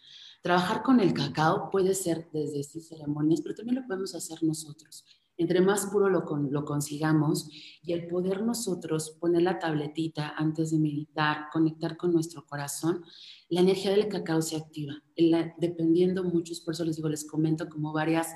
Trabajar 0.43 0.84
con 0.84 1.01
el 1.01 1.12
cacao 1.12 1.70
puede 1.70 1.95
ser 1.95 2.28
desde 2.32 2.61
estas 2.61 2.86
ceremonias, 2.86 3.40
pero 3.40 3.57
también 3.57 3.80
lo 3.80 3.86
podemos 3.86 4.14
hacer 4.14 4.43
nosotros. 4.45 5.05
Entre 5.39 5.62
más 5.62 5.87
puro 5.87 6.11
lo, 6.11 6.24
consigamos 6.64 7.49
y 7.83 7.95
el 7.95 8.07
poder 8.07 8.43
nosotros 8.43 9.16
poner 9.18 9.43
la 9.43 9.59
tabletita 9.59 10.35
antes 10.37 10.70
de 10.70 10.78
meditar, 10.78 11.47
conectar 11.51 11.97
con 11.97 12.12
nuestro 12.12 12.45
corazón, 12.45 13.03
la 13.49 13.61
energía 13.61 13.93
del 13.93 14.09
cacao 14.09 14.43
se 14.43 14.57
activa, 14.57 15.03
dependiendo 15.59 16.22
muchos, 16.22 16.61
por 16.61 16.74
eso 16.74 16.85
les 16.85 16.97
digo, 16.97 17.09
les 17.09 17.26
comento 17.26 17.68
como 17.68 17.93
varias, 17.93 18.28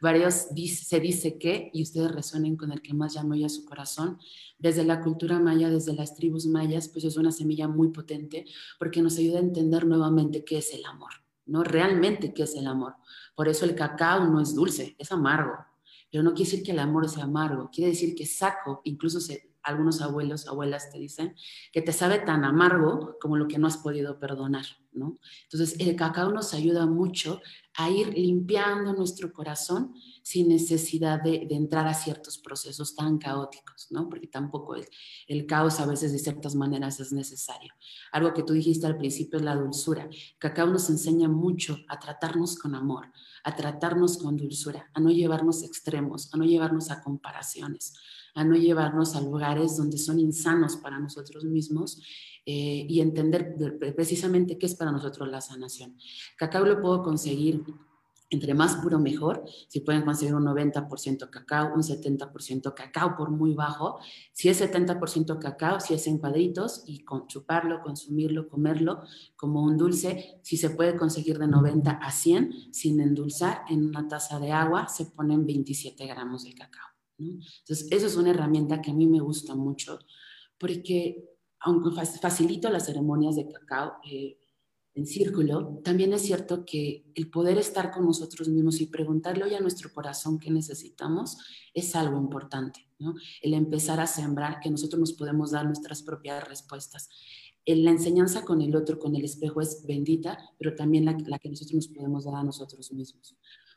varios, 0.00 0.48
se 0.54 1.00
dice 1.00 1.38
que, 1.38 1.70
y 1.72 1.82
ustedes 1.82 2.12
resuenen 2.12 2.56
con 2.56 2.70
el 2.70 2.82
que 2.82 2.94
más 2.94 3.14
llama 3.14 3.36
a 3.44 3.48
su 3.48 3.64
corazón, 3.64 4.18
desde 4.58 4.84
la 4.84 5.00
cultura 5.00 5.40
maya, 5.40 5.70
desde 5.70 5.94
las 5.94 6.14
tribus 6.14 6.46
mayas, 6.46 6.88
pues 6.88 7.04
es 7.04 7.16
una 7.16 7.32
semilla 7.32 7.66
muy 7.66 7.88
potente 7.88 8.44
porque 8.78 9.02
nos 9.02 9.18
ayuda 9.18 9.38
a 9.38 9.42
entender 9.42 9.86
nuevamente 9.86 10.44
qué 10.44 10.58
es 10.58 10.72
el 10.74 10.84
amor, 10.84 11.12
¿no? 11.46 11.64
Realmente 11.64 12.32
qué 12.32 12.44
es 12.44 12.54
el 12.54 12.66
amor, 12.66 12.94
Por 13.34 13.48
eso 13.48 13.64
el 13.64 13.74
cacao 13.74 14.26
no 14.26 14.40
es 14.40 14.54
dulce, 14.54 14.94
es 14.98 15.10
amargo. 15.10 15.71
Pero 16.12 16.22
no 16.22 16.34
quiere 16.34 16.50
decir 16.50 16.62
que 16.62 16.72
el 16.72 16.78
amor 16.78 17.08
sea 17.08 17.24
amargo, 17.24 17.70
quiere 17.72 17.90
decir 17.90 18.14
que 18.14 18.26
saco, 18.26 18.82
incluso 18.84 19.18
algunos 19.62 20.02
abuelos, 20.02 20.46
abuelas 20.46 20.90
te 20.90 20.98
dicen, 20.98 21.34
que 21.72 21.80
te 21.80 21.92
sabe 21.92 22.18
tan 22.18 22.44
amargo 22.44 23.16
como 23.18 23.36
lo 23.36 23.48
que 23.48 23.58
no 23.58 23.66
has 23.66 23.78
podido 23.78 24.18
perdonar, 24.18 24.66
¿no? 24.92 25.18
Entonces, 25.44 25.80
el 25.80 25.96
cacao 25.96 26.30
nos 26.30 26.52
ayuda 26.52 26.84
mucho 26.84 27.40
a 27.74 27.90
ir 27.90 28.16
limpiando 28.16 28.92
nuestro 28.92 29.32
corazón 29.32 29.94
sin 30.22 30.48
necesidad 30.48 31.22
de, 31.22 31.46
entrar 31.50 31.86
a 31.86 31.94
ciertos 31.94 32.38
procesos 32.38 32.94
tan 32.94 33.18
caóticos, 33.18 33.88
¿no? 33.90 34.08
Porque 34.08 34.26
tampoco 34.26 34.76
el, 34.76 34.86
el 35.26 35.46
caos 35.46 35.80
a 35.80 35.86
veces 35.86 36.12
de 36.12 36.18
ciertas 36.18 36.54
maneras 36.54 37.00
es 37.00 37.12
necesario. 37.12 37.72
Algo 38.12 38.32
que 38.34 38.42
tú 38.42 38.52
dijiste 38.52 38.86
al 38.86 38.98
principio 38.98 39.38
es 39.38 39.44
la 39.44 39.56
dulzura. 39.56 40.08
cacao 40.38 40.66
nos 40.66 40.88
enseña 40.90 41.28
mucho 41.28 41.78
a 41.88 41.98
tratarnos 41.98 42.56
con 42.56 42.74
amor, 42.74 43.06
a 43.44 43.56
tratarnos 43.56 44.18
con 44.18 44.36
dulzura, 44.36 44.90
a 44.94 45.00
no 45.00 45.10
llevarnos 45.10 45.62
extremos, 45.62 46.32
a 46.32 46.36
no 46.36 46.44
llevarnos 46.44 46.90
a 46.90 47.02
comparaciones, 47.02 47.94
a 48.34 48.44
no 48.44 48.54
llevarnos 48.54 49.14
a 49.14 49.20
lugares 49.20 49.76
donde 49.76 49.98
son 49.98 50.18
insanos 50.18 50.76
para 50.76 50.98
nosotros 50.98 51.44
mismos 51.44 52.00
eh, 52.44 52.86
y 52.88 53.00
entender 53.00 53.56
precisamente 53.94 54.58
qué 54.58 54.66
es 54.66 54.74
para 54.74 54.92
nosotros 54.92 55.28
la 55.28 55.40
sanación. 55.40 55.96
Cacao 56.36 56.64
lo 56.64 56.80
puedo 56.80 57.02
conseguir 57.02 57.62
entre 58.32 58.54
más 58.54 58.76
puro 58.76 58.98
mejor, 58.98 59.44
si 59.68 59.80
pueden 59.80 60.02
conseguir 60.02 60.34
un 60.34 60.44
90% 60.46 61.28
cacao, 61.28 61.74
un 61.74 61.82
70% 61.82 62.74
cacao 62.74 63.14
por 63.14 63.30
muy 63.30 63.52
bajo, 63.52 63.98
si 64.32 64.48
es 64.48 64.60
70% 64.60 65.38
cacao, 65.38 65.80
si 65.80 65.92
es 65.94 66.06
en 66.06 66.18
cuadritos 66.18 66.82
y 66.86 67.04
con, 67.04 67.26
chuparlo, 67.26 67.82
consumirlo, 67.82 68.48
comerlo 68.48 69.02
como 69.36 69.62
un 69.62 69.76
dulce, 69.76 70.40
si 70.42 70.56
se 70.56 70.70
puede 70.70 70.96
conseguir 70.96 71.38
de 71.38 71.46
90 71.46 71.90
a 71.90 72.10
100 72.10 72.72
sin 72.72 73.00
endulzar, 73.00 73.64
en 73.68 73.84
una 73.84 74.08
taza 74.08 74.40
de 74.40 74.50
agua 74.50 74.88
se 74.88 75.06
ponen 75.06 75.44
27 75.44 76.06
gramos 76.06 76.44
de 76.44 76.54
cacao. 76.54 76.88
Entonces, 77.18 77.86
eso 77.90 78.06
es 78.06 78.16
una 78.16 78.30
herramienta 78.30 78.80
que 78.80 78.90
a 78.90 78.94
mí 78.94 79.06
me 79.06 79.20
gusta 79.20 79.54
mucho 79.54 79.98
porque 80.58 81.31
aunque 81.64 81.90
facilito 82.20 82.70
las 82.70 82.86
ceremonias 82.86 83.36
de 83.36 83.46
cacao, 83.46 83.94
eh, 84.10 84.38
en 84.94 85.06
círculo, 85.06 85.80
también 85.82 86.12
es 86.12 86.22
cierto 86.22 86.66
que 86.66 87.10
el 87.14 87.30
poder 87.30 87.56
estar 87.56 87.90
con 87.90 88.04
nosotros 88.04 88.48
mismos 88.48 88.80
y 88.80 88.86
preguntarle 88.86 89.44
hoy 89.44 89.54
a 89.54 89.60
nuestro 89.60 89.90
corazón 89.90 90.38
qué 90.38 90.50
necesitamos 90.50 91.38
es 91.72 91.96
algo 91.96 92.18
importante, 92.18 92.86
¿no? 92.98 93.14
El 93.40 93.54
empezar 93.54 94.00
a 94.00 94.06
sembrar 94.06 94.60
que 94.60 94.70
nosotros 94.70 95.00
nos 95.00 95.12
podemos 95.14 95.52
dar 95.52 95.64
nuestras 95.64 96.02
propias 96.02 96.46
respuestas. 96.46 97.08
La 97.64 97.90
enseñanza 97.90 98.44
con 98.44 98.60
el 98.60 98.76
otro, 98.76 98.98
con 98.98 99.16
el 99.16 99.24
espejo 99.24 99.62
es 99.62 99.82
bendita, 99.86 100.36
pero 100.58 100.74
también 100.74 101.06
la, 101.06 101.16
la 101.26 101.38
que 101.38 101.48
nosotros 101.48 101.74
nos 101.74 101.88
podemos 101.88 102.24
dar 102.24 102.34
a 102.34 102.44
nosotros 102.44 102.92
mismos. 102.92 103.36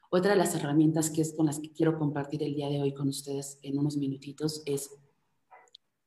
Otra 0.10 0.32
de 0.32 0.38
las 0.38 0.54
herramientas 0.54 1.10
que 1.10 1.22
es 1.22 1.34
con 1.34 1.46
las 1.46 1.60
que 1.60 1.72
quiero 1.72 1.98
compartir 1.98 2.44
el 2.44 2.56
día 2.56 2.70
de 2.70 2.82
hoy 2.82 2.94
con 2.94 3.08
ustedes 3.08 3.58
en 3.62 3.78
unos 3.78 3.96
minutitos 3.96 4.64
es 4.66 4.90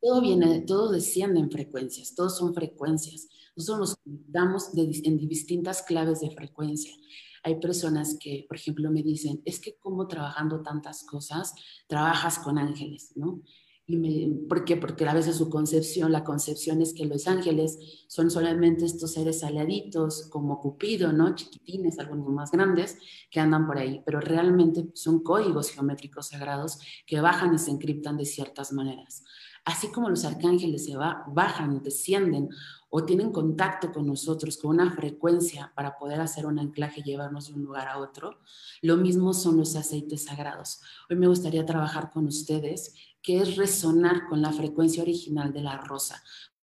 todo 0.00 0.20
viene, 0.20 0.60
todo 0.60 0.90
desciende 0.90 1.40
en 1.40 1.50
frecuencias, 1.50 2.14
todos 2.14 2.36
son 2.36 2.54
frecuencias. 2.54 3.28
Nosotros 3.56 3.78
nos 3.88 3.98
damos 4.04 4.70
en 4.74 5.28
distintas 5.28 5.82
claves 5.82 6.20
de 6.20 6.30
frecuencia. 6.30 6.94
Hay 7.42 7.60
personas 7.60 8.16
que, 8.20 8.44
por 8.48 8.56
ejemplo, 8.56 8.90
me 8.90 9.02
dicen, 9.02 9.42
es 9.44 9.60
que 9.60 9.76
como 9.78 10.06
trabajando 10.06 10.62
tantas 10.62 11.04
cosas, 11.04 11.54
trabajas 11.86 12.38
con 12.38 12.58
ángeles, 12.58 13.12
¿no? 13.16 13.42
Y 13.86 13.96
me, 13.96 14.46
¿Por 14.46 14.66
qué? 14.66 14.76
Porque 14.76 15.08
a 15.08 15.14
veces 15.14 15.36
su 15.36 15.48
concepción, 15.48 16.12
la 16.12 16.22
concepción 16.22 16.82
es 16.82 16.92
que 16.92 17.06
los 17.06 17.26
ángeles 17.26 18.04
son 18.06 18.30
solamente 18.30 18.84
estos 18.84 19.14
seres 19.14 19.42
aliaditos, 19.42 20.28
como 20.28 20.60
Cupido, 20.60 21.10
¿no? 21.12 21.34
Chiquitines, 21.34 21.98
algunos 21.98 22.28
más 22.28 22.50
grandes, 22.50 22.98
que 23.30 23.40
andan 23.40 23.66
por 23.66 23.78
ahí, 23.78 24.02
pero 24.04 24.20
realmente 24.20 24.90
son 24.94 25.22
códigos 25.22 25.70
geométricos 25.70 26.28
sagrados 26.28 26.78
que 27.06 27.22
bajan 27.22 27.54
y 27.54 27.58
se 27.58 27.70
encriptan 27.70 28.18
de 28.18 28.26
ciertas 28.26 28.72
maneras 28.72 29.24
así 29.68 29.88
como 29.88 30.08
los 30.08 30.24
arcángeles 30.24 30.86
se 30.86 30.96
va, 30.96 31.24
bajan, 31.28 31.82
descienden 31.82 32.48
o 32.88 33.04
tienen 33.04 33.30
contacto 33.30 33.92
con 33.92 34.06
nosotros 34.06 34.56
con 34.56 34.70
una 34.70 34.90
frecuencia 34.90 35.70
para 35.76 35.98
poder 35.98 36.22
hacer 36.22 36.46
un 36.46 36.58
anclaje 36.58 37.00
y 37.00 37.04
llevarnos 37.04 37.48
de 37.48 37.54
un 37.54 37.64
lugar 37.64 37.86
a 37.86 37.98
otro, 37.98 38.40
lo 38.80 38.96
mismo 38.96 39.34
son 39.34 39.58
los 39.58 39.76
aceites 39.76 40.24
sagrados. 40.24 40.80
Hoy 41.10 41.16
me 41.16 41.26
gustaría 41.26 41.66
trabajar 41.66 42.10
con 42.10 42.26
ustedes, 42.26 42.94
que 43.20 43.42
es 43.42 43.56
resonar 43.56 44.26
con 44.26 44.40
la 44.40 44.54
frecuencia 44.54 45.02
original 45.02 45.52
de 45.52 45.60
la 45.60 45.76
rosa. 45.76 46.22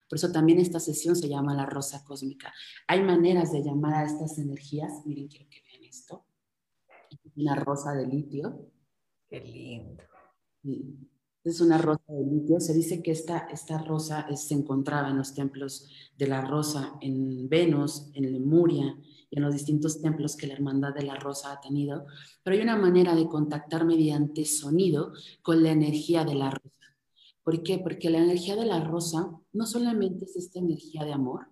Por 0.08 0.18
eso 0.18 0.32
también 0.32 0.58
esta 0.58 0.80
sesión 0.80 1.14
se 1.14 1.28
llama 1.28 1.54
la 1.54 1.66
rosa 1.66 2.02
cósmica. 2.04 2.52
Hay 2.88 3.04
maneras 3.04 3.52
de 3.52 3.62
llamar 3.62 3.94
a 3.94 4.04
estas 4.06 4.38
energías. 4.38 5.06
Miren, 5.06 5.28
quiero 5.28 5.48
que 5.48 5.62
vean 5.62 5.84
esto. 5.84 6.26
Una 7.36 7.54
rosa 7.54 7.92
de 7.92 8.08
litio. 8.08 8.72
Qué 9.28 9.40
lindo 9.40 10.02
es 11.44 11.60
una 11.60 11.78
rosa 11.78 12.02
de 12.08 12.24
litio. 12.24 12.60
Se 12.60 12.74
dice 12.74 13.02
que 13.02 13.12
esta, 13.12 13.48
esta 13.50 13.78
rosa 13.78 14.26
se 14.36 14.54
encontraba 14.54 15.10
en 15.10 15.18
los 15.18 15.34
templos 15.34 15.88
de 16.16 16.26
la 16.26 16.42
rosa 16.42 16.98
en 17.00 17.48
Venus, 17.48 18.10
en 18.14 18.32
Lemuria 18.32 18.96
y 19.30 19.36
en 19.36 19.42
los 19.42 19.54
distintos 19.54 20.00
templos 20.00 20.36
que 20.36 20.46
la 20.46 20.54
Hermandad 20.54 20.94
de 20.94 21.04
la 21.04 21.16
Rosa 21.16 21.52
ha 21.52 21.60
tenido. 21.60 22.06
Pero 22.42 22.56
hay 22.56 22.62
una 22.62 22.76
manera 22.76 23.14
de 23.14 23.28
contactar 23.28 23.84
mediante 23.84 24.44
sonido 24.44 25.12
con 25.42 25.62
la 25.62 25.70
energía 25.70 26.24
de 26.24 26.34
la 26.34 26.50
rosa. 26.50 26.78
¿Por 27.42 27.62
qué? 27.62 27.78
Porque 27.78 28.10
la 28.10 28.18
energía 28.18 28.56
de 28.56 28.66
la 28.66 28.84
rosa 28.84 29.30
no 29.52 29.66
solamente 29.66 30.26
es 30.26 30.36
esta 30.36 30.58
energía 30.58 31.04
de 31.04 31.14
amor, 31.14 31.46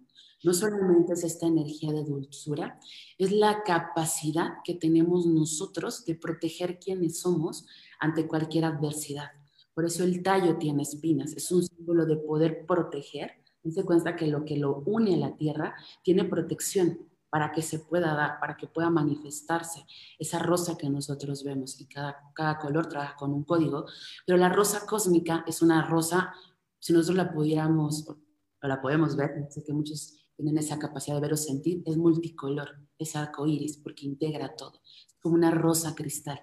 no 0.44 0.52
solamente 0.52 1.14
es 1.14 1.24
esta 1.24 1.46
energía 1.46 1.90
de 1.90 2.04
dulzura, 2.04 2.78
es 3.16 3.32
la 3.32 3.62
capacidad 3.62 4.56
que 4.62 4.74
tenemos 4.74 5.26
nosotros 5.26 6.04
de 6.04 6.14
proteger 6.14 6.78
quienes 6.78 7.20
somos 7.20 7.64
ante 7.98 8.26
cualquier 8.26 8.66
adversidad. 8.66 9.30
Por 9.76 9.84
eso 9.84 10.04
el 10.04 10.22
tallo 10.22 10.56
tiene 10.56 10.84
espinas, 10.84 11.34
es 11.34 11.52
un 11.52 11.62
símbolo 11.62 12.06
de 12.06 12.16
poder 12.16 12.64
proteger. 12.64 13.32
Se 13.70 13.84
cuenta 13.84 14.16
que 14.16 14.26
lo 14.26 14.42
que 14.42 14.56
lo 14.56 14.78
une 14.86 15.16
a 15.16 15.18
la 15.18 15.36
tierra 15.36 15.76
tiene 16.02 16.24
protección 16.24 16.98
para 17.28 17.52
que 17.52 17.60
se 17.60 17.80
pueda 17.80 18.14
dar, 18.14 18.40
para 18.40 18.56
que 18.56 18.68
pueda 18.68 18.88
manifestarse 18.88 19.84
esa 20.18 20.38
rosa 20.38 20.78
que 20.78 20.88
nosotros 20.88 21.44
vemos. 21.44 21.78
Y 21.78 21.88
cada, 21.88 22.58
color 22.58 22.88
trabaja 22.88 23.16
con 23.16 23.34
un 23.34 23.44
código, 23.44 23.84
pero 24.24 24.38
la 24.38 24.48
rosa 24.48 24.86
cósmica 24.86 25.44
es 25.46 25.60
una 25.60 25.86
rosa, 25.86 26.32
si 26.78 26.94
nosotros 26.94 27.18
la 27.18 27.34
pudiéramos, 27.34 28.08
o 28.08 28.66
la 28.66 28.80
podemos 28.80 29.14
ver, 29.14 29.46
sé 29.50 29.62
que 29.62 29.74
muchos 29.74 30.16
tienen 30.36 30.56
esa 30.56 30.78
capacidad 30.78 31.16
de 31.16 31.20
ver 31.20 31.34
o 31.34 31.36
sentir, 31.36 31.82
es 31.84 31.98
multicolor, 31.98 32.80
es 32.98 33.14
arco 33.14 33.46
iris, 33.46 33.76
porque 33.76 34.06
integra 34.06 34.56
todo, 34.56 34.80
es 34.86 35.18
como 35.20 35.34
una 35.34 35.50
rosa 35.50 35.94
cristal. 35.94 36.42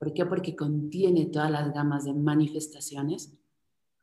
¿Por 0.00 0.14
qué? 0.14 0.24
Porque 0.24 0.56
contiene 0.56 1.26
todas 1.26 1.50
las 1.50 1.74
gamas 1.74 2.06
de 2.06 2.14
manifestaciones. 2.14 3.34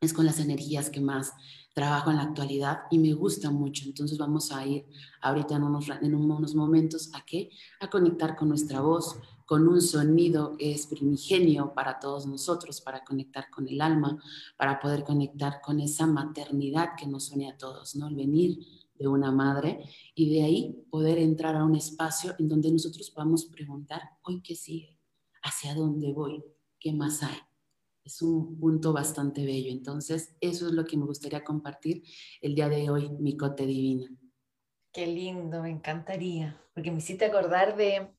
Es 0.00 0.12
con 0.12 0.26
las 0.26 0.38
energías 0.38 0.90
que 0.90 1.00
más 1.00 1.32
trabajo 1.74 2.10
en 2.10 2.18
la 2.18 2.22
actualidad 2.22 2.82
y 2.92 3.00
me 3.00 3.14
gusta 3.14 3.50
mucho. 3.50 3.82
Entonces 3.84 4.16
vamos 4.16 4.52
a 4.52 4.64
ir 4.64 4.86
ahorita 5.20 5.56
en 5.56 5.64
unos, 5.64 5.88
en 6.00 6.14
unos 6.14 6.54
momentos 6.54 7.10
a 7.14 7.24
qué? 7.24 7.50
A 7.80 7.90
conectar 7.90 8.36
con 8.36 8.48
nuestra 8.48 8.80
voz, 8.80 9.18
con 9.44 9.66
un 9.66 9.80
sonido 9.80 10.56
que 10.56 10.70
es 10.70 10.86
primigenio 10.86 11.74
para 11.74 11.98
todos 11.98 12.28
nosotros, 12.28 12.80
para 12.80 13.02
conectar 13.02 13.50
con 13.50 13.66
el 13.66 13.80
alma, 13.80 14.22
para 14.56 14.78
poder 14.78 15.02
conectar 15.02 15.60
con 15.60 15.80
esa 15.80 16.06
maternidad 16.06 16.90
que 16.96 17.08
nos 17.08 17.32
une 17.32 17.48
a 17.48 17.56
todos, 17.56 17.96
¿no? 17.96 18.06
El 18.06 18.14
venir 18.14 18.60
de 18.96 19.08
una 19.08 19.32
madre 19.32 19.82
y 20.14 20.32
de 20.32 20.44
ahí 20.44 20.86
poder 20.90 21.18
entrar 21.18 21.56
a 21.56 21.64
un 21.64 21.74
espacio 21.74 22.36
en 22.38 22.46
donde 22.46 22.70
nosotros 22.70 23.10
podamos 23.10 23.46
preguntar, 23.46 24.02
hoy 24.22 24.40
qué 24.42 24.54
sigue, 24.54 24.97
hacia 25.42 25.74
dónde 25.74 26.12
voy, 26.12 26.44
qué 26.78 26.92
más 26.92 27.22
hay. 27.22 27.38
Es 28.04 28.22
un 28.22 28.58
punto 28.58 28.92
bastante 28.92 29.44
bello. 29.44 29.70
Entonces, 29.70 30.34
eso 30.40 30.68
es 30.68 30.72
lo 30.72 30.84
que 30.84 30.96
me 30.96 31.04
gustaría 31.04 31.44
compartir 31.44 32.02
el 32.40 32.54
día 32.54 32.68
de 32.68 32.88
hoy, 32.88 33.10
mi 33.10 33.36
cote 33.36 33.66
divina. 33.66 34.08
Qué 34.92 35.06
lindo, 35.06 35.62
me 35.62 35.70
encantaría, 35.70 36.58
porque 36.72 36.90
me 36.90 36.98
hiciste 36.98 37.26
acordar 37.26 37.76
de, 37.76 38.10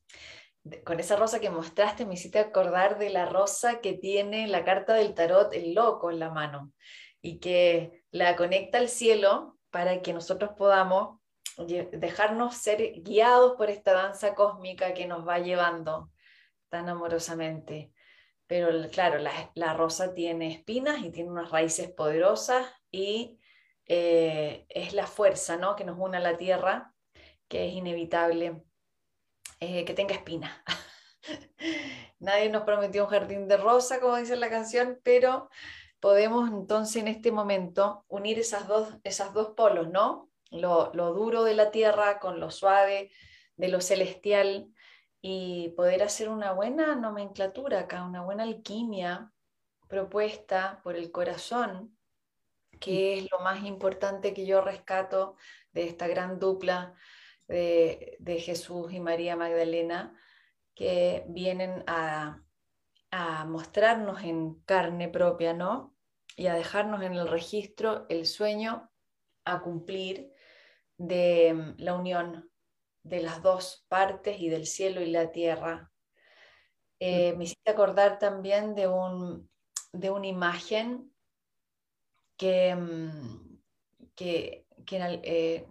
con 0.84 1.00
esa 1.00 1.16
rosa 1.16 1.40
que 1.40 1.50
mostraste, 1.50 2.06
me 2.06 2.14
hiciste 2.14 2.38
acordar 2.38 2.98
de 2.98 3.10
la 3.10 3.26
rosa 3.26 3.80
que 3.80 3.94
tiene 3.94 4.46
la 4.46 4.64
carta 4.64 4.94
del 4.94 5.14
tarot, 5.14 5.52
el 5.52 5.74
loco, 5.74 6.10
en 6.10 6.20
la 6.20 6.30
mano, 6.30 6.72
y 7.20 7.38
que 7.40 8.04
la 8.12 8.36
conecta 8.36 8.78
al 8.78 8.88
cielo 8.88 9.58
para 9.70 10.02
que 10.02 10.12
nosotros 10.12 10.50
podamos 10.56 11.18
dejarnos 11.66 12.56
ser 12.56 13.02
guiados 13.02 13.56
por 13.56 13.70
esta 13.70 13.92
danza 13.92 14.34
cósmica 14.34 14.94
que 14.94 15.06
nos 15.06 15.26
va 15.26 15.40
llevando 15.40 16.10
tan 16.70 16.88
amorosamente. 16.88 17.92
Pero 18.46 18.88
claro, 18.90 19.18
la, 19.54 19.74
rosa 19.74 20.14
tiene 20.14 20.52
espinas 20.52 21.04
y 21.04 21.10
tiene 21.10 21.30
unas 21.30 21.50
raíces 21.50 21.88
poderosas 21.90 22.66
y 22.90 23.38
eh, 23.86 24.66
es 24.68 24.92
la 24.92 25.06
fuerza 25.06 25.56
¿no? 25.56 25.76
que 25.76 25.84
nos 25.84 25.98
une 25.98 26.16
a 26.16 26.20
la 26.20 26.36
tierra, 26.36 26.92
que 27.48 27.68
es 27.68 27.74
inevitable 27.74 28.62
eh, 29.60 29.84
que 29.84 29.94
tenga 29.94 30.14
espinas. 30.14 30.52
Nadie 32.18 32.48
nos 32.48 32.62
prometió 32.62 33.04
un 33.04 33.10
jardín 33.10 33.46
de 33.46 33.56
rosa, 33.56 34.00
como 34.00 34.16
dice 34.16 34.36
la 34.36 34.50
canción, 34.50 34.98
pero 35.04 35.48
podemos 36.00 36.50
entonces 36.50 36.96
en 36.96 37.08
este 37.08 37.30
momento 37.30 38.04
unir 38.08 38.38
esas 38.38 38.66
dos, 38.66 38.96
esas 39.04 39.32
dos 39.32 39.50
polos, 39.50 39.90
¿no? 39.90 40.28
Lo, 40.50 40.90
lo, 40.94 41.12
duro 41.12 41.44
de 41.44 41.54
la 41.54 41.70
tierra 41.70 42.18
con 42.18 42.40
lo 42.40 42.50
suave 42.50 43.12
de 43.56 43.68
lo 43.68 43.80
celestial 43.80 44.72
y 45.22 45.70
poder 45.70 46.02
hacer 46.02 46.28
una 46.28 46.52
buena 46.52 46.94
nomenclatura 46.94 47.80
acá, 47.80 48.04
una 48.04 48.22
buena 48.22 48.44
alquimia 48.44 49.32
propuesta 49.88 50.80
por 50.82 50.96
el 50.96 51.10
corazón, 51.10 51.96
que 52.80 53.18
es 53.18 53.30
lo 53.30 53.40
más 53.40 53.64
importante 53.64 54.32
que 54.32 54.46
yo 54.46 54.60
rescato 54.60 55.36
de 55.72 55.86
esta 55.86 56.08
gran 56.08 56.38
dupla 56.38 56.94
de, 57.48 58.16
Jesús 58.40 58.92
y 58.92 59.00
María 59.00 59.36
Magdalena, 59.36 60.16
que 60.74 61.24
vienen 61.28 61.82
a, 61.86 62.42
a 63.10 63.44
mostrarnos 63.44 64.22
en 64.22 64.54
carne 64.62 65.08
propia, 65.08 65.52
¿no? 65.52 65.96
Y 66.36 66.46
a 66.46 66.54
dejarnos 66.54 67.02
en 67.02 67.14
el 67.14 67.28
registro 67.28 68.06
el 68.08 68.24
sueño 68.26 68.90
a 69.44 69.60
cumplir 69.60 70.32
de 70.96 71.74
la 71.78 71.94
unión 71.94 72.49
de 73.02 73.22
las 73.22 73.42
dos 73.42 73.84
partes 73.88 74.40
y 74.40 74.48
del 74.48 74.66
cielo 74.66 75.00
y 75.00 75.10
la 75.10 75.30
tierra. 75.32 75.90
Eh, 76.98 77.34
me 77.36 77.44
hiciste 77.44 77.70
acordar 77.70 78.18
también 78.18 78.74
de, 78.74 78.86
un, 78.86 79.50
de 79.92 80.10
una 80.10 80.26
imagen 80.26 81.10
que, 82.36 82.74
mm, 82.74 83.58
que, 84.14 84.66
eh, 84.86 85.66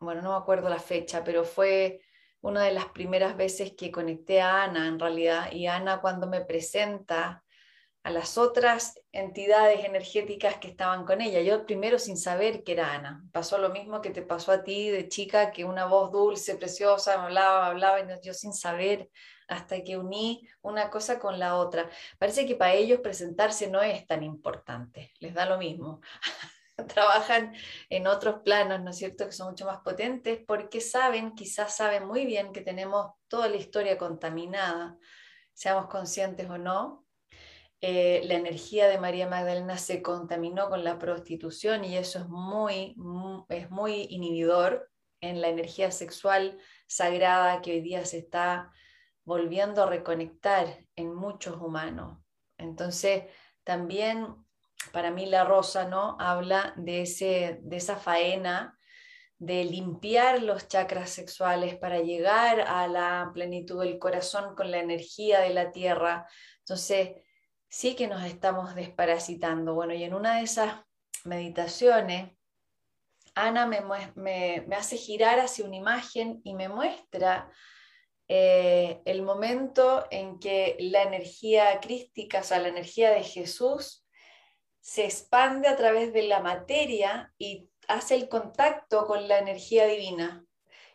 bueno, 0.00 0.22
no 0.22 0.30
me 0.32 0.36
acuerdo 0.36 0.68
la 0.68 0.78
fecha, 0.78 1.24
pero 1.24 1.44
fue 1.44 2.02
una 2.40 2.62
de 2.62 2.72
las 2.72 2.86
primeras 2.86 3.36
veces 3.36 3.72
que 3.72 3.90
conecté 3.90 4.40
a 4.40 4.64
Ana 4.64 4.86
en 4.86 4.98
realidad, 4.98 5.50
y 5.52 5.66
Ana 5.66 6.00
cuando 6.00 6.26
me 6.26 6.42
presenta 6.42 7.42
a 8.08 8.10
las 8.10 8.38
otras 8.38 8.98
entidades 9.12 9.84
energéticas 9.84 10.56
que 10.56 10.68
estaban 10.68 11.04
con 11.04 11.20
ella. 11.20 11.42
Yo 11.42 11.66
primero 11.66 11.98
sin 11.98 12.16
saber 12.16 12.64
que 12.64 12.72
era 12.72 12.94
Ana. 12.94 13.22
Pasó 13.32 13.58
lo 13.58 13.68
mismo 13.68 14.00
que 14.00 14.08
te 14.08 14.22
pasó 14.22 14.50
a 14.50 14.62
ti 14.62 14.88
de 14.88 15.10
chica, 15.10 15.52
que 15.52 15.66
una 15.66 15.84
voz 15.84 16.10
dulce, 16.10 16.54
preciosa, 16.54 17.18
me 17.18 17.24
hablaba, 17.24 17.66
hablaba, 17.66 18.00
y 18.00 18.06
yo 18.22 18.32
sin 18.32 18.54
saber 18.54 19.10
hasta 19.46 19.84
que 19.84 19.98
uní 19.98 20.48
una 20.62 20.88
cosa 20.88 21.18
con 21.18 21.38
la 21.38 21.56
otra. 21.56 21.90
Parece 22.16 22.46
que 22.46 22.54
para 22.54 22.72
ellos 22.72 23.00
presentarse 23.00 23.68
no 23.68 23.82
es 23.82 24.06
tan 24.06 24.22
importante, 24.22 25.12
les 25.20 25.34
da 25.34 25.44
lo 25.44 25.58
mismo. 25.58 26.00
Trabajan 26.88 27.52
en 27.90 28.06
otros 28.06 28.40
planos, 28.42 28.80
¿no 28.80 28.88
es 28.88 28.96
cierto?, 28.96 29.26
que 29.26 29.32
son 29.32 29.50
mucho 29.50 29.66
más 29.66 29.80
potentes 29.80 30.40
porque 30.46 30.80
saben, 30.80 31.34
quizás 31.34 31.76
saben 31.76 32.06
muy 32.06 32.24
bien 32.24 32.54
que 32.54 32.62
tenemos 32.62 33.12
toda 33.28 33.50
la 33.50 33.56
historia 33.56 33.98
contaminada, 33.98 34.96
seamos 35.52 35.88
conscientes 35.88 36.48
o 36.48 36.56
no, 36.56 37.04
eh, 37.80 38.22
la 38.24 38.34
energía 38.34 38.88
de 38.88 38.98
María 38.98 39.28
Magdalena 39.28 39.78
se 39.78 40.02
contaminó 40.02 40.68
con 40.68 40.82
la 40.82 40.98
prostitución 40.98 41.84
y 41.84 41.96
eso 41.96 42.18
es 42.18 42.28
muy, 42.28 42.96
es 43.48 43.70
muy 43.70 44.06
inhibidor 44.10 44.90
en 45.20 45.40
la 45.40 45.48
energía 45.48 45.90
sexual 45.90 46.58
sagrada 46.86 47.60
que 47.60 47.72
hoy 47.72 47.80
día 47.80 48.04
se 48.04 48.18
está 48.18 48.72
volviendo 49.24 49.82
a 49.82 49.90
reconectar 49.90 50.66
en 50.96 51.14
muchos 51.14 51.60
humanos. 51.60 52.18
Entonces, 52.56 53.24
también 53.62 54.26
para 54.92 55.10
mí 55.10 55.26
la 55.26 55.44
rosa 55.44 55.84
¿no? 55.86 56.16
habla 56.18 56.72
de, 56.76 57.02
ese, 57.02 57.58
de 57.62 57.76
esa 57.76 57.96
faena 57.96 58.76
de 59.38 59.64
limpiar 59.64 60.42
los 60.42 60.66
chakras 60.66 61.10
sexuales 61.10 61.76
para 61.76 62.00
llegar 62.00 62.60
a 62.62 62.88
la 62.88 63.30
plenitud 63.32 63.80
del 63.80 63.98
corazón 64.00 64.56
con 64.56 64.70
la 64.70 64.80
energía 64.80 65.40
de 65.40 65.50
la 65.50 65.70
tierra. 65.70 66.26
Entonces, 66.60 67.10
sí 67.68 67.94
que 67.94 68.08
nos 68.08 68.24
estamos 68.24 68.74
desparasitando. 68.74 69.74
Bueno, 69.74 69.94
y 69.94 70.04
en 70.04 70.14
una 70.14 70.36
de 70.36 70.44
esas 70.44 70.82
meditaciones, 71.24 72.32
Ana 73.34 73.66
me, 73.66 74.66
hace 74.76 74.96
girar 74.96 75.38
hacia 75.38 75.64
una 75.64 75.76
imagen 75.76 76.40
y 76.44 76.54
me 76.54 76.68
muestra 76.68 77.50
eh, 78.26 79.00
el 79.04 79.22
momento 79.22 80.06
en 80.10 80.38
que 80.40 80.76
la 80.80 81.02
energía 81.02 81.78
crística, 81.80 82.40
o 82.40 82.42
sea, 82.42 82.58
la 82.58 82.68
energía 82.68 83.10
de 83.10 83.22
Jesús, 83.22 84.04
se 84.80 85.04
expande 85.04 85.68
a 85.68 85.76
través 85.76 86.12
de 86.12 86.22
la 86.22 86.40
materia 86.40 87.32
y 87.38 87.68
hace 87.86 88.14
el 88.16 88.28
contacto 88.28 89.06
con 89.06 89.28
la 89.28 89.38
energía 89.38 89.86
divina 89.86 90.44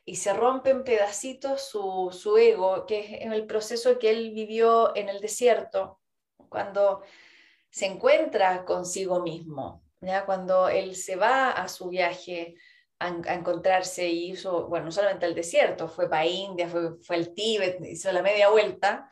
y 0.06 0.18
se 0.18 0.34
rompe 0.34 0.72
en 0.72 0.84
pedacitos 0.84 1.62
su, 1.62 2.10
su 2.12 2.38
ego, 2.38 2.86
que 2.86 3.00
es 3.00 3.22
en 3.22 3.32
el 3.32 3.46
proceso 3.46 4.00
que 4.00 4.10
él 4.10 4.32
vivió 4.34 4.96
en 4.96 5.10
el 5.10 5.22
desierto, 5.22 6.02
cuando 6.50 7.04
se 7.70 7.88
encuentra 7.88 8.66
consigo 8.66 9.22
mismo, 9.22 9.84
¿ya? 10.02 10.26
cuando 10.26 10.70
él 10.70 10.96
se 10.96 11.16
va 11.16 11.52
a 11.52 11.68
su 11.68 11.90
viaje 11.90 12.56
a, 13.00 13.08
encontrarse 13.08 14.08
y 14.08 14.32
hizo, 14.32 14.68
bueno, 14.68 14.86
no 14.86 14.92
solamente 14.92 15.26
el 15.26 15.36
desierto, 15.36 15.88
fue 15.88 16.10
para 16.10 16.26
India, 16.26 16.68
fue, 16.68 16.98
fue 17.02 17.16
al 17.16 17.34
Tíbet, 17.34 17.84
hizo 17.86 18.12
la 18.12 18.22
media 18.22 18.50
vuelta, 18.50 19.10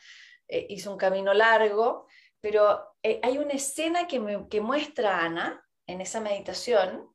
eh, 0.48 0.68
hizo 0.70 0.92
un 0.92 0.98
camino 0.98 1.34
largo, 1.34 2.08
pero 2.40 2.96
eh, 3.04 3.20
hay 3.24 3.38
una 3.38 3.54
escena 3.54 4.08
que, 4.08 4.20
me, 4.20 4.48
que 4.48 4.62
muestra 4.62 5.18
a 5.18 5.26
Ana 5.26 5.66
en 5.88 6.02
esa 6.02 6.20
meditación 6.20 7.10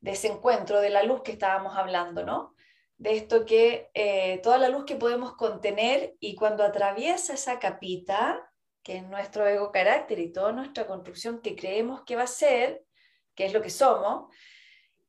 de 0.00 0.12
ese 0.12 0.28
encuentro, 0.28 0.80
de 0.80 0.90
la 0.90 1.02
luz 1.02 1.22
que 1.22 1.32
estábamos 1.32 1.76
hablando, 1.76 2.24
¿no? 2.24 2.54
De 2.96 3.16
esto 3.16 3.44
que 3.44 3.90
eh, 3.94 4.40
toda 4.42 4.58
la 4.58 4.68
luz 4.68 4.84
que 4.84 4.96
podemos 4.96 5.34
contener 5.34 6.14
y 6.20 6.34
cuando 6.34 6.64
atraviesa 6.64 7.34
esa 7.34 7.58
capita, 7.58 8.51
que 8.82 8.96
es 8.96 9.04
nuestro 9.04 9.46
ego 9.46 9.70
carácter 9.70 10.18
y 10.18 10.32
toda 10.32 10.52
nuestra 10.52 10.86
construcción 10.86 11.40
que 11.40 11.56
creemos 11.56 12.02
que 12.04 12.16
va 12.16 12.24
a 12.24 12.26
ser, 12.26 12.82
que 13.34 13.46
es 13.46 13.52
lo 13.52 13.62
que 13.62 13.70
somos, 13.70 14.34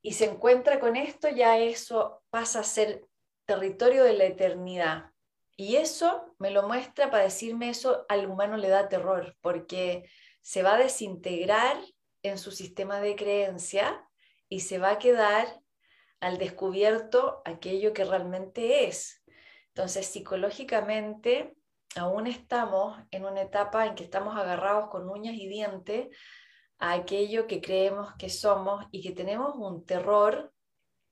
y 0.02 0.14
se 0.14 0.26
encuentra 0.26 0.80
con 0.80 0.96
esto, 0.96 1.30
ya 1.30 1.58
eso 1.58 2.24
pasa 2.30 2.60
a 2.60 2.64
ser 2.64 3.06
territorio 3.46 4.04
de 4.04 4.14
la 4.14 4.26
eternidad. 4.26 5.12
Y 5.56 5.78
eso 5.78 6.36
me 6.40 6.52
lo 6.52 6.68
muestra 6.68 7.10
para 7.10 7.24
decirme 7.24 7.70
eso 7.70 8.06
al 8.10 8.30
humano 8.30 8.58
le 8.58 8.70
da 8.70 8.90
terror, 8.90 9.36
porque 9.42 10.10
se 10.42 10.64
va 10.64 10.76
a 10.76 10.80
desintegrar 10.80 11.78
en 12.22 12.38
su 12.38 12.52
sistema 12.52 13.00
de 13.00 13.16
creencia 13.16 14.08
y 14.50 14.62
se 14.62 14.78
va 14.78 14.92
a 14.92 15.00
quedar 15.00 15.62
al 16.20 16.38
descubierto 16.38 17.42
aquello 17.46 17.94
que 17.94 18.06
realmente 18.06 18.88
es. 18.88 19.24
Entonces, 19.68 20.06
psicológicamente, 20.06 21.56
aún 21.96 22.28
estamos 22.28 22.98
en 23.12 23.26
una 23.26 23.42
etapa 23.42 23.86
en 23.86 23.96
que 23.96 24.04
estamos 24.04 24.36
agarrados 24.36 24.90
con 24.90 25.10
uñas 25.10 25.36
y 25.36 25.48
dientes 25.48 26.16
a 26.80 26.94
aquello 26.94 27.48
que 27.48 27.62
creemos 27.62 28.14
que 28.18 28.30
somos 28.30 28.86
y 28.92 29.02
que 29.02 29.12
tenemos 29.12 29.56
un 29.56 29.86
terror 29.86 30.54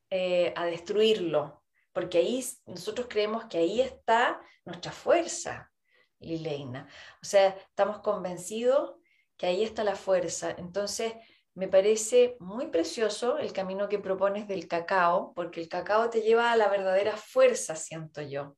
eh, 0.09 0.53
a 0.55 0.65
destruirlo, 0.65 1.63
porque 1.93 2.17
ahí 2.17 2.43
nosotros 2.65 3.07
creemos 3.09 3.45
que 3.45 3.59
ahí 3.59 3.81
está 3.81 4.41
nuestra 4.65 4.91
fuerza, 4.91 5.71
Lileina. 6.19 6.87
O 7.21 7.25
sea, 7.25 7.49
estamos 7.49 7.99
convencidos 7.99 8.95
que 9.37 9.47
ahí 9.47 9.63
está 9.63 9.83
la 9.83 9.95
fuerza. 9.95 10.51
Entonces, 10.51 11.13
me 11.53 11.67
parece 11.67 12.37
muy 12.39 12.67
precioso 12.67 13.37
el 13.37 13.53
camino 13.53 13.89
que 13.89 13.99
propones 13.99 14.47
del 14.47 14.67
cacao, 14.67 15.33
porque 15.33 15.61
el 15.61 15.69
cacao 15.69 16.09
te 16.09 16.21
lleva 16.21 16.51
a 16.51 16.57
la 16.57 16.69
verdadera 16.69 17.17
fuerza, 17.17 17.75
siento 17.75 18.21
yo 18.21 18.55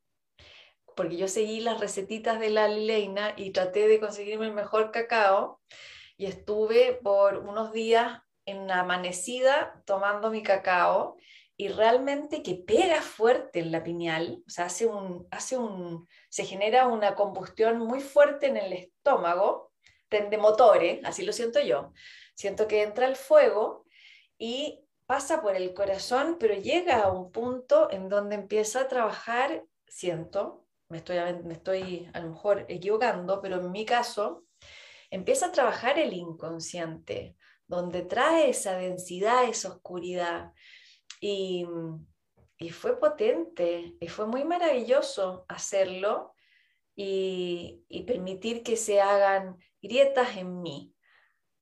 porque 0.95 1.17
yo 1.17 1.27
seguí 1.27 1.59
las 1.59 1.79
recetitas 1.79 2.39
de 2.39 2.49
la 2.49 2.67
Lileina 2.67 3.33
y 3.35 3.51
traté 3.51 3.87
de 3.87 3.99
conseguirme 3.99 4.47
el 4.47 4.53
mejor 4.53 4.91
cacao 4.91 5.61
y 6.17 6.25
estuve 6.25 6.99
por 7.03 7.37
unos 7.37 7.71
días 7.71 8.21
en 8.45 8.67
la 8.67 8.81
amanecida 8.81 9.81
tomando 9.85 10.29
mi 10.29 10.43
cacao 10.43 11.17
y 11.55 11.69
realmente 11.69 12.41
que 12.41 12.55
pega 12.55 13.01
fuerte 13.01 13.59
en 13.59 13.71
la 13.71 13.83
pineal, 13.83 14.43
o 14.45 14.49
sea, 14.49 14.65
hace 14.65 14.85
un, 14.85 15.27
hace 15.29 15.57
un, 15.57 16.07
se 16.29 16.45
genera 16.45 16.87
una 16.87 17.15
combustión 17.15 17.77
muy 17.77 18.01
fuerte 18.01 18.47
en 18.47 18.57
el 18.57 18.73
estómago, 18.73 19.71
prende 20.09 20.37
motores, 20.37 20.99
así 21.03 21.23
lo 21.23 21.31
siento 21.31 21.59
yo. 21.61 21.93
Siento 22.35 22.67
que 22.67 22.81
entra 22.81 23.07
el 23.07 23.15
fuego 23.15 23.85
y 24.37 24.83
pasa 25.05 25.41
por 25.41 25.55
el 25.55 25.73
corazón, 25.73 26.37
pero 26.39 26.55
llega 26.55 27.03
a 27.03 27.11
un 27.11 27.31
punto 27.31 27.89
en 27.91 28.09
donde 28.09 28.35
empieza 28.35 28.81
a 28.81 28.87
trabajar, 28.87 29.63
siento, 29.87 30.62
me 30.89 30.97
estoy, 30.97 31.17
me 31.43 31.53
estoy 31.53 32.09
a 32.13 32.19
lo 32.19 32.29
mejor 32.29 32.65
equivocando, 32.69 33.41
pero 33.41 33.57
en 33.57 33.71
mi 33.71 33.85
caso, 33.85 34.45
empieza 35.09 35.47
a 35.47 35.51
trabajar 35.51 35.99
el 35.99 36.13
inconsciente, 36.13 37.35
donde 37.67 38.01
trae 38.03 38.49
esa 38.49 38.77
densidad, 38.77 39.45
esa 39.45 39.69
oscuridad. 39.69 40.51
Y, 41.19 41.65
y 42.57 42.69
fue 42.69 42.99
potente, 42.99 43.95
y 43.99 44.07
fue 44.07 44.27
muy 44.27 44.43
maravilloso 44.43 45.45
hacerlo 45.47 46.33
y, 46.95 47.83
y, 47.89 48.03
permitir 48.03 48.61
que 48.63 48.77
se 48.77 49.01
hagan 49.01 49.57
grietas 49.81 50.37
en 50.37 50.61
mí. 50.61 50.93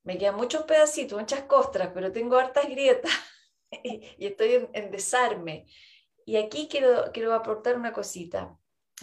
Me 0.03 0.17
quedan 0.17 0.35
muchos 0.35 0.63
pedacitos, 0.63 1.19
muchas 1.19 1.43
costras, 1.43 1.91
pero 1.93 2.11
tengo 2.11 2.37
hartas 2.37 2.67
grietas 2.67 3.11
y, 3.83 4.25
estoy 4.25 4.55
en, 4.55 4.69
en, 4.73 4.91
desarme. 4.91 5.67
Y 6.25 6.37
aquí 6.37 6.67
quiero, 6.69 7.11
quiero 7.13 7.33
aportar 7.33 7.75
una 7.77 7.93
cosita 7.93 8.57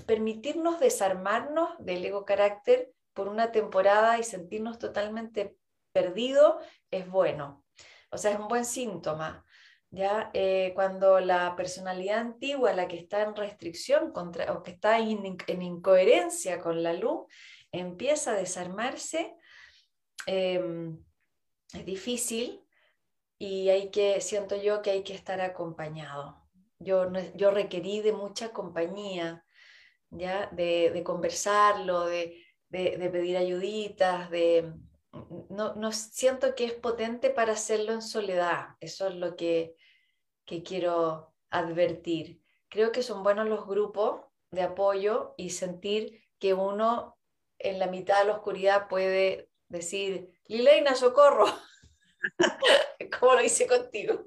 permitirnos 0.06 0.80
desarmarnos 0.80 1.70
del 1.78 2.04
ego 2.04 2.24
carácter 2.24 2.92
por 3.12 3.28
una 3.28 3.52
temporada 3.52 4.18
y 4.18 4.22
sentirnos 4.22 4.78
totalmente 4.78 5.56
perdidos 5.92 6.56
es 6.90 7.08
bueno. 7.08 7.64
O 8.10 8.18
sea, 8.18 8.32
es 8.32 8.38
un 8.38 8.48
buen 8.48 8.64
síntoma. 8.64 9.44
¿ya? 9.90 10.30
Eh, 10.34 10.72
cuando 10.74 11.20
la 11.20 11.56
personalidad 11.56 12.18
antigua, 12.18 12.72
la 12.72 12.88
que 12.88 12.98
está 12.98 13.22
en 13.22 13.34
restricción 13.34 14.12
contra, 14.12 14.52
o 14.52 14.62
que 14.62 14.72
está 14.72 14.98
en 14.98 15.62
incoherencia 15.62 16.60
con 16.60 16.82
la 16.82 16.92
luz, 16.92 17.26
empieza 17.72 18.32
a 18.32 18.36
desarmarse, 18.36 19.34
em, 20.26 20.98
es 21.72 21.84
difícil 21.84 22.64
y 23.38 23.68
hay 23.68 23.90
que, 23.90 24.20
siento 24.20 24.56
yo 24.56 24.82
que 24.82 24.90
hay 24.90 25.02
que 25.04 25.14
estar 25.14 25.40
acompañado. 25.40 26.46
Yo, 26.78 27.10
yo 27.34 27.50
requerí 27.50 28.00
de 28.00 28.12
mucha 28.12 28.52
compañía, 28.52 29.44
¿ya? 30.10 30.48
De, 30.52 31.02
conversarlo, 31.04 32.06
de, 32.06 32.44
de, 32.68 33.10
pedir 33.10 33.36
ayuditas, 33.36 34.30
de... 34.30 34.72
No, 35.50 35.74
no, 35.74 35.90
siento 35.92 36.54
que 36.54 36.66
es 36.66 36.74
potente 36.74 37.30
para 37.30 37.52
hacerlo 37.52 37.92
en 37.92 38.02
soledad, 38.02 38.76
eso 38.80 39.08
es 39.08 39.14
lo 39.14 39.36
que, 39.36 39.74
que 40.44 40.62
quiero 40.62 41.34
advertir. 41.50 42.42
Creo 42.68 42.92
que 42.92 43.02
son 43.02 43.22
buenos 43.22 43.48
los 43.48 43.66
grupos 43.66 44.20
de 44.50 44.62
apoyo 44.62 45.34
y 45.36 45.50
sentir 45.50 46.22
que 46.38 46.54
uno 46.54 47.18
en 47.58 47.78
la 47.78 47.86
mitad 47.86 48.20
de 48.20 48.26
la 48.26 48.34
oscuridad 48.34 48.88
puede 48.88 49.50
decir, 49.68 50.30
Lileina, 50.46 50.94
socorro, 50.94 51.46
como 53.18 53.34
lo 53.34 53.42
hice 53.42 53.66
contigo. 53.66 54.24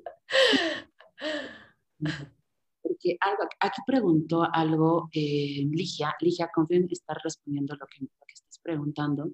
Porque 3.02 3.18
algo, 3.20 3.44
aquí 3.60 3.82
preguntó 3.86 4.44
algo 4.54 5.10
eh, 5.12 5.66
Ligia, 5.72 6.14
Ligia, 6.20 6.52
confío 6.54 6.78
en 6.78 6.88
estar 6.92 7.18
respondiendo 7.24 7.76
lo 7.76 7.88
que, 7.88 8.02
lo 8.02 8.26
que 8.28 8.34
estás 8.34 8.60
preguntando. 8.60 9.32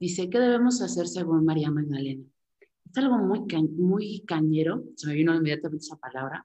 Dice, 0.00 0.28
¿qué 0.28 0.40
debemos 0.40 0.82
hacer 0.82 1.06
según 1.06 1.44
María 1.44 1.70
Magdalena? 1.70 2.24
Es 2.90 2.98
algo 2.98 3.18
muy, 3.18 3.40
muy 3.76 4.24
cañero, 4.26 4.82
se 4.96 5.06
me 5.06 5.14
vino 5.14 5.34
inmediatamente 5.34 5.84
esa 5.84 5.96
palabra, 5.96 6.44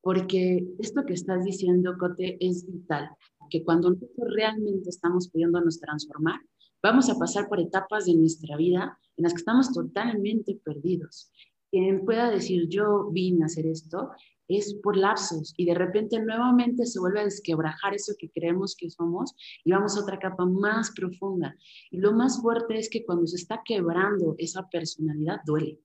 porque 0.00 0.66
esto 0.80 1.04
que 1.06 1.14
estás 1.14 1.44
diciendo, 1.44 1.96
Cote, 1.98 2.36
es 2.40 2.66
vital, 2.66 3.10
que 3.48 3.62
cuando 3.62 3.90
nosotros 3.90 4.28
realmente 4.34 4.90
estamos 4.90 5.28
pudiéndonos 5.28 5.78
transformar, 5.78 6.40
vamos 6.82 7.08
a 7.10 7.14
pasar 7.16 7.48
por 7.48 7.60
etapas 7.60 8.06
de 8.06 8.16
nuestra 8.16 8.56
vida 8.56 8.98
en 9.16 9.22
las 9.22 9.34
que 9.34 9.38
estamos 9.38 9.72
totalmente 9.72 10.58
perdidos. 10.64 11.30
Quien 11.70 12.04
pueda 12.04 12.28
decir 12.28 12.66
yo 12.68 13.08
vine 13.12 13.42
a 13.44 13.46
hacer 13.46 13.66
esto 13.66 14.10
es 14.48 14.74
por 14.82 14.96
lapsos 14.96 15.52
y 15.56 15.66
de 15.66 15.74
repente 15.74 16.18
nuevamente 16.20 16.86
se 16.86 16.98
vuelve 16.98 17.20
a 17.20 17.24
desquebrajar 17.24 17.94
eso 17.94 18.14
que 18.18 18.30
creemos 18.30 18.74
que 18.76 18.90
somos 18.90 19.34
y 19.64 19.70
vamos 19.70 19.96
a 19.96 20.00
otra 20.00 20.18
capa 20.18 20.46
más 20.46 20.90
profunda. 20.92 21.54
Y 21.90 21.98
lo 21.98 22.12
más 22.12 22.40
fuerte 22.40 22.78
es 22.78 22.88
que 22.88 23.04
cuando 23.04 23.26
se 23.26 23.36
está 23.36 23.62
quebrando 23.64 24.34
esa 24.38 24.68
personalidad 24.68 25.40
duele, 25.44 25.78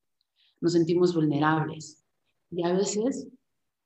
nos 0.62 0.74
sentimos 0.74 1.14
vulnerables 1.14 2.04
y 2.50 2.64
a 2.64 2.74
veces 2.74 3.28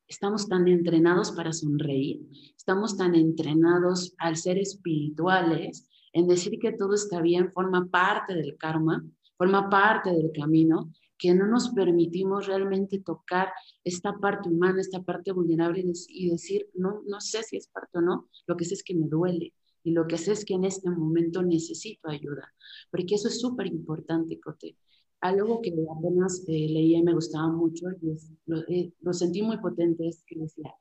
estamos 0.08 0.48
tan 0.48 0.68
entrenados 0.68 1.32
para 1.32 1.52
sonreír, 1.52 2.22
estamos 2.56 2.96
tan 2.98 3.16
entrenados 3.16 4.14
al 4.20 4.38
ser 4.38 4.58
espirituales 4.58 5.90
en 6.14 6.28
decir 6.28 6.60
que 6.60 6.72
todo 6.72 6.94
está 6.94 7.22
bien, 7.22 7.52
forma 7.52 7.88
parte 7.90 8.34
del 8.34 8.58
karma, 8.58 9.04
forma 9.38 9.70
parte 9.70 10.12
del 10.12 10.32
camino 10.34 10.92
que 11.18 11.34
no 11.34 11.48
nos 11.48 11.70
permitimos 11.70 12.48
realmente 12.48 13.00
tocar 13.00 13.50
esta 13.84 14.18
parte 14.18 14.50
humana, 14.50 14.82
esta 14.82 15.02
parte 15.02 15.32
vulnerable 15.32 15.84
y 16.10 16.30
decir, 16.30 16.70
no, 16.74 17.02
no 17.08 17.20
sé 17.22 17.44
si 17.44 17.58
es 17.58 17.68
parte 17.68 17.98
o 17.98 18.02
no, 18.02 18.30
lo 18.46 18.56
que 18.56 18.66
sé 18.66 18.76
es 18.76 18.84
que 18.84 18.96
me 18.96 19.08
duele 19.08 19.54
y 19.84 19.92
lo 19.92 20.06
que 20.06 20.18
sé 20.18 20.34
es 20.34 20.46
que 20.46 20.54
en 20.54 20.66
este 20.66 20.90
momento 20.90 21.42
necesito 21.42 22.10
ayuda, 22.10 22.54
porque 22.92 23.16
eso 23.16 23.30
es 23.30 23.40
súper 23.40 23.68
importante, 23.68 24.40
Cote. 24.40 24.78
Algo 25.20 25.62
que 25.62 25.74
apenas 25.98 26.44
eh, 26.48 26.68
leía 26.70 27.00
y 27.00 27.04
me 27.04 27.14
gustaba 27.14 27.48
mucho 27.48 27.88
y 28.02 28.18
lo, 28.46 28.60
eh, 28.68 28.94
lo 29.02 29.14
sentí 29.14 29.42
muy 29.42 29.58
potente 29.58 30.08
es 30.08 30.24
que 30.28 30.38
decía, 30.38 30.76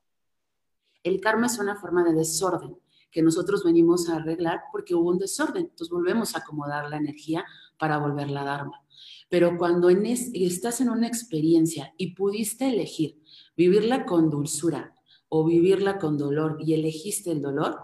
el 1.03 1.19
karma 1.19 1.47
es 1.47 1.57
una 1.57 1.75
forma 1.75 2.03
de 2.03 2.13
desorden 2.13 2.77
que 3.11 3.21
nosotros 3.21 3.63
venimos 3.63 4.09
a 4.09 4.17
arreglar 4.17 4.61
porque 4.71 4.93
hubo 4.93 5.09
un 5.09 5.17
desorden, 5.17 5.63
entonces 5.63 5.89
volvemos 5.89 6.35
a 6.35 6.39
acomodar 6.39 6.89
la 6.89 6.97
energía 6.97 7.45
para 7.79 7.97
volverla 7.97 8.41
a 8.41 8.45
Dharma. 8.45 8.83
Pero 9.29 9.57
cuando 9.57 9.89
estás 9.89 10.81
en 10.81 10.89
una 10.89 11.07
experiencia 11.07 11.93
y 11.97 12.13
pudiste 12.15 12.69
elegir 12.69 13.17
vivirla 13.55 14.05
con 14.05 14.29
dulzura 14.29 14.93
o 15.29 15.45
vivirla 15.45 15.97
con 15.97 16.17
dolor 16.17 16.57
y 16.59 16.73
elegiste 16.73 17.31
el 17.31 17.41
dolor, 17.41 17.79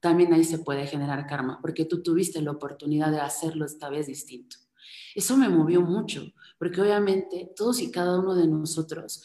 también 0.00 0.32
ahí 0.32 0.44
se 0.44 0.60
puede 0.60 0.86
generar 0.86 1.26
karma, 1.26 1.58
porque 1.60 1.84
tú 1.84 2.02
tuviste 2.02 2.40
la 2.40 2.52
oportunidad 2.52 3.10
de 3.10 3.20
hacerlo 3.20 3.66
esta 3.66 3.90
vez 3.90 4.06
distinto. 4.06 4.56
Eso 5.14 5.36
me 5.36 5.48
movió 5.48 5.80
mucho, 5.80 6.32
porque 6.58 6.80
obviamente 6.80 7.50
todos 7.56 7.80
y 7.80 7.90
cada 7.90 8.18
uno 8.18 8.34
de 8.34 8.46
nosotros 8.46 9.22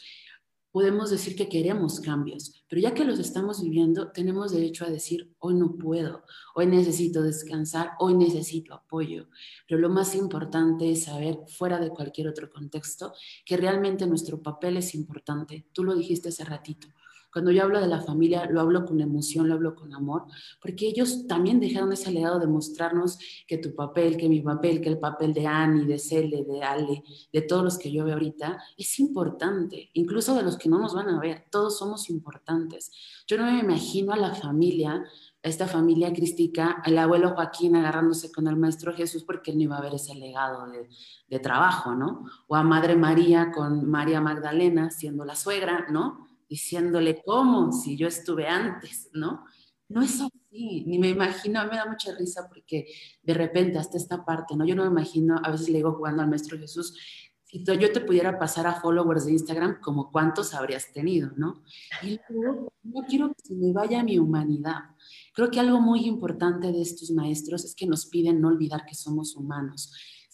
podemos 0.72 1.10
decir 1.10 1.36
que 1.36 1.48
queremos 1.48 2.00
cambios, 2.00 2.64
pero 2.68 2.80
ya 2.80 2.94
que 2.94 3.04
los 3.04 3.18
estamos 3.18 3.62
viviendo, 3.62 4.10
tenemos 4.10 4.52
derecho 4.52 4.84
a 4.84 4.90
decir, 4.90 5.32
hoy 5.38 5.54
no 5.54 5.76
puedo, 5.76 6.24
hoy 6.54 6.66
necesito 6.66 7.22
descansar, 7.22 7.90
hoy 7.98 8.14
necesito 8.14 8.74
apoyo. 8.74 9.28
Pero 9.68 9.80
lo 9.80 9.90
más 9.90 10.14
importante 10.14 10.90
es 10.90 11.04
saber, 11.04 11.38
fuera 11.46 11.78
de 11.78 11.90
cualquier 11.90 12.28
otro 12.28 12.50
contexto, 12.50 13.12
que 13.44 13.58
realmente 13.58 14.06
nuestro 14.06 14.42
papel 14.42 14.78
es 14.78 14.94
importante. 14.94 15.66
Tú 15.72 15.84
lo 15.84 15.94
dijiste 15.94 16.30
hace 16.30 16.44
ratito. 16.44 16.88
Cuando 17.32 17.50
yo 17.50 17.62
hablo 17.62 17.80
de 17.80 17.86
la 17.86 18.00
familia, 18.00 18.46
lo 18.50 18.60
hablo 18.60 18.84
con 18.84 19.00
emoción, 19.00 19.48
lo 19.48 19.54
hablo 19.54 19.74
con 19.74 19.94
amor, 19.94 20.24
porque 20.60 20.86
ellos 20.86 21.26
también 21.26 21.60
dejaron 21.60 21.92
ese 21.92 22.12
legado 22.12 22.38
de 22.38 22.46
mostrarnos 22.46 23.18
que 23.46 23.56
tu 23.56 23.74
papel, 23.74 24.16
que 24.16 24.28
mi 24.28 24.40
papel, 24.40 24.80
que 24.80 24.90
el 24.90 24.98
papel 24.98 25.32
de 25.32 25.46
Annie, 25.46 25.86
de 25.86 25.98
Cele, 25.98 26.44
de 26.44 26.62
Ale, 26.62 27.02
de 27.32 27.42
todos 27.42 27.64
los 27.64 27.78
que 27.78 27.90
yo 27.90 28.04
veo 28.04 28.14
ahorita, 28.14 28.62
es 28.76 28.98
importante, 29.00 29.90
incluso 29.94 30.34
de 30.34 30.42
los 30.42 30.58
que 30.58 30.68
no 30.68 30.78
nos 30.78 30.94
van 30.94 31.08
a 31.08 31.18
ver, 31.18 31.46
todos 31.50 31.78
somos 31.78 32.10
importantes. 32.10 32.92
Yo 33.26 33.38
no 33.38 33.44
me 33.44 33.60
imagino 33.60 34.12
a 34.12 34.16
la 34.16 34.34
familia 34.34 35.02
a 35.44 35.48
esta 35.48 35.66
familia 35.66 36.12
crística, 36.12 36.82
al 36.84 36.96
abuelo 36.98 37.34
Joaquín 37.34 37.74
agarrándose 37.74 38.30
con 38.30 38.46
el 38.46 38.56
maestro 38.56 38.94
Jesús 38.94 39.24
porque 39.24 39.50
él 39.50 39.56
no 39.56 39.64
iba 39.64 39.76
a 39.76 39.80
ver 39.80 39.94
ese 39.94 40.14
legado 40.14 40.70
de, 40.70 40.88
de, 41.28 41.38
trabajo, 41.40 41.96
¿no? 41.96 42.26
O 42.46 42.54
a 42.54 42.62
Madre 42.62 42.94
María 42.94 43.50
con 43.50 43.90
María 43.90 44.20
Magdalena 44.20 44.90
siendo 44.90 45.24
la 45.24 45.34
suegra, 45.34 45.86
¿no? 45.90 46.28
Diciéndole 46.52 47.22
cómo, 47.24 47.72
si 47.72 47.96
yo 47.96 48.06
estuve 48.06 48.46
antes, 48.46 49.08
¿no? 49.14 49.46
No 49.88 50.02
es 50.02 50.20
así, 50.20 50.84
ni 50.86 50.98
me 50.98 51.08
imagino, 51.08 51.64
me 51.64 51.76
da 51.76 51.86
mucha 51.86 52.14
risa 52.14 52.46
porque 52.46 52.88
de 53.22 53.32
repente 53.32 53.78
hasta 53.78 53.96
esta 53.96 54.22
parte, 54.22 54.54
¿no? 54.54 54.66
Yo 54.66 54.76
no 54.76 54.82
me 54.82 54.90
imagino, 54.90 55.40
a 55.42 55.50
veces 55.50 55.70
le 55.70 55.78
digo 55.78 55.94
jugando 55.94 56.20
al 56.20 56.28
Maestro 56.28 56.58
Jesús, 56.58 56.94
si 57.42 57.64
yo 57.64 57.90
te 57.90 58.02
pudiera 58.02 58.38
pasar 58.38 58.66
a 58.66 58.74
followers 58.82 59.24
de 59.24 59.32
Instagram, 59.32 59.80
como 59.80 60.10
cuántos 60.10 60.52
habrías 60.52 60.92
tenido, 60.92 61.30
¿no? 61.36 61.62
Y 62.02 62.20
luego, 62.28 62.70
no 62.82 63.00
quiero 63.08 63.28
que 63.32 63.42
se 63.42 63.54
me 63.54 63.72
vaya 63.72 64.02
mi 64.02 64.18
humanidad. 64.18 64.90
Creo 65.32 65.50
que 65.50 65.58
algo 65.58 65.80
muy 65.80 66.04
importante 66.04 66.70
de 66.70 66.82
estos 66.82 67.12
maestros 67.12 67.64
es 67.64 67.74
que 67.74 67.86
nos 67.86 68.04
piden 68.04 68.42
no 68.42 68.48
olvidar 68.48 68.84
que 68.84 68.94
somos 68.94 69.36
humanos 69.36 69.90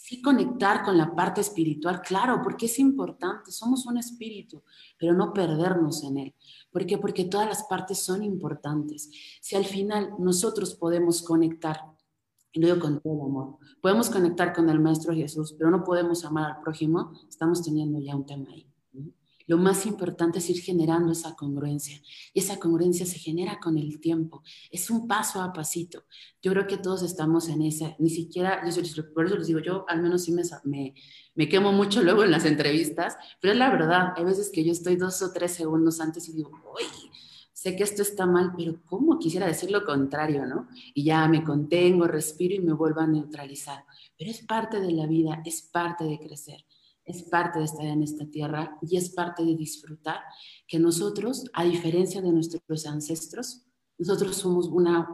sí 0.09 0.23
conectar 0.23 0.83
con 0.85 0.97
la 0.97 1.15
parte 1.15 1.43
espiritual, 1.43 2.01
claro, 2.01 2.41
porque 2.43 2.65
es 2.65 2.79
importante, 2.79 3.53
somos 3.53 3.85
un 3.85 3.99
espíritu, 3.99 4.63
pero 4.99 5.13
no 5.13 5.35
perdernos 5.35 6.03
en 6.03 6.17
él. 6.17 6.35
¿Por 6.71 6.87
qué? 6.87 6.97
Porque 6.97 7.27
todas 7.27 7.47
las 7.47 7.65
partes 7.65 7.99
son 7.99 8.23
importantes. 8.23 9.11
Si 9.43 9.55
al 9.55 9.67
final 9.67 10.15
nosotros 10.19 10.75
podemos 10.75 11.21
conectar, 11.21 11.83
y 12.53 12.61
lo 12.61 12.69
digo 12.69 12.81
con 12.81 13.03
todo 13.03 13.13
el 13.13 13.21
amor, 13.21 13.59
podemos 13.83 14.09
conectar 14.09 14.55
con 14.55 14.71
el 14.71 14.81
Maestro 14.81 15.13
Jesús, 15.13 15.55
pero 15.59 15.71
no 15.71 15.85
podemos 15.85 16.25
amar 16.25 16.53
al 16.53 16.63
prójimo, 16.63 17.13
estamos 17.29 17.63
teniendo 17.63 18.01
ya 18.01 18.17
un 18.17 18.25
tema 18.25 18.47
ahí. 18.49 18.67
Lo 19.49 19.57
más 19.57 19.87
importante 19.87 20.41
es 20.41 20.51
ir 20.51 20.61
generando 20.61 21.11
esa 21.11 21.35
congruencia. 21.35 21.99
Y 22.35 22.41
esa 22.41 22.59
congruencia 22.59 23.07
se 23.07 23.19
genera 23.19 23.59
con 23.59 23.79
el 23.79 23.99
tiempo. 23.99 24.43
Es 24.71 24.91
un 24.91 25.09
paso 25.09 25.41
a 25.41 25.55
pasito. 25.55 26.05
Yo 26.43 26.53
creo 26.53 26.67
que 26.67 26.77
todos 26.77 27.03
estamos 27.03 27.49
en 27.49 27.63
esa. 27.63 27.97
Ni 27.99 28.11
siquiera, 28.11 28.61
por 29.15 29.25
eso 29.25 29.37
les 29.37 29.47
digo, 29.47 29.61
yo 29.61 29.87
al 29.89 30.03
menos 30.03 30.25
sí 30.25 30.33
me, 30.33 30.43
me, 30.65 30.95
me 31.35 31.49
quemo 31.49 31.73
mucho 31.73 32.03
luego 32.05 32.25
en 32.25 32.31
las 32.31 32.45
entrevistas, 32.45 33.17
pero 33.41 33.55
es 33.55 33.59
la 33.59 33.71
verdad. 33.71 34.13
Hay 34.17 34.25
veces 34.25 34.51
que 34.53 34.63
yo 34.63 34.71
estoy 34.71 34.97
dos 34.97 35.23
o 35.23 35.33
tres 35.33 35.53
segundos 35.53 35.99
antes 36.03 36.29
y 36.29 36.35
digo, 36.35 36.51
uy, 36.51 37.11
sé 37.55 37.75
que 37.75 37.85
esto 37.85 38.03
está 38.03 38.27
mal, 38.27 38.53
pero 38.55 38.83
¿cómo 38.85 39.19
quisiera 39.19 39.47
decir 39.47 39.71
lo 39.71 39.83
contrario, 39.87 40.45
no? 40.45 40.69
Y 40.93 41.05
ya 41.05 41.27
me 41.27 41.43
contengo, 41.43 42.07
respiro 42.07 42.55
y 42.55 42.61
me 42.61 42.75
vuelvo 42.75 43.01
a 43.01 43.07
neutralizar. 43.07 43.87
Pero 44.19 44.31
es 44.31 44.45
parte 44.45 44.79
de 44.79 44.93
la 44.93 45.07
vida, 45.07 45.41
es 45.47 45.63
parte 45.63 46.05
de 46.05 46.19
crecer 46.19 46.67
es 47.09 47.23
parte 47.23 47.59
de 47.59 47.65
estar 47.65 47.87
en 47.87 48.03
esta 48.03 48.27
tierra 48.27 48.79
y 48.83 48.97
es 48.97 49.11
parte 49.11 49.45
de 49.45 49.57
disfrutar 49.57 50.21
que 50.67 50.79
nosotros, 50.79 51.45
a 51.55 51.65
diferencia 51.65 52.21
de 52.21 52.31
nuestros 52.31 52.87
ancestros, 52.87 53.65
nosotros 53.97 54.37
somos, 54.37 54.69
una, 54.69 55.09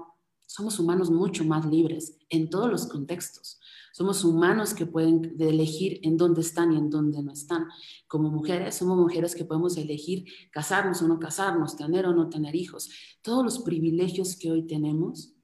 somos 0.45 0.79
humanos 0.81 1.11
mucho 1.11 1.45
más 1.45 1.65
libres 1.65 2.19
en 2.29 2.51
todos 2.51 2.71
los 2.71 2.87
contextos. 2.87 3.61
Somos 3.93 4.25
humanos 4.25 4.75
que 4.75 4.87
pueden 4.87 5.37
elegir 5.39 6.01
en 6.03 6.17
dónde 6.17 6.41
están 6.41 6.73
y 6.73 6.77
en 6.77 6.91
dónde 6.91 7.23
no 7.23 7.33
están. 7.33 7.67
Como 8.09 8.29
mujeres, 8.29 8.75
somos 8.75 8.99
mujeres 8.99 9.37
que 9.37 9.45
podemos 9.45 9.77
elegir 9.77 10.25
casarnos 10.51 11.01
o 11.01 11.07
no 11.07 11.21
casarnos, 11.21 11.77
tener 11.77 12.05
o 12.07 12.13
no 12.13 12.29
tener 12.29 12.57
hijos. 12.57 12.91
Todos 13.23 13.45
los 13.45 13.61
privilegios 13.61 14.37
que 14.37 14.51
hoy 14.51 14.67
tenemos, 14.67 15.37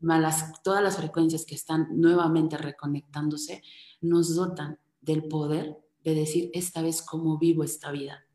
malas, 0.00 0.52
todas 0.62 0.82
las 0.82 0.98
frecuencias 0.98 1.46
que 1.46 1.54
están 1.54 1.88
nuevamente 1.98 2.58
reconectándose, 2.58 3.62
nos 4.02 4.34
dotan 4.36 4.78
del 5.00 5.24
poder 5.24 5.83
de 6.04 6.14
decir 6.14 6.50
esta 6.52 6.82
vez 6.82 7.02
cómo 7.02 7.38
vivo 7.38 7.64
esta 7.64 7.90
vida, 7.90 8.26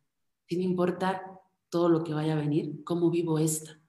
sin 0.47 0.61
importar 0.61 1.21
todo 1.69 1.87
lo 1.87 2.03
que 2.03 2.13
vaya 2.13 2.33
a 2.33 2.41
venir, 2.41 2.83
cómo 2.83 3.11
vivo 3.11 3.37
esta, 3.37 3.79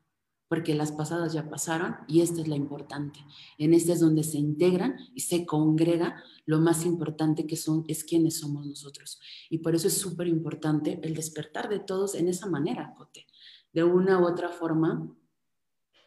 porque 0.48 0.74
las 0.74 0.92
pasadas 0.92 1.32
ya 1.32 1.48
pasaron 1.48 1.96
y 2.06 2.20
esta 2.20 2.42
es 2.42 2.48
la 2.48 2.56
importante. 2.56 3.20
En 3.56 3.72
esta 3.72 3.94
es 3.94 4.00
donde 4.00 4.22
se 4.22 4.36
integran 4.36 4.96
y 5.14 5.20
se 5.20 5.46
congrega 5.46 6.22
lo 6.44 6.60
más 6.60 6.84
importante 6.84 7.46
que 7.46 7.56
son, 7.56 7.84
es 7.88 8.04
quiénes 8.04 8.40
somos 8.40 8.66
nosotros. 8.66 9.18
Y 9.48 9.58
por 9.58 9.74
eso 9.74 9.88
es 9.88 9.94
súper 9.94 10.26
importante 10.26 11.00
el 11.02 11.14
despertar 11.14 11.68
de 11.68 11.78
todos 11.78 12.14
en 12.14 12.28
esa 12.28 12.48
manera, 12.48 12.94
Cote. 12.96 13.26
De 13.72 13.84
una 13.84 14.20
u 14.20 14.26
otra 14.26 14.50
forma, 14.50 15.08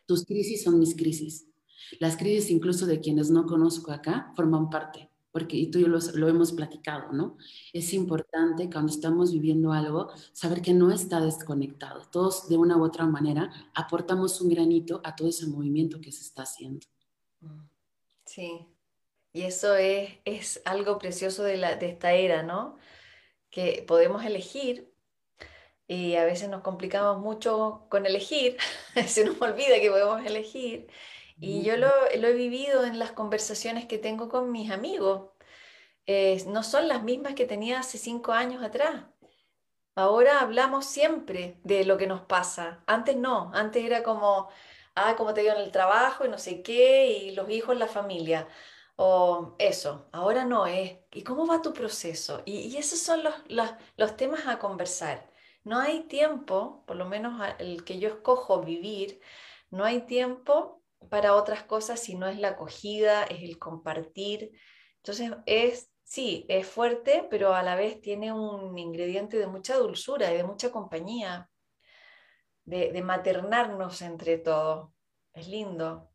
tus 0.06 0.26
crisis 0.26 0.64
son 0.64 0.78
mis 0.78 0.96
crisis. 0.96 1.48
Las 2.00 2.18
crisis 2.18 2.52
incluso 2.52 2.86
de 2.86 3.00
quienes 3.00 3.32
no 3.32 3.46
conozco 3.46 3.92
acá 3.92 4.32
forman 4.36 4.70
parte 4.70 5.13
porque 5.34 5.58
y 5.58 5.72
tú 5.72 5.80
y 5.80 5.82
yo 5.82 5.88
lo, 5.88 6.28
hemos 6.28 6.52
platicado, 6.52 7.12
¿no? 7.12 7.38
Es 7.74 7.92
importante 7.94 8.70
cuando 8.70 8.94
estamos 8.94 9.34
viviendo 9.34 9.74
algo 9.74 10.12
saber 10.32 10.62
que 10.62 10.74
no 10.74 10.92
está 10.92 11.20
desconectado. 11.20 12.04
Todos 12.12 12.48
de 12.48 12.56
una 12.56 12.78
u 12.78 12.84
otra 12.84 13.08
manera 13.08 13.52
aportamos 13.74 14.40
un 14.42 14.50
granito 14.50 15.02
a 15.04 15.16
todo 15.16 15.28
ese 15.28 15.48
movimiento 15.48 16.00
que 16.00 16.12
se 16.12 16.22
está 16.22 16.44
haciendo. 16.44 16.86
Sí, 18.26 18.68
y 19.34 19.42
eso 19.42 19.76
es, 19.76 20.20
es 20.24 20.62
algo 20.66 21.00
precioso 21.00 21.44
de, 21.44 21.58
la, 21.58 21.78
de 21.78 21.90
esta 21.90 22.14
era, 22.14 22.44
¿no? 22.44 22.78
Que 23.50 23.84
podemos 23.88 24.24
elegir 24.24 24.94
y 25.88 26.16
a 26.16 26.26
veces 26.26 26.48
nos 26.48 26.62
complicamos 26.62 27.20
mucho 27.20 27.88
con 27.90 28.06
elegir, 28.06 28.58
se 29.08 29.26
nos 29.26 29.42
olvida 29.42 29.82
que 29.82 29.90
podemos 29.90 30.24
elegir 30.24 30.88
y 31.44 31.62
yo 31.64 31.76
lo, 31.76 31.90
lo, 32.20 32.28
he 32.28 32.34
vivido 32.34 32.86
en 32.86 33.00
las 33.00 33.12
conversaciones 33.12 33.86
que 33.86 33.98
tengo 33.98 34.30
con 34.30 34.52
mis 34.52 34.72
amigos. 34.72 35.32
Eh, 36.06 36.44
no 36.48 36.64
son 36.64 36.88
las 36.88 37.04
mismas 37.04 37.36
que 37.36 37.46
tenía 37.46 37.80
hace 37.80 37.98
cinco 37.98 38.32
años 38.32 38.64
atrás. 38.64 39.04
Ahora 39.96 40.40
hablamos 40.40 40.86
siempre 40.86 41.60
de 41.64 41.84
lo 41.86 41.98
que 41.98 42.08
nos 42.08 42.22
pasa. 42.22 42.84
Antes 42.88 43.18
no, 43.18 43.52
antes 43.54 43.84
era 43.84 44.04
como, 44.04 44.50
ah, 44.96 45.16
cómo 45.18 45.34
te 45.34 45.42
dio 45.42 45.54
en 45.54 45.62
el 45.62 45.72
trabajo 45.72 46.26
y 46.26 46.30
no 46.30 46.38
sé 46.38 46.64
qué, 46.64 47.08
y 47.08 47.32
los 47.36 47.50
hijos, 47.50 47.78
la 47.78 47.88
familia. 47.88 48.48
O 48.96 49.56
eso, 49.60 50.08
ahora 50.14 50.46
no 50.46 50.66
es, 50.68 50.98
¿y 51.12 51.24
cómo 51.24 51.46
va 51.48 51.62
tu 51.62 51.74
proceso? 51.74 52.42
Y, 52.46 52.78
esos 52.78 53.00
son 53.00 53.24
los, 53.24 53.34
los, 53.50 53.70
los 53.98 54.16
temas 54.18 54.48
a 54.48 54.60
conversar. 54.60 55.30
No 55.66 55.80
hay 55.80 56.02
tiempo, 56.04 56.84
por 56.88 56.96
lo 56.98 57.06
menos 57.06 57.42
el 57.60 57.84
que 57.84 58.00
yo 58.00 58.10
escojo 58.10 58.62
vivir, 58.62 59.20
no 59.72 59.84
hay 59.86 60.02
tiempo 60.02 60.83
para 61.10 61.36
otras 61.36 61.64
cosas 61.64 62.00
si 62.00 62.16
no 62.16 62.28
es 62.28 62.40
la 62.40 62.50
acogida, 62.50 63.24
es 63.24 63.44
el 63.44 63.60
compartir. 63.60 64.52
Entonces 64.98 65.32
es, 65.46 65.92
sí, 66.04 66.46
es 66.50 66.68
fuerte, 66.68 67.28
pero 67.30 67.54
a 67.54 67.64
la 67.64 67.76
vez 67.76 68.02
tiene 68.02 68.32
un 68.32 68.78
ingrediente 68.78 69.38
de 69.38 69.48
mucha 69.48 69.78
dulzura 69.78 70.34
y 70.34 70.38
de 70.38 70.44
mucha 70.44 70.72
compañía, 70.72 71.50
de, 72.66 73.02
maternarnos 73.02 74.02
entre 74.02 74.38
todos. 74.38 74.90
Es 75.34 75.48
lindo. 75.48 76.10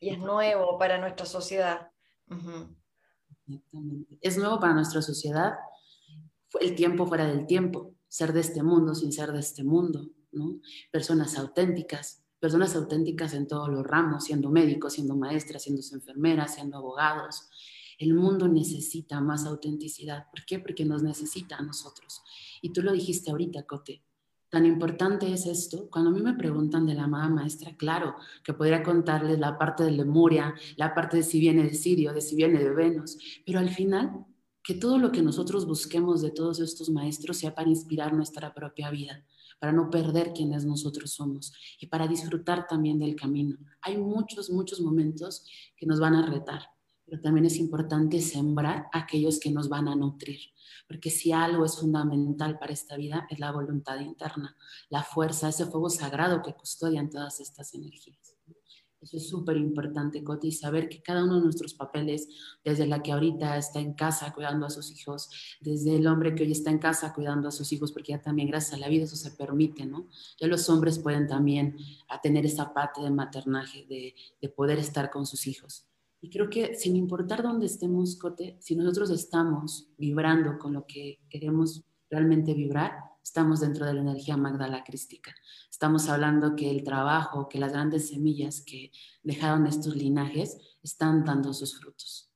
Y 0.00 0.10
es 0.10 0.18
nuevo 0.18 0.78
para 0.78 0.98
nuestra 0.98 1.26
sociedad. 1.26 1.90
Es 4.20 4.36
nuevo 4.36 4.60
para 4.60 4.74
nuestra 4.74 5.02
sociedad 5.02 5.54
el 6.60 6.74
tiempo 6.74 7.06
fuera 7.06 7.26
del 7.26 7.46
tiempo, 7.46 7.94
ser 8.08 8.32
de 8.32 8.40
este 8.40 8.62
mundo 8.62 8.94
sin 8.94 9.12
ser 9.12 9.32
de 9.32 9.40
este 9.40 9.64
mundo, 9.64 10.08
¿no? 10.32 10.60
Personas 10.90 11.38
auténticas, 11.38 12.24
personas 12.40 12.74
auténticas 12.76 13.34
en 13.34 13.46
todos 13.46 13.68
los 13.68 13.86
ramos, 13.86 14.24
siendo 14.24 14.50
médicos, 14.50 14.94
siendo 14.94 15.16
maestras, 15.16 15.62
siendo 15.62 15.82
enfermeras, 15.92 16.54
siendo 16.54 16.78
abogados. 16.78 17.48
El 17.98 18.14
mundo 18.14 18.46
necesita 18.46 19.20
más 19.20 19.44
autenticidad. 19.44 20.26
¿Por 20.30 20.44
qué? 20.44 20.58
Porque 20.60 20.84
nos 20.84 21.02
necesita 21.02 21.56
a 21.56 21.62
nosotros. 21.62 22.22
Y 22.62 22.72
tú 22.72 22.82
lo 22.82 22.92
dijiste 22.92 23.30
ahorita, 23.30 23.64
Cote. 23.64 24.04
Tan 24.50 24.64
importante 24.64 25.30
es 25.30 25.46
esto. 25.46 25.90
Cuando 25.90 26.10
a 26.10 26.12
mí 26.12 26.22
me 26.22 26.32
preguntan 26.34 26.86
de 26.86 26.94
la 26.94 27.04
amada 27.04 27.28
maestra, 27.28 27.76
claro, 27.76 28.14
que 28.42 28.54
podría 28.54 28.82
contarles 28.82 29.38
la 29.38 29.58
parte 29.58 29.84
de 29.84 29.90
Lemuria, 29.90 30.54
la 30.76 30.94
parte 30.94 31.18
de 31.18 31.22
si 31.22 31.38
viene 31.38 31.64
de 31.64 31.74
Sirio, 31.74 32.14
de 32.14 32.22
si 32.22 32.34
viene 32.34 32.58
de 32.58 32.70
Venus, 32.70 33.18
pero 33.44 33.58
al 33.58 33.68
final, 33.68 34.24
que 34.62 34.74
todo 34.74 34.98
lo 34.98 35.12
que 35.12 35.22
nosotros 35.22 35.66
busquemos 35.66 36.22
de 36.22 36.30
todos 36.30 36.60
estos 36.60 36.88
maestros 36.88 37.36
sea 37.36 37.54
para 37.54 37.68
inspirar 37.68 38.14
nuestra 38.14 38.54
propia 38.54 38.90
vida 38.90 39.24
para 39.58 39.72
no 39.72 39.90
perder 39.90 40.32
quienes 40.32 40.64
nosotros 40.64 41.12
somos 41.12 41.52
y 41.80 41.86
para 41.86 42.06
disfrutar 42.06 42.66
también 42.66 42.98
del 42.98 43.16
camino. 43.16 43.56
Hay 43.82 43.98
muchos, 43.98 44.50
muchos 44.50 44.80
momentos 44.80 45.44
que 45.76 45.86
nos 45.86 46.00
van 46.00 46.14
a 46.14 46.26
retar, 46.26 46.62
pero 47.04 47.20
también 47.20 47.46
es 47.46 47.56
importante 47.56 48.20
sembrar 48.20 48.88
aquellos 48.92 49.40
que 49.40 49.50
nos 49.50 49.68
van 49.68 49.88
a 49.88 49.96
nutrir, 49.96 50.40
porque 50.86 51.10
si 51.10 51.32
algo 51.32 51.64
es 51.64 51.76
fundamental 51.76 52.58
para 52.58 52.72
esta 52.72 52.96
vida 52.96 53.26
es 53.30 53.38
la 53.38 53.52
voluntad 53.52 53.98
interna, 54.00 54.56
la 54.88 55.02
fuerza, 55.02 55.48
ese 55.48 55.66
fuego 55.66 55.90
sagrado 55.90 56.42
que 56.42 56.54
custodian 56.54 57.10
todas 57.10 57.40
estas 57.40 57.74
energías. 57.74 58.37
Eso 59.00 59.16
es 59.16 59.28
súper 59.28 59.56
importante, 59.56 60.24
Coti, 60.24 60.50
saber 60.50 60.88
que 60.88 61.00
cada 61.02 61.24
uno 61.24 61.36
de 61.36 61.42
nuestros 61.42 61.72
papeles, 61.72 62.28
desde 62.64 62.86
la 62.86 63.00
que 63.00 63.12
ahorita 63.12 63.56
está 63.56 63.78
en 63.78 63.94
casa 63.94 64.32
cuidando 64.32 64.66
a 64.66 64.70
sus 64.70 64.90
hijos, 64.90 65.30
desde 65.60 65.96
el 65.96 66.06
hombre 66.08 66.34
que 66.34 66.42
hoy 66.42 66.50
está 66.50 66.70
en 66.70 66.78
casa 66.78 67.14
cuidando 67.14 67.46
a 67.46 67.52
sus 67.52 67.72
hijos, 67.72 67.92
porque 67.92 68.12
ya 68.12 68.20
también 68.20 68.48
gracias 68.48 68.74
a 68.74 68.78
la 68.78 68.88
vida 68.88 69.04
eso 69.04 69.14
se 69.14 69.30
permite, 69.30 69.86
¿no? 69.86 70.08
Ya 70.40 70.48
los 70.48 70.68
hombres 70.68 70.98
pueden 70.98 71.28
también 71.28 71.76
a 72.08 72.20
tener 72.20 72.44
esa 72.44 72.74
parte 72.74 73.00
de 73.00 73.10
maternaje, 73.10 73.86
de, 73.88 74.16
de 74.40 74.48
poder 74.48 74.80
estar 74.80 75.10
con 75.10 75.26
sus 75.26 75.46
hijos. 75.46 75.86
Y 76.20 76.30
creo 76.30 76.50
que 76.50 76.74
sin 76.74 76.96
importar 76.96 77.44
dónde 77.44 77.66
estemos, 77.66 78.16
Cote, 78.16 78.56
si 78.60 78.74
nosotros 78.74 79.10
estamos 79.10 79.90
vibrando 79.96 80.58
con 80.58 80.72
lo 80.72 80.84
que 80.86 81.20
queremos 81.30 81.84
realmente 82.10 82.54
vibrar, 82.54 82.96
estamos 83.22 83.60
dentro 83.60 83.86
de 83.86 83.94
la 83.94 84.00
energía 84.00 84.36
magdala 84.36 84.82
crística. 84.82 85.32
Estamos 85.78 86.08
hablando 86.08 86.56
que 86.56 86.72
el 86.72 86.82
trabajo, 86.82 87.48
que 87.48 87.60
las 87.60 87.70
grandes 87.70 88.08
semillas 88.08 88.62
que 88.62 88.90
dejaron 89.22 89.64
estos 89.64 89.94
linajes 89.94 90.58
están 90.82 91.24
dando 91.24 91.54
sus 91.54 91.78
frutos. 91.78 92.32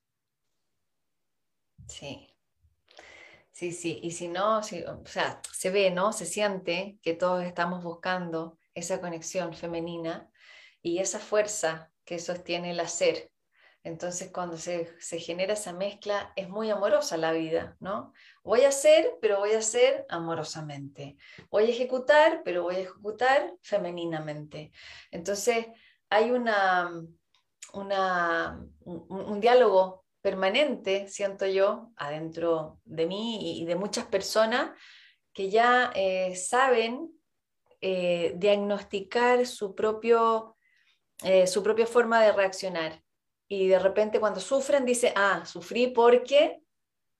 Sí. 1.88 2.32
Sí, 3.50 3.72
sí, 3.72 3.98
y 4.00 4.12
si 4.12 4.28
no, 4.28 4.58
o 4.58 4.62
sea, 4.62 5.42
se 5.52 5.70
ve, 5.70 5.90
¿no? 5.90 6.12
Se 6.12 6.24
siente 6.24 7.00
que 7.02 7.14
todos 7.14 7.42
estamos 7.42 7.82
buscando 7.82 8.60
esa 8.74 9.00
conexión 9.00 9.54
femenina 9.54 10.30
y 10.80 10.98
esa 10.98 11.18
fuerza 11.18 11.90
que 12.04 12.20
sostiene 12.20 12.70
el 12.70 12.78
hacer, 12.78 13.31
entonces, 13.84 14.30
cuando 14.30 14.56
se, 14.58 14.86
genera 15.18 15.54
esa 15.54 15.72
mezcla, 15.72 16.32
es 16.36 16.48
muy 16.48 16.70
amorosa 16.70 17.16
la 17.16 17.32
vida, 17.32 17.76
¿no? 17.80 18.12
Voy 18.44 18.62
a 18.62 18.68
hacer, 18.68 19.18
pero 19.20 19.40
voy 19.40 19.52
a 19.52 19.58
hacer 19.58 20.06
amorosamente. 20.08 21.16
Voy 21.50 21.64
a 21.64 21.70
ejecutar, 21.70 22.42
pero 22.44 22.62
voy 22.62 22.76
a 22.76 22.80
ejecutar 22.80 23.52
femeninamente. 23.60 24.70
Entonces, 25.10 25.66
hay 26.10 26.30
una, 26.30 26.92
un, 27.72 29.40
diálogo 29.40 30.04
permanente, 30.20 31.08
siento 31.08 31.46
yo, 31.46 31.90
adentro 31.96 32.78
de 32.84 33.06
mí 33.06 33.60
y 33.60 33.64
de 33.64 33.74
muchas 33.74 34.04
personas 34.06 34.70
que 35.32 35.50
ya 35.50 35.90
eh, 35.96 36.36
saben 36.36 37.10
eh, 37.80 38.34
diagnosticar 38.36 39.44
su, 39.44 39.74
propio, 39.74 40.56
eh, 41.24 41.48
su 41.48 41.64
propia 41.64 41.86
forma 41.86 42.22
de 42.22 42.30
reaccionar 42.30 43.02
y 43.48 43.68
de 43.68 43.78
repente 43.78 44.20
cuando 44.20 44.40
sufren 44.40 44.84
dice, 44.84 45.12
ah, 45.16 45.44
sufrí 45.44 45.88
porque 45.88 46.62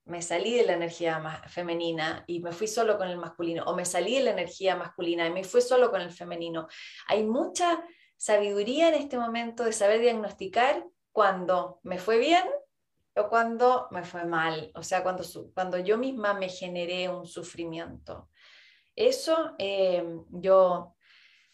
me 0.04 0.20
salí 0.20 0.54
de 0.54 0.64
la 0.64 0.72
energía 0.72 1.42
femenina 1.46 2.24
y 2.26 2.40
me 2.40 2.52
fui 2.52 2.66
solo 2.66 2.98
con 2.98 3.08
el 3.08 3.18
masculino, 3.18 3.64
o 3.64 3.74
me 3.74 3.84
salí 3.84 4.16
de 4.16 4.24
la 4.24 4.30
energía 4.30 4.76
masculina 4.76 5.26
y 5.26 5.30
me 5.30 5.44
fui 5.44 5.60
solo 5.60 5.90
con 5.90 6.00
el 6.00 6.10
femenino. 6.10 6.66
Hay 7.08 7.24
mucha 7.24 7.84
sabiduría 8.16 8.88
en 8.88 8.94
este 8.94 9.18
momento 9.18 9.64
de 9.64 9.72
saber 9.72 10.00
diagnosticar 10.00 10.84
cuando 11.12 11.80
me 11.82 11.98
fue 11.98 12.18
bien 12.18 12.44
o 13.14 13.28
cuando 13.28 13.88
me 13.90 14.04
fue 14.04 14.24
mal, 14.24 14.72
o 14.74 14.82
sea, 14.82 15.02
cuando, 15.02 15.22
cuando 15.54 15.78
yo 15.78 15.98
misma 15.98 16.32
me 16.34 16.48
generé 16.48 17.08
un 17.08 17.26
sufrimiento. 17.26 18.30
Eso 18.96 19.54
eh, 19.58 20.04
yo 20.30 20.94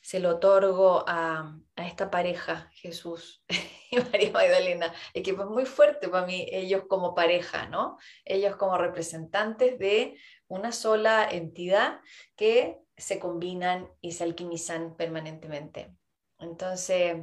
se 0.08 0.20
lo 0.20 0.36
otorgo 0.36 1.04
a, 1.06 1.54
esta 1.76 2.10
pareja, 2.10 2.70
Jesús 2.72 3.44
y 3.90 3.96
María 3.98 4.30
Magdalena. 4.30 4.94
Es 5.12 5.22
que 5.22 5.34
fue 5.34 5.44
muy 5.44 5.66
fuerte 5.66 6.08
para 6.08 6.24
mí 6.24 6.46
ellos 6.50 6.84
como 6.88 7.14
pareja, 7.14 7.66
¿no? 7.66 7.98
Ellos 8.24 8.56
como 8.56 8.78
representantes 8.78 9.78
de 9.78 10.16
una 10.46 10.72
sola 10.72 11.28
entidad 11.30 12.00
que 12.36 12.78
se 12.96 13.18
combinan 13.18 13.86
y 14.00 14.12
se 14.12 14.24
alquimizan 14.24 14.96
permanentemente. 14.96 15.94
Entonces, 16.38 17.18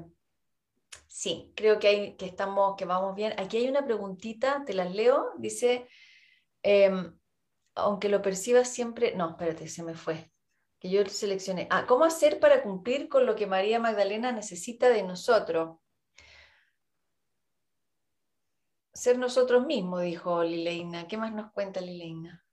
sí, 1.08 1.52
creo 1.56 1.80
que, 1.80 1.88
hay, 1.88 2.16
que, 2.18 2.28
estamos, 2.28 2.76
que 2.78 2.86
vamos 2.86 3.16
bien. 3.16 3.34
Aquí 3.40 3.58
hay 3.58 3.68
una 3.68 3.84
preguntita, 3.84 4.64
te 4.64 4.76
las 4.76 4.94
leo. 4.94 5.32
Dice, 5.40 5.88
em, 6.62 7.18
aunque 7.74 8.10
lo 8.10 8.22
percibas 8.22 8.70
siempre, 8.70 9.16
no, 9.16 9.32
espérate, 9.32 9.68
se 9.70 9.82
me 9.82 9.96
fue 9.96 10.35
yo 10.90 11.06
seleccioné. 11.06 11.68
Ah, 11.70 11.86
¿cómo 11.88 12.06
hacer 12.06 12.40
para 12.40 12.64
cumplir 12.64 13.10
con 13.10 13.26
lo 13.26 13.36
que 13.36 13.48
María 13.48 13.80
Magdalena 13.80 14.32
necesita 14.32 14.90
de 14.90 15.04
nosotros? 15.04 15.78
Ser 18.94 19.18
nosotros 19.18 19.66
mismos, 19.66 20.02
dijo 20.04 20.44
Lileina. 20.44 21.08
¿Qué 21.08 21.18
más 21.18 21.34
nos 21.34 21.52
cuenta 21.52 21.82
Lileina? 21.82 22.46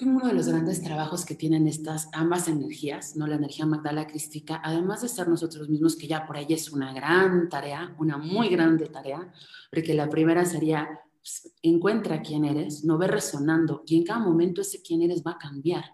que 0.00 0.06
uno 0.06 0.26
de 0.26 0.32
los 0.32 0.48
grandes 0.48 0.82
trabajos 0.82 1.26
que 1.26 1.34
tienen 1.34 1.68
estas 1.68 2.08
ambas 2.14 2.48
energías, 2.48 3.16
¿no? 3.16 3.26
la 3.26 3.34
energía 3.34 3.66
magdala 3.66 4.06
crística, 4.06 4.58
además 4.64 5.02
de 5.02 5.08
ser 5.10 5.28
nosotros 5.28 5.68
mismos, 5.68 5.94
que 5.94 6.06
ya 6.06 6.26
por 6.26 6.38
ahí 6.38 6.46
es 6.48 6.70
una 6.70 6.94
gran 6.94 7.50
tarea, 7.50 7.94
una 7.98 8.16
muy 8.16 8.48
grande 8.48 8.86
tarea, 8.86 9.30
porque 9.70 9.92
la 9.92 10.08
primera 10.08 10.46
sería 10.46 10.88
encuentra 11.62 12.22
quién 12.22 12.44
eres, 12.44 12.84
no 12.84 12.98
ve 12.98 13.06
resonando 13.06 13.82
y 13.86 13.96
en 13.96 14.04
cada 14.04 14.20
momento 14.20 14.62
ese 14.62 14.82
quién 14.82 15.02
eres 15.02 15.22
va 15.26 15.32
a 15.32 15.38
cambiar. 15.38 15.84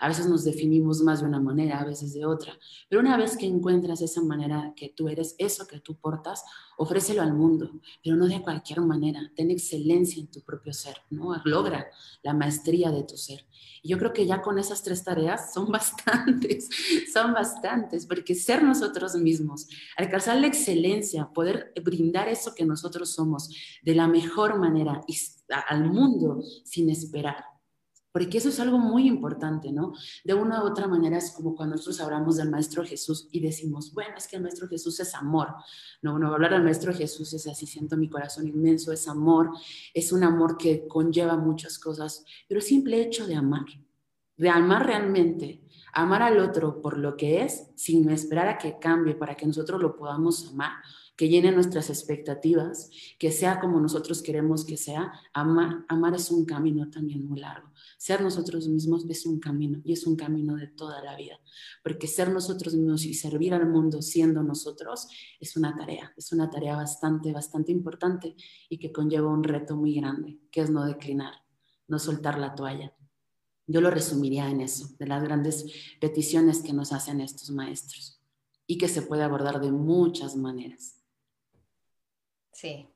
A 0.00 0.08
veces 0.08 0.26
nos 0.26 0.44
definimos 0.44 1.00
más 1.02 1.20
de 1.20 1.26
una 1.26 1.40
manera, 1.40 1.80
a 1.80 1.84
veces 1.84 2.12
de 2.12 2.24
otra, 2.24 2.56
pero 2.88 3.00
una 3.00 3.16
vez 3.16 3.36
que 3.36 3.46
encuentras 3.46 4.00
esa 4.02 4.22
manera 4.22 4.72
que 4.76 4.90
tú 4.90 5.08
eres, 5.08 5.34
eso 5.38 5.66
que 5.66 5.80
tú 5.80 5.96
portas, 5.96 6.44
ofrécelo 6.76 7.22
al 7.22 7.32
mundo, 7.34 7.70
pero 8.02 8.16
no 8.16 8.26
de 8.26 8.42
cualquier 8.42 8.80
manera. 8.80 9.20
Ten 9.34 9.50
excelencia 9.50 10.20
en 10.20 10.28
tu 10.28 10.40
propio 10.42 10.72
ser, 10.72 10.96
¿no? 11.10 11.34
Logra 11.44 11.86
la 12.22 12.34
maestría 12.34 12.90
de 12.90 13.02
tu 13.02 13.16
ser. 13.16 13.44
Y 13.82 13.88
yo 13.88 13.98
creo 13.98 14.12
que 14.12 14.26
ya 14.26 14.42
con 14.42 14.58
esas 14.58 14.82
tres 14.82 15.02
tareas 15.04 15.52
son 15.52 15.66
bastantes, 15.72 16.68
son 17.12 17.32
bastantes, 17.32 18.06
porque 18.06 18.34
ser 18.34 18.62
nosotros 18.62 19.14
mismos, 19.16 19.66
alcanzar 19.96 20.38
la 20.38 20.46
excelencia, 20.46 21.28
poder 21.32 21.72
brindar 21.82 22.28
eso 22.28 22.54
que 22.54 22.64
nosotros 22.64 23.10
somos 23.10 23.50
de 23.82 23.94
la 23.94 24.08
mejor 24.08 24.58
manera 24.58 25.00
al 25.68 25.84
mundo 25.90 26.42
sin 26.64 26.90
esperar 26.90 27.55
porque 28.16 28.38
eso 28.38 28.48
es 28.48 28.58
algo 28.60 28.78
muy 28.78 29.06
importante, 29.06 29.70
¿no? 29.70 29.92
De 30.24 30.32
una 30.32 30.64
u 30.64 30.66
otra 30.66 30.88
manera 30.88 31.18
es 31.18 31.32
como 31.32 31.54
cuando 31.54 31.74
nosotros 31.74 32.00
hablamos 32.00 32.38
del 32.38 32.48
Maestro 32.48 32.82
Jesús 32.82 33.28
y 33.30 33.40
decimos, 33.40 33.92
bueno, 33.92 34.14
es 34.16 34.26
que 34.26 34.36
el 34.36 34.42
Maestro 34.42 34.68
Jesús 34.68 34.98
es 35.00 35.14
amor, 35.14 35.54
¿no? 36.00 36.18
No 36.18 36.32
hablar 36.32 36.52
del 36.52 36.62
Maestro 36.62 36.94
Jesús 36.94 37.34
es 37.34 37.46
así, 37.46 37.66
siento 37.66 37.98
mi 37.98 38.08
corazón 38.08 38.48
inmenso, 38.48 38.90
es 38.90 39.06
amor, 39.06 39.50
es 39.92 40.12
un 40.12 40.24
amor 40.24 40.56
que 40.56 40.88
conlleva 40.88 41.36
muchas 41.36 41.78
cosas, 41.78 42.24
pero 42.48 42.60
el 42.60 42.66
simple 42.66 43.02
hecho 43.02 43.26
de 43.26 43.34
amar, 43.34 43.66
de 44.38 44.48
amar 44.48 44.86
realmente, 44.86 45.65
amar 45.96 46.22
al 46.22 46.40
otro 46.40 46.82
por 46.82 46.98
lo 46.98 47.16
que 47.16 47.42
es, 47.42 47.70
sin 47.74 48.10
esperar 48.10 48.48
a 48.48 48.58
que 48.58 48.78
cambie 48.78 49.14
para 49.14 49.34
que 49.34 49.46
nosotros 49.46 49.80
lo 49.80 49.96
podamos 49.96 50.46
amar, 50.46 50.72
que 51.16 51.30
llene 51.30 51.52
nuestras 51.52 51.88
expectativas, 51.88 52.90
que 53.18 53.32
sea 53.32 53.58
como 53.60 53.80
nosotros 53.80 54.20
queremos 54.20 54.66
que 54.66 54.76
sea, 54.76 55.10
amar, 55.32 55.86
amar 55.88 56.14
es 56.14 56.30
un 56.30 56.44
camino 56.44 56.90
también 56.90 57.26
muy 57.26 57.40
largo. 57.40 57.70
Ser 57.96 58.20
nosotros 58.20 58.68
mismos 58.68 59.06
es 59.08 59.24
un 59.24 59.40
camino 59.40 59.80
y 59.84 59.94
es 59.94 60.06
un 60.06 60.16
camino 60.16 60.56
de 60.56 60.66
toda 60.66 61.02
la 61.02 61.16
vida, 61.16 61.40
porque 61.82 62.06
ser 62.06 62.30
nosotros 62.30 62.74
mismos 62.74 63.06
y 63.06 63.14
servir 63.14 63.54
al 63.54 63.66
mundo 63.66 64.02
siendo 64.02 64.42
nosotros 64.42 65.08
es 65.40 65.56
una 65.56 65.74
tarea, 65.74 66.12
es 66.14 66.30
una 66.30 66.50
tarea 66.50 66.76
bastante, 66.76 67.32
bastante 67.32 67.72
importante 67.72 68.36
y 68.68 68.76
que 68.76 68.92
conlleva 68.92 69.32
un 69.32 69.44
reto 69.44 69.76
muy 69.76 69.94
grande, 69.94 70.40
que 70.50 70.60
es 70.60 70.68
no 70.68 70.84
declinar, 70.84 71.32
no 71.88 71.98
soltar 71.98 72.38
la 72.38 72.54
toalla. 72.54 72.95
Yo 73.66 73.80
lo 73.80 73.90
resumiría 73.90 74.48
en 74.48 74.60
eso, 74.60 74.88
de 74.98 75.06
las 75.06 75.22
grandes 75.22 75.66
peticiones 76.00 76.62
que 76.62 76.72
nos 76.72 76.92
hacen 76.92 77.20
estos 77.20 77.50
maestros 77.50 78.20
y 78.66 78.78
que 78.78 78.88
se 78.88 79.02
puede 79.02 79.22
abordar 79.22 79.60
de 79.60 79.72
muchas 79.72 80.36
maneras. 80.36 81.02
Sí, 82.52 82.88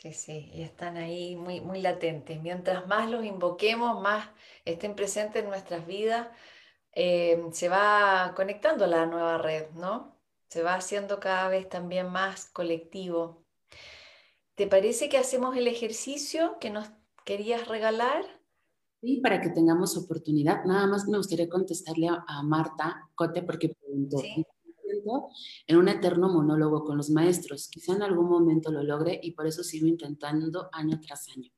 Sí, 0.00 0.14
sí, 0.14 0.50
y 0.54 0.62
están 0.62 0.96
ahí 0.96 1.36
muy, 1.36 1.60
muy 1.60 1.82
latentes. 1.82 2.40
Mientras 2.40 2.86
más 2.86 3.10
los 3.10 3.22
invoquemos, 3.24 4.00
más 4.00 4.30
estén 4.64 4.94
presentes 4.96 5.42
en 5.42 5.50
nuestras 5.50 5.86
vidas, 5.86 6.28
eh, 6.92 7.42
se 7.52 7.68
va 7.68 8.32
conectando 8.36 8.86
la 8.86 9.04
nueva 9.06 9.36
red, 9.38 9.70
¿no? 9.72 10.16
Se 10.48 10.62
va 10.62 10.74
haciendo 10.74 11.20
cada 11.20 11.48
vez 11.48 11.68
también 11.68 12.08
más 12.10 12.46
colectivo. 12.46 13.44
¿Te 14.54 14.66
parece 14.66 15.08
que 15.10 15.18
hacemos 15.18 15.56
el 15.56 15.68
ejercicio 15.68 16.58
que 16.60 16.70
nos 16.70 16.90
querías 17.26 17.68
regalar? 17.68 18.39
Sí, 19.00 19.20
para 19.22 19.40
que 19.40 19.50
tengamos 19.50 19.96
oportunidad. 19.96 20.64
Nada 20.64 20.86
más 20.86 21.08
me 21.08 21.16
gustaría 21.16 21.48
contestarle 21.48 22.08
a, 22.08 22.42
Marta 22.42 23.08
Cote 23.14 23.42
porque 23.42 23.70
preguntó. 23.70 24.18
¿Sí? 24.18 24.44
en 25.66 25.76
un 25.76 25.88
eterno 25.88 26.28
monólogo 26.28 26.84
con 26.84 26.96
los 26.96 27.10
maestros. 27.10 27.68
Quizá 27.68 27.94
en 27.94 28.02
algún 28.02 28.28
momento 28.28 28.70
lo 28.70 28.82
logre 28.82 29.20
y 29.22 29.32
por 29.32 29.46
eso 29.46 29.62
sigo 29.62 29.86
intentando 29.86 30.68
año 30.72 31.00
tras 31.00 31.28
año. 31.28 31.50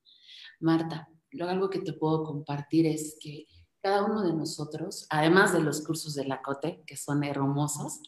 Marta, 0.61 1.09
algo 1.41 1.71
que 1.71 1.81
te 1.81 1.93
puedo 1.95 2.25
compartir 2.25 2.87
es 2.87 3.17
que 3.21 3.47
cada 3.83 4.05
uno 4.05 4.23
de 4.23 4.33
nosotros, 4.33 5.07
además 5.11 5.53
de 5.53 5.61
los 5.61 5.83
cursos 5.83 6.15
de 6.15 6.25
la 6.25 6.41
COTE, 6.41 6.85
que 6.87 6.97
son 6.97 7.25
hermosos, 7.25 8.01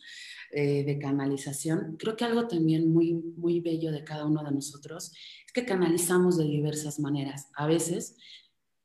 eh, 0.53 0.85
de 0.85 0.99
canalización, 0.99 1.97
creo 1.99 2.16
que 2.16 2.24
algo 2.24 2.47
también 2.47 2.93
muy, 2.93 3.14
muy 3.14 3.59
bello 3.59 3.91
de 3.91 4.05
cada 4.05 4.24
uno 4.24 4.45
de 4.45 4.53
nosotros 4.53 5.11
es 5.45 5.53
que 5.53 5.64
canalizamos 5.64 6.37
de 6.37 6.45
diversas 6.45 7.01
maneras. 7.01 7.49
A 7.57 7.66
veces, 7.66 8.16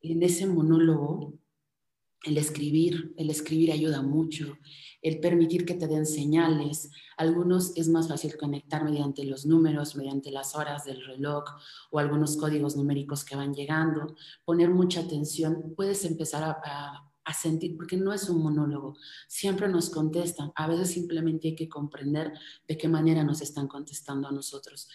en 0.02 0.24
ese 0.24 0.48
monólogo, 0.48 1.34
el 2.24 2.38
escribir, 2.38 3.14
el 3.18 3.30
escribir 3.30 3.72
ayuda 3.72 4.02
mucho, 4.02 4.58
el 5.02 5.20
permitir 5.20 5.66
que 5.66 5.76
te 5.76 5.88
den 5.88 6.06
señales. 6.06 6.90
Algunos 7.18 7.76
es 7.78 7.88
más 7.88 8.10
fácil 8.10 8.36
conectar 8.38 8.84
mediante 8.84 9.24
los 9.24 9.46
números, 9.46 9.96
mediante 9.96 10.32
las 10.32 10.56
horas 10.56 10.84
del 10.86 11.06
reloj 11.06 11.46
o 11.92 12.00
algunos 12.00 12.36
códigos 12.36 12.76
numéricos 12.76 13.24
que 13.24 13.38
van 13.38 13.54
llegando. 13.54 14.16
Poner 14.44 14.70
mucha 14.70 15.02
atención, 15.02 15.74
puedes 15.78 16.04
empezar 16.04 16.44
a, 16.44 17.10
a 17.24 17.34
sentir, 17.34 17.78
porque 17.78 17.96
no 17.96 18.12
es 18.12 18.28
un 18.30 18.42
monólogo, 18.42 18.98
siempre 19.28 19.70
nos 19.70 19.90
contestan, 19.90 20.52
a 20.56 20.68
veces 20.68 20.90
simplemente 20.90 21.50
hay 21.50 21.56
que 21.56 21.70
comprender 21.70 22.34
de 22.68 22.78
qué 22.78 22.88
manera 22.88 23.24
nos 23.24 23.42
están 23.42 23.68
contestando 23.68 24.28
a 24.28 24.32
nosotros 24.32 24.90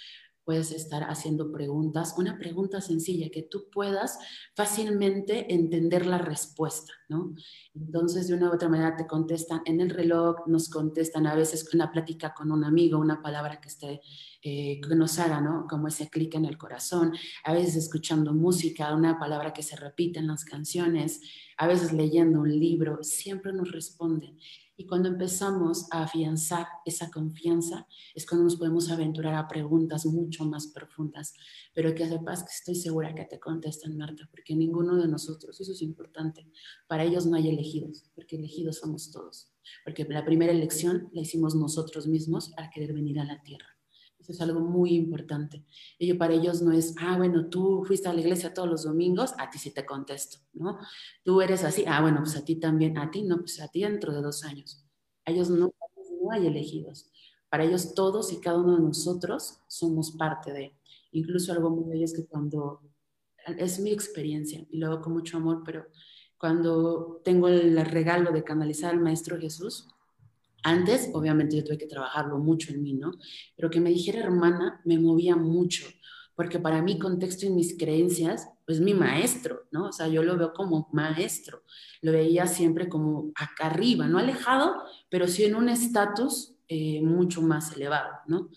puedes 0.44 0.72
estar 0.72 1.04
haciendo 1.04 1.50
preguntas, 1.50 2.14
una 2.18 2.38
pregunta 2.38 2.80
sencilla 2.80 3.30
que 3.30 3.42
tú 3.42 3.70
puedas 3.70 4.18
fácilmente 4.54 5.52
entender 5.52 6.06
la 6.06 6.18
respuesta, 6.18 6.92
¿no? 7.08 7.34
Entonces, 7.74 8.28
de 8.28 8.34
una 8.34 8.50
u 8.50 8.54
otra 8.54 8.68
manera 8.68 8.96
te 8.96 9.06
contestan 9.06 9.62
en 9.64 9.80
el 9.80 9.90
reloj, 9.90 10.46
nos 10.46 10.68
contestan 10.68 11.26
a 11.26 11.34
veces 11.34 11.68
con 11.68 11.80
una 11.80 11.90
plática 11.90 12.34
con 12.34 12.52
un 12.52 12.64
amigo, 12.64 12.98
una 12.98 13.22
palabra 13.22 13.60
que 13.60 13.68
esté, 13.68 14.00
eh, 14.46 14.78
que 14.86 14.94
nos 14.94 15.18
haga, 15.18 15.40
¿no? 15.40 15.66
Como 15.66 15.88
ese 15.88 16.10
clic 16.10 16.34
en 16.34 16.44
el 16.44 16.58
corazón, 16.58 17.14
a 17.44 17.54
veces 17.54 17.76
escuchando 17.76 18.34
música, 18.34 18.94
una 18.94 19.18
palabra 19.18 19.54
que 19.54 19.62
se 19.62 19.74
repite 19.74 20.18
en 20.18 20.26
las 20.26 20.44
canciones, 20.44 21.22
a 21.56 21.66
veces 21.66 21.94
leyendo 21.94 22.40
un 22.40 22.50
libro, 22.50 22.98
siempre 23.02 23.54
nos 23.54 23.72
responden. 23.72 24.38
Y 24.76 24.86
cuando 24.86 25.08
empezamos 25.08 25.86
a 25.90 26.02
afianzar 26.02 26.66
esa 26.84 27.10
confianza, 27.10 27.86
es 28.14 28.26
cuando 28.26 28.44
nos 28.44 28.56
podemos 28.56 28.90
aventurar 28.90 29.34
a 29.34 29.48
preguntas 29.48 30.04
mucho 30.04 30.44
más 30.44 30.66
profundas, 30.66 31.32
pero 31.72 31.94
que 31.94 32.06
sepas 32.06 32.42
que 32.42 32.52
estoy 32.52 32.74
segura 32.74 33.14
que 33.14 33.24
te 33.24 33.40
contestan, 33.40 33.96
Marta, 33.96 34.28
porque 34.30 34.54
ninguno 34.54 34.96
de 34.96 35.08
nosotros, 35.08 35.58
eso 35.58 35.72
es 35.72 35.80
importante, 35.80 36.46
para 36.86 37.04
ellos 37.04 37.24
no 37.24 37.36
hay 37.36 37.48
elegidos, 37.48 38.10
porque 38.14 38.36
elegidos 38.36 38.80
somos 38.80 39.10
todos, 39.10 39.48
porque 39.86 40.04
la 40.04 40.26
primera 40.26 40.52
elección 40.52 41.08
la 41.14 41.22
hicimos 41.22 41.54
nosotros 41.54 42.06
mismos 42.06 42.50
para 42.50 42.68
querer 42.68 42.92
venir 42.92 43.20
a 43.20 43.24
la 43.24 43.42
tierra. 43.42 43.73
Eso 44.24 44.32
es 44.32 44.40
algo 44.40 44.60
muy 44.60 44.94
importante. 44.94 45.66
Ello 45.98 46.16
para 46.16 46.32
ellos 46.32 46.62
no 46.62 46.72
es, 46.72 46.94
ah, 46.98 47.18
bueno, 47.18 47.50
tú 47.50 47.84
fuiste 47.86 48.08
a 48.08 48.14
la 48.14 48.20
iglesia 48.20 48.54
todos 48.54 48.66
los 48.66 48.84
domingos, 48.84 49.34
a 49.36 49.50
ti 49.50 49.58
sí 49.58 49.70
te 49.70 49.84
contesto, 49.84 50.38
¿no? 50.54 50.78
Tú 51.22 51.42
eres 51.42 51.62
así, 51.62 51.84
ah, 51.86 52.00
bueno, 52.00 52.20
pues 52.22 52.34
a 52.36 52.42
ti 52.42 52.56
también, 52.56 52.96
a 52.96 53.10
ti 53.10 53.22
no, 53.22 53.36
pues 53.36 53.60
a 53.60 53.68
ti 53.68 53.82
dentro 53.82 54.14
de 54.14 54.22
dos 54.22 54.42
años. 54.44 54.82
A 55.26 55.30
ellos 55.30 55.50
no, 55.50 55.74
no 56.22 56.30
hay 56.30 56.46
elegidos. 56.46 57.10
Para 57.50 57.64
ellos 57.64 57.92
todos 57.94 58.32
y 58.32 58.40
cada 58.40 58.58
uno 58.58 58.76
de 58.76 58.82
nosotros 58.82 59.58
somos 59.68 60.12
parte 60.12 60.54
de. 60.54 60.74
Incluso 61.12 61.52
algo 61.52 61.68
muy 61.68 61.90
bello 61.90 62.06
es 62.06 62.14
que 62.14 62.24
cuando, 62.24 62.80
es 63.58 63.78
mi 63.78 63.92
experiencia 63.92 64.66
y 64.70 64.78
lo 64.78 64.86
hago 64.86 65.02
con 65.02 65.12
mucho 65.12 65.36
amor, 65.36 65.64
pero 65.66 65.84
cuando 66.38 67.20
tengo 67.22 67.48
el 67.48 67.76
regalo 67.84 68.32
de 68.32 68.42
canalizar 68.42 68.94
al 68.94 69.00
Maestro 69.00 69.38
Jesús, 69.38 69.86
antes, 70.64 71.10
obviamente, 71.12 71.56
yo 71.56 71.64
tuve 71.64 71.78
que 71.78 71.86
trabajarlo 71.86 72.38
mucho 72.38 72.72
en 72.72 72.82
mí, 72.82 72.94
¿no? 72.94 73.12
Pero 73.54 73.70
que 73.70 73.80
me 73.80 73.90
dijera 73.90 74.20
hermana 74.20 74.80
me 74.84 74.98
movía 74.98 75.36
mucho, 75.36 75.86
porque 76.34 76.58
para 76.58 76.82
mí, 76.82 76.98
contexto 76.98 77.46
y 77.46 77.50
mis 77.50 77.78
creencias, 77.78 78.48
pues 78.66 78.80
mi 78.80 78.94
maestro, 78.94 79.62
¿no? 79.70 79.88
O 79.88 79.92
sea, 79.92 80.08
yo 80.08 80.22
lo 80.22 80.36
veo 80.36 80.52
como 80.52 80.88
maestro, 80.92 81.62
lo 82.00 82.12
veía 82.12 82.46
siempre 82.46 82.88
como 82.88 83.30
acá 83.36 83.66
arriba, 83.66 84.08
no 84.08 84.18
alejado, 84.18 84.74
pero 85.10 85.28
sí 85.28 85.44
en 85.44 85.54
un 85.54 85.68
estatus 85.68 86.54
eh, 86.66 87.02
mucho 87.02 87.42
más 87.42 87.76
elevado, 87.76 88.10
¿no? 88.26 88.48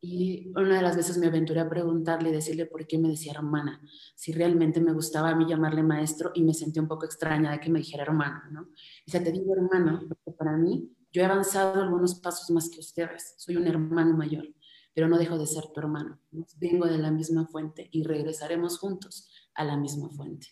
Y 0.00 0.52
una 0.54 0.76
de 0.76 0.82
las 0.82 0.94
veces 0.96 1.16
me 1.18 1.26
aventuré 1.26 1.60
a 1.60 1.68
preguntarle 1.68 2.30
decirle 2.30 2.66
por 2.66 2.86
qué 2.86 2.98
me 2.98 3.08
decía 3.08 3.32
hermana, 3.32 3.80
si 4.14 4.30
realmente 4.32 4.80
me 4.80 4.92
gustaba 4.92 5.30
a 5.30 5.34
mí 5.34 5.46
llamarle 5.48 5.82
maestro 5.82 6.32
y 6.34 6.42
me 6.42 6.54
sentí 6.54 6.78
un 6.78 6.86
poco 6.86 7.06
extraña 7.06 7.50
de 7.50 7.60
que 7.60 7.70
me 7.70 7.78
dijera 7.78 8.02
hermana, 8.02 8.48
¿no? 8.52 8.68
Y 9.06 9.10
se 9.10 9.20
te 9.20 9.32
digo 9.32 9.54
hermana, 9.54 10.04
porque 10.06 10.36
para 10.36 10.56
mí 10.56 10.95
yo 11.16 11.22
he 11.22 11.24
avanzado 11.24 11.80
algunos 11.80 12.16
pasos 12.16 12.50
más 12.50 12.68
que 12.68 12.78
ustedes, 12.78 13.36
soy 13.38 13.56
un 13.56 13.66
hermano 13.66 14.14
mayor, 14.14 14.52
pero 14.92 15.08
no 15.08 15.16
dejo 15.16 15.38
de 15.38 15.46
ser 15.46 15.64
tu 15.72 15.80
hermano. 15.80 16.20
Vengo 16.58 16.84
de 16.84 16.98
la 16.98 17.10
misma 17.10 17.46
fuente 17.46 17.88
y 17.90 18.02
regresaremos 18.02 18.78
juntos 18.78 19.26
a 19.54 19.64
la 19.64 19.78
misma 19.78 20.10
fuente. 20.10 20.48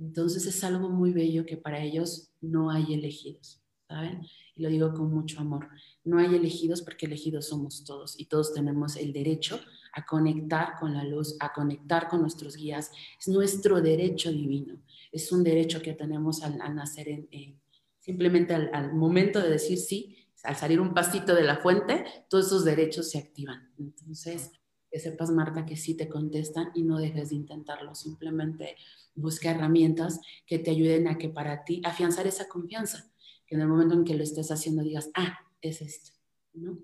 Entonces 0.00 0.46
es 0.46 0.64
algo 0.64 0.88
muy 0.90 1.12
bello 1.12 1.46
que 1.46 1.56
para 1.56 1.80
ellos 1.80 2.32
no 2.40 2.72
hay 2.72 2.92
elegidos, 2.92 3.62
¿saben? 3.86 4.26
Y 4.56 4.62
lo 4.64 4.68
digo 4.68 4.92
con 4.94 5.14
mucho 5.14 5.38
amor. 5.38 5.68
No 6.02 6.18
hay 6.18 6.34
elegidos 6.34 6.82
porque 6.82 7.06
elegidos 7.06 7.46
somos 7.46 7.84
todos 7.84 8.18
y 8.18 8.26
todos 8.26 8.52
tenemos 8.52 8.96
el 8.96 9.12
derecho 9.12 9.60
a 9.92 10.04
conectar 10.04 10.74
con 10.80 10.92
la 10.92 11.04
luz, 11.04 11.36
a 11.38 11.52
conectar 11.52 12.08
con 12.08 12.20
nuestros 12.20 12.56
guías. 12.56 12.90
Es 13.16 13.28
nuestro 13.28 13.80
derecho 13.80 14.32
divino. 14.32 14.82
Es 15.12 15.30
un 15.30 15.44
derecho 15.44 15.80
que 15.80 15.92
tenemos 15.92 16.42
al, 16.42 16.58
nacer, 16.74 17.08
en, 17.08 17.60
simplemente 18.00 18.54
al, 18.54 18.92
momento 18.94 19.40
de 19.40 19.50
decir 19.50 19.78
sí, 19.78 20.16
al 20.42 20.56
salir 20.56 20.80
un 20.80 20.94
pasito 20.94 21.34
de 21.34 21.44
la 21.44 21.58
fuente, 21.58 22.04
todos 22.28 22.46
esos 22.46 22.64
derechos 22.64 23.10
se 23.10 23.18
activan. 23.18 23.70
Entonces, 23.78 24.50
que 24.90 24.98
sepas, 24.98 25.30
Marta, 25.30 25.64
que 25.64 25.76
sí 25.76 25.94
te 25.94 26.08
contestan 26.08 26.70
y 26.74 26.82
no 26.82 26.98
dejes 26.98 27.28
de 27.28 27.36
intentarlo. 27.36 27.94
Simplemente 27.94 28.76
busca 29.14 29.50
herramientas 29.50 30.20
que 30.46 30.58
te 30.58 30.70
ayuden 30.70 31.06
a 31.08 31.18
que 31.18 31.28
para 31.28 31.64
ti 31.64 31.80
afianzar 31.84 32.26
esa 32.26 32.48
confianza, 32.48 33.12
que 33.46 33.54
en 33.54 33.60
el 33.60 33.68
momento 33.68 33.94
en 33.94 34.04
que 34.04 34.14
lo 34.14 34.24
estés 34.24 34.50
haciendo 34.50 34.82
digas, 34.82 35.10
ah, 35.14 35.38
es 35.60 35.82
esto, 35.82 36.12
¿no? 36.54 36.78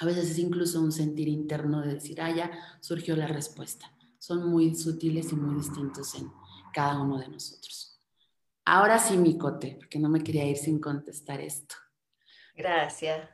A 0.00 0.06
veces 0.06 0.30
es 0.30 0.38
incluso 0.38 0.80
un 0.80 0.92
sentir 0.92 1.28
interno 1.28 1.82
de 1.82 1.94
decir, 1.94 2.20
ah, 2.22 2.34
ya 2.34 2.50
surgió 2.80 3.14
la 3.16 3.26
respuesta. 3.26 3.92
Son 4.18 4.48
muy 4.48 4.74
sutiles 4.74 5.30
y 5.32 5.36
muy 5.36 5.56
distintos 5.56 6.14
en 6.14 6.30
cada 6.72 7.00
uno 7.00 7.18
de 7.18 7.28
nosotros. 7.28 7.89
Ahora 8.72 9.00
sí, 9.00 9.16
mi 9.16 9.36
cote, 9.36 9.74
porque 9.80 9.98
no 9.98 10.08
me 10.08 10.22
quería 10.22 10.48
ir 10.48 10.56
sin 10.56 10.78
contestar 10.78 11.40
esto. 11.40 11.74
Gracias. 12.54 13.28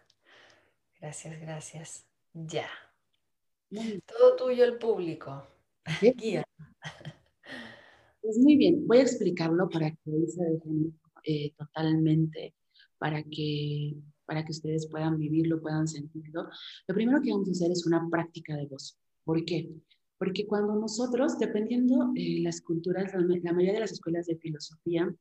Gracias, 0.99 1.39
gracias. 1.39 2.07
Ya. 2.33 2.67
Todo 4.07 4.35
tuyo 4.37 4.65
el 4.65 4.79
público. 4.79 5.47
Guía. 6.17 6.43
Pues 8.23 8.39
muy 8.39 8.57
bien, 8.57 8.87
voy 8.87 8.97
a 8.97 9.03
explicarlo 9.03 9.69
para 9.69 9.91
que 9.91 10.27
se 10.27 10.43
dejen 10.43 10.99
eh, 11.25 11.53
totalmente, 11.55 12.55
para 12.97 13.23
que, 13.23 13.95
para 14.25 14.43
que 14.43 14.53
ustedes 14.53 14.89
puedan 14.89 15.19
vivirlo, 15.19 15.61
puedan 15.61 15.87
sentirlo. 15.87 16.49
Lo 16.87 16.95
primero 16.95 17.21
que 17.21 17.33
vamos 17.33 17.51
a 17.51 17.53
hacer 17.53 17.73
es 17.73 17.85
una 17.87 18.09
práctica 18.11 18.57
de 18.57 18.69
voz. 18.69 18.99
¿Por 19.23 19.45
qué? 19.45 19.69
Porque 20.19 20.47
cuando 20.47 20.75
nosotros, 20.75 21.39
dependiendo 21.39 22.13
de 22.15 22.41
las 22.43 22.61
culturas, 22.61 23.13
la, 23.15 23.53
mayoría 23.53 23.75
de 23.75 23.81
las 23.81 23.93
escuelas 23.93 24.27
de 24.27 24.37
filosofía 24.37 25.15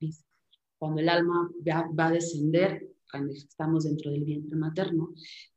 eh, 0.00 0.10
cuando 0.78 1.00
el 1.00 1.08
alma 1.08 1.50
va 1.98 2.06
a 2.06 2.10
descender 2.10 2.88
cuando 3.12 3.32
estamos 3.34 3.84
dentro 3.84 4.10
del 4.10 4.24
vientre 4.24 4.56
materno, 4.56 5.12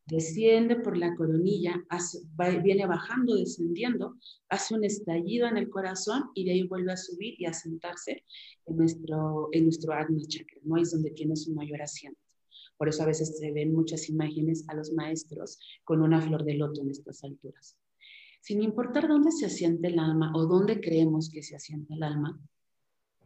desciende 0.06 0.76
por 0.76 0.98
la 0.98 1.16
coronilla, 1.16 1.82
viene 2.62 2.86
bajando, 2.86 3.36
descendiendo, 3.36 4.18
hace 4.50 4.76
un 4.76 4.84
estallido 4.84 5.48
en 5.48 5.58
el 5.58 5.70
corazón 5.70 6.26
y 6.36 6.44
de 6.44 6.52
ahí 6.52 6.64
vuelve 6.64 6.92
a 6.92 6.98
subir 6.98 7.36
y 7.40 7.46
a 7.46 7.54
sentarse 7.54 8.24
en 8.66 8.76
nuestro, 8.76 9.50
en 9.54 9.64
nuestro 9.64 9.94
chakra. 10.28 10.82
Es 10.82 10.92
donde 10.92 11.12
tiene 11.12 11.36
su 11.38 11.54
mayor 11.54 11.82
asiento. 11.82 12.20
Por 12.78 12.90
eso 12.90 13.04
a 13.04 13.08
veces 13.08 13.38
se 13.40 13.52
ven 13.52 13.74
muchas 13.74 14.10
imágenes 14.10 14.66
a 14.68 14.76
los 14.76 14.92
maestros 14.92 15.58
con 15.86 16.02
una 16.02 16.22
flor 16.22 16.44
de 16.44 16.56
loto 16.56 16.82
en 16.82 16.92
estas 16.92 17.24
alturas. 17.24 17.78
Sin 18.46 18.62
importar 18.62 19.08
dónde 19.08 19.32
se 19.32 19.48
asiente 19.48 19.88
el 19.88 19.98
alma 19.98 20.32
o 20.36 20.46
dónde 20.46 20.80
creemos 20.80 21.32
que 21.32 21.42
se 21.42 21.56
asiente 21.56 21.96
el 21.96 22.04
alma, 22.04 22.40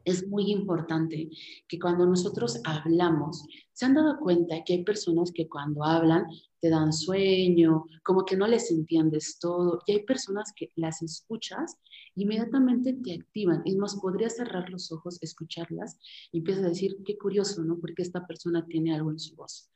es 0.05 0.25
muy 0.25 0.49
importante 0.49 1.29
que 1.67 1.77
cuando 1.77 2.05
nosotros 2.05 2.61
hablamos, 2.63 3.45
se 3.73 3.85
han 3.85 3.95
dado 3.95 4.17
cuenta 4.17 4.63
que 4.63 4.75
hay 4.75 4.83
personas 4.85 5.33
que 5.33 5.49
cuando 5.49 5.83
hablan 5.83 6.27
te 6.61 6.69
dan 6.69 6.93
sueño, 6.93 7.83
como 8.01 8.23
que 8.23 8.37
no 8.37 8.47
les 8.47 8.71
entiendes 8.71 9.37
todo, 9.39 9.81
y 9.85 9.91
hay 9.91 10.05
personas 10.05 10.53
que 10.55 10.71
las 10.77 11.01
escuchas, 11.01 11.75
inmediatamente 12.15 12.93
te 13.03 13.15
activan. 13.15 13.61
Es 13.65 13.75
más, 13.75 13.97
podrías 13.97 14.37
cerrar 14.37 14.69
los 14.69 14.89
ojos, 14.89 15.17
escucharlas 15.21 15.99
y 16.31 16.37
empiezas 16.37 16.63
a 16.63 16.69
decir, 16.69 16.95
qué 17.03 17.17
curioso, 17.17 17.61
¿no? 17.65 17.77
Porque 17.77 18.03
esta 18.03 18.25
persona 18.25 18.65
tiene 18.65 18.95
algo 18.95 19.11
en 19.11 19.19
su 19.19 19.35
voz. 19.35 19.69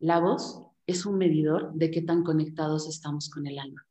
La 0.00 0.18
voz 0.18 0.60
es 0.88 1.06
un 1.06 1.18
medidor 1.18 1.72
de 1.74 1.92
qué 1.92 2.02
tan 2.02 2.24
conectados 2.24 2.88
estamos 2.88 3.30
con 3.30 3.46
el 3.46 3.60
alma. 3.60 3.87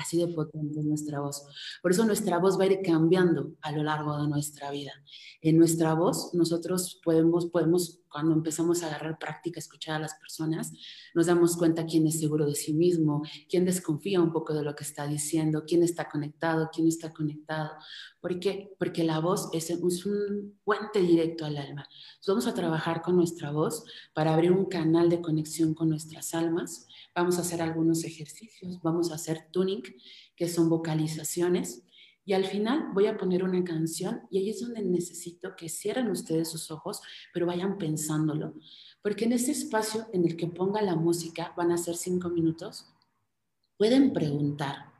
Así 0.00 0.16
de 0.16 0.28
potente 0.28 0.80
es 0.80 0.86
nuestra 0.86 1.20
voz. 1.20 1.44
Por 1.82 1.90
eso 1.90 2.06
nuestra 2.06 2.38
voz 2.38 2.58
va 2.58 2.64
a 2.64 2.68
ir 2.68 2.80
cambiando 2.82 3.52
a 3.60 3.70
lo 3.70 3.82
largo 3.82 4.16
de 4.16 4.28
nuestra 4.28 4.70
vida. 4.70 4.92
En 5.42 5.58
nuestra 5.58 5.92
voz 5.94 6.32
nosotros 6.32 7.00
podemos, 7.04 7.46
podemos 7.46 8.00
cuando 8.10 8.32
empezamos 8.34 8.82
a 8.82 8.88
agarrar 8.88 9.18
práctica, 9.18 9.58
escuchar 9.58 9.96
a 9.96 9.98
las 9.98 10.14
personas, 10.14 10.72
nos 11.14 11.26
damos 11.26 11.56
cuenta 11.56 11.86
quién 11.86 12.06
es 12.06 12.20
seguro 12.20 12.46
de 12.46 12.54
sí 12.54 12.72
mismo, 12.72 13.22
quién 13.48 13.64
desconfía 13.64 14.20
un 14.20 14.32
poco 14.32 14.52
de 14.52 14.62
lo 14.62 14.74
que 14.74 14.84
está 14.84 15.06
diciendo, 15.06 15.64
quién 15.66 15.82
está 15.82 16.08
conectado, 16.08 16.70
quién 16.72 16.86
no 16.86 16.90
está 16.90 17.12
conectado. 17.12 17.70
¿Por 18.20 18.38
qué? 18.40 18.74
Porque 18.78 19.04
la 19.04 19.20
voz 19.20 19.48
es, 19.52 19.70
un 19.70 20.58
puente 20.64 21.00
directo 21.00 21.44
al 21.44 21.56
alma. 21.56 21.88
vamos 22.26 22.46
a 22.46 22.54
trabajar 22.54 23.02
con 23.02 23.16
nuestra 23.16 23.50
voz 23.50 23.84
para 24.12 24.34
abrir 24.34 24.52
un 24.52 24.66
canal 24.66 25.08
de 25.08 25.20
conexión 25.20 25.74
con 25.74 25.88
nuestras 25.88 26.34
almas 26.34 26.86
Vamos 27.14 27.38
a 27.38 27.40
hacer 27.40 27.60
algunos 27.60 28.04
ejercicios, 28.04 28.80
vamos 28.82 29.10
a 29.10 29.16
hacer 29.16 29.48
tuning, 29.50 29.82
que 30.36 30.48
son 30.48 30.68
vocalizaciones. 30.68 31.82
Y 32.30 32.32
al 32.32 32.44
final 32.44 32.90
voy 32.94 33.08
a 33.08 33.16
poner 33.16 33.42
una 33.42 33.64
canción 33.64 34.20
y 34.30 34.38
ahí 34.38 34.50
es 34.50 34.60
donde 34.60 34.84
necesito 34.84 35.56
que 35.56 35.68
cierren 35.68 36.08
ustedes 36.12 36.48
sus 36.48 36.70
ojos, 36.70 37.02
pero 37.34 37.46
vayan 37.46 37.76
pensándolo. 37.76 38.54
Porque 39.02 39.24
en 39.24 39.32
ese 39.32 39.50
espacio 39.50 40.06
en 40.12 40.24
el 40.24 40.36
que 40.36 40.46
ponga 40.46 40.80
la 40.80 40.94
música, 40.94 41.52
van 41.56 41.72
a 41.72 41.76
ser 41.76 41.96
cinco 41.96 42.28
minutos, 42.28 42.86
pueden 43.76 44.12
preguntar 44.12 44.92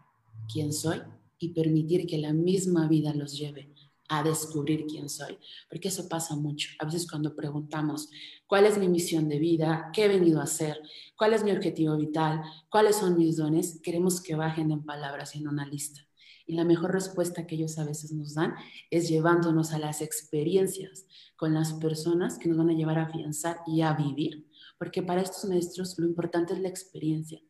quién 0.53 0.73
soy 0.73 1.03
y 1.39 1.51
permitir 1.51 2.05
que 2.05 2.19
la 2.19 2.33
misma 2.33 2.89
vida 2.89 3.15
los 3.15 3.39
lleve 3.39 3.73
a 4.09 4.25
descubrir 4.25 4.87
quién 4.87 5.09
soy, 5.09 5.39
porque 5.69 5.87
eso 5.87 6.09
pasa 6.09 6.35
mucho. 6.35 6.71
A 6.81 6.85
veces 6.85 7.09
cuando 7.09 7.37
preguntamos, 7.37 8.11
¿cuál 8.49 8.67
es 8.67 8.77
mi 8.77 8.89
misión 8.89 9.29
de 9.29 9.39
vida? 9.39 9.93
¿Qué 9.93 10.07
he 10.07 10.09
venido 10.09 10.41
a 10.41 10.45
hacer? 10.51 10.83
¿Cuál 11.17 11.35
es 11.35 11.45
mi 11.45 11.53
objetivo 11.53 11.97
vital? 11.97 12.43
¿Cuáles 12.69 12.97
son 12.97 13.17
mis 13.17 13.37
dones? 13.37 13.79
Queremos 13.85 14.21
que 14.21 14.35
bajen 14.35 14.73
en 14.73 14.85
palabras 14.85 15.37
y 15.37 15.39
en 15.39 15.47
una 15.47 15.65
lista. 15.65 16.10
Y 16.51 16.55
la 16.55 16.65
mejor 16.65 16.93
respuesta 16.93 17.47
que 17.47 17.55
ellos 17.55 17.79
a 17.79 17.85
veces 17.85 18.13
nos 18.13 18.35
dan 18.35 18.55
es 18.91 19.09
llevándonos 19.09 19.73
a 19.73 19.79
las 19.79 20.03
experiencias 20.03 21.07
con 21.37 21.55
las 21.55 21.75
personas 21.75 22.39
que 22.39 22.49
nos 22.49 22.59
van 22.59 22.71
a 22.71 22.75
llevar 22.75 22.99
a 22.99 23.05
afianzar 23.05 23.59
y 23.67 23.83
a 23.83 23.93
vivir. 23.93 24.49
Porque 24.79 25.03
para 25.03 25.23
estos 25.23 25.45
maestros 25.49 25.99
lo 25.99 26.07
importante 26.07 26.55
es 26.55 26.61
la 26.61 26.69
experiencia. 26.69 27.41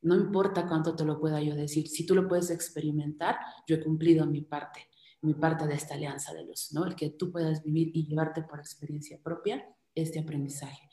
No 0.00 0.14
importa 0.14 0.68
cuánto 0.68 0.94
te 0.94 1.04
lo 1.04 1.18
pueda 1.18 1.40
yo 1.42 1.54
decir, 1.56 1.88
si 1.88 2.06
tú 2.06 2.14
lo 2.14 2.28
puedes 2.28 2.50
experimentar, 2.50 3.36
yo 3.66 3.76
he 3.76 3.80
cumplido 3.82 4.26
mi 4.26 4.42
parte 4.42 4.88
mi 5.22 5.34
parte 5.34 5.66
de 5.66 5.74
esta 5.74 5.94
alianza 5.94 6.32
de 6.32 6.44
luz, 6.44 6.72
¿no? 6.72 6.86
El 6.86 6.94
que 6.94 7.10
tú 7.10 7.32
puedas 7.32 7.62
vivir 7.64 7.90
y 7.94 8.06
llevarte 8.06 8.42
por 8.42 8.60
experiencia 8.60 9.18
propia 9.22 9.66
este 9.94 10.20
aprendizaje. 10.20 10.88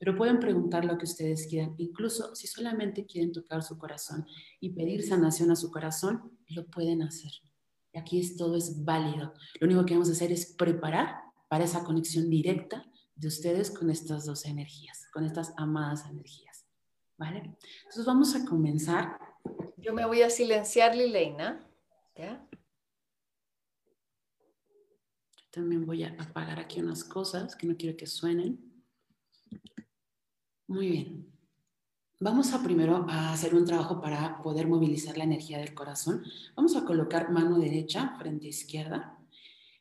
Pero 0.00 0.16
pueden 0.16 0.40
preguntar 0.40 0.86
lo 0.86 0.96
que 0.96 1.04
ustedes 1.04 1.46
quieran, 1.46 1.74
incluso 1.76 2.34
si 2.34 2.46
solamente 2.46 3.04
quieren 3.04 3.32
tocar 3.32 3.62
su 3.62 3.76
corazón 3.76 4.26
y 4.58 4.70
pedir 4.70 5.06
sanación 5.06 5.50
a 5.50 5.56
su 5.56 5.70
corazón, 5.70 6.38
lo 6.48 6.66
pueden 6.68 7.02
hacer. 7.02 7.30
Y 7.92 7.98
aquí 7.98 8.18
es, 8.18 8.34
todo 8.34 8.56
es 8.56 8.82
válido. 8.82 9.34
Lo 9.60 9.66
único 9.66 9.84
que 9.84 9.92
vamos 9.92 10.08
a 10.08 10.12
hacer 10.12 10.32
es 10.32 10.46
preparar 10.54 11.16
para 11.48 11.64
esa 11.64 11.84
conexión 11.84 12.30
directa 12.30 12.90
de 13.14 13.28
ustedes 13.28 13.70
con 13.70 13.90
estas 13.90 14.24
dos 14.24 14.46
energías, 14.46 15.06
con 15.12 15.26
estas 15.26 15.52
amadas 15.58 16.06
energías. 16.08 16.64
¿Vale? 17.18 17.54
Entonces 17.80 18.06
vamos 18.06 18.34
a 18.34 18.46
comenzar. 18.46 19.18
Yo 19.76 19.92
me 19.92 20.06
voy 20.06 20.22
a 20.22 20.30
silenciar, 20.30 20.96
Lileina. 20.96 21.60
¿Ya? 22.16 22.48
También 25.50 25.84
voy 25.84 26.04
a 26.04 26.16
apagar 26.18 26.58
aquí 26.58 26.80
unas 26.80 27.04
cosas 27.04 27.54
que 27.54 27.66
no 27.66 27.76
quiero 27.76 27.98
que 27.98 28.06
suenen. 28.06 28.69
Muy 30.70 30.88
bien. 30.88 31.26
Vamos 32.20 32.52
a 32.52 32.62
primero 32.62 33.04
a 33.08 33.32
hacer 33.32 33.56
un 33.56 33.64
trabajo 33.64 34.00
para 34.00 34.40
poder 34.40 34.68
movilizar 34.68 35.18
la 35.18 35.24
energía 35.24 35.58
del 35.58 35.74
corazón. 35.74 36.22
Vamos 36.54 36.76
a 36.76 36.84
colocar 36.84 37.32
mano 37.32 37.58
derecha 37.58 38.14
frente 38.16 38.46
a 38.46 38.50
izquierda 38.50 39.18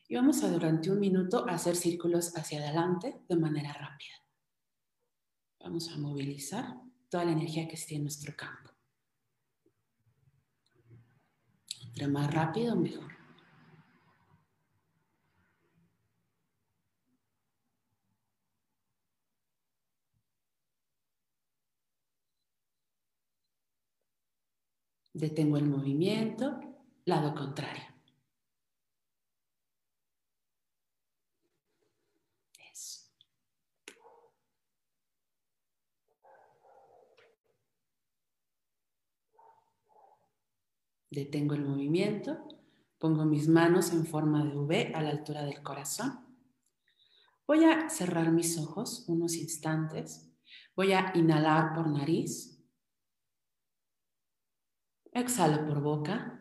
y 0.08 0.16
vamos 0.16 0.44
a 0.44 0.50
durante 0.50 0.90
un 0.90 1.00
minuto 1.00 1.48
hacer 1.48 1.76
círculos 1.76 2.36
hacia 2.36 2.58
adelante 2.58 3.22
de 3.30 3.36
manera 3.36 3.72
rápida. 3.72 4.16
Vamos 5.60 5.90
a 5.90 5.98
movilizar 6.00 6.82
toda 7.08 7.26
la 7.26 7.34
energía 7.34 7.68
que 7.68 7.76
esté 7.76 7.94
en 7.94 8.02
nuestro 8.02 8.36
campo. 8.36 8.72
Entre 11.86 12.08
más 12.08 12.34
rápido, 12.34 12.76
mejor. 12.76 13.19
Detengo 25.20 25.58
el 25.58 25.66
movimiento, 25.66 26.62
lado 27.04 27.36
contrario. 27.36 27.84
Detengo 41.10 41.56
el 41.56 41.66
movimiento, 41.66 42.38
pongo 42.98 43.26
mis 43.26 43.50
manos 43.50 43.92
en 43.92 44.06
forma 44.06 44.46
de 44.46 44.56
V 44.56 44.92
a 44.96 45.02
la 45.02 45.10
altura 45.10 45.44
del 45.44 45.62
corazón. 45.62 46.18
Voy 47.46 47.66
a 47.66 47.90
cerrar 47.90 48.32
mis 48.32 48.58
ojos 48.58 49.04
unos 49.10 49.36
instantes. 49.36 50.32
Voy 50.78 50.94
a 50.94 51.12
inhalar 51.14 51.74
por 51.74 51.90
nariz. 51.90 52.59
Exhalo 55.12 55.66
por 55.66 55.82
boca. 55.82 56.40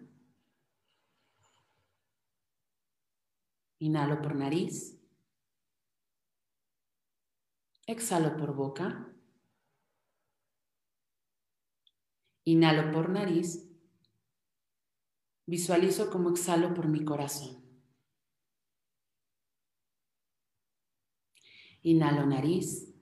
Inhalo 3.78 4.20
por 4.20 4.35
nariz. 4.35 4.99
Exhalo 7.86 8.36
por 8.36 8.55
boca. 8.55 9.07
Inhalo 12.45 12.93
por 12.93 13.09
nariz. 13.09 13.69
Visualizo 15.47 16.11
como 16.11 16.31
exhalo 16.31 16.74
por 16.74 16.89
mi 16.89 17.05
corazón. 17.05 17.62
Inhalo 21.82 22.27
nariz. 22.27 22.93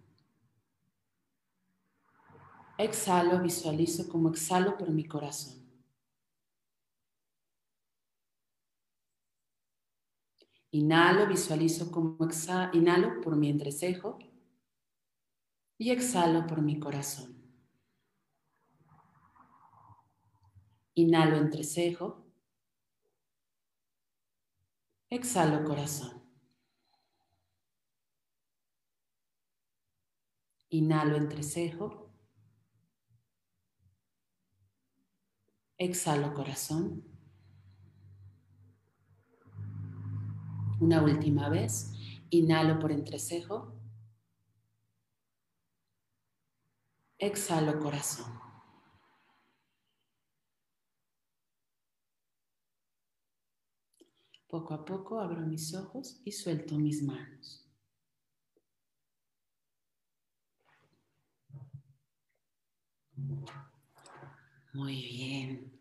Exhalo, 2.79 3.41
visualizo 3.41 4.07
como 4.09 4.29
exhalo 4.29 4.77
por 4.77 4.91
mi 4.91 5.09
corazón. 5.09 5.56
Inhalo, 10.77 11.27
visualizo 11.27 11.91
como 11.91 12.19
inhalo 12.75 13.23
por 13.23 13.35
mi 13.35 13.49
entrecejo 13.49 14.19
y 15.79 15.91
exhalo 15.91 16.47
por 16.47 16.61
mi 16.61 16.79
corazón. 16.79 17.35
Inhalo 20.93 21.39
entrecejo, 21.39 22.27
exhalo 25.09 25.65
corazón. 25.65 26.23
Inhalo 30.69 31.17
entrecejo, 31.17 32.13
exhalo 35.79 36.35
corazón. 36.35 37.16
Una 40.79 41.03
última 41.03 41.49
vez, 41.49 41.93
inhalo 42.31 42.79
por 42.79 42.93
entrecejo, 42.93 43.73
exhalo 47.19 47.79
corazón. 47.79 48.31
Poco 54.49 54.75
a 54.75 54.85
poco 54.85 55.19
abro 55.19 55.41
mis 55.41 55.75
ojos 55.75 56.21
y 56.25 56.33
suelto 56.33 56.79
mis 56.79 57.03
manos. 57.03 57.67
Muy 64.75 64.95
bien. 65.03 65.76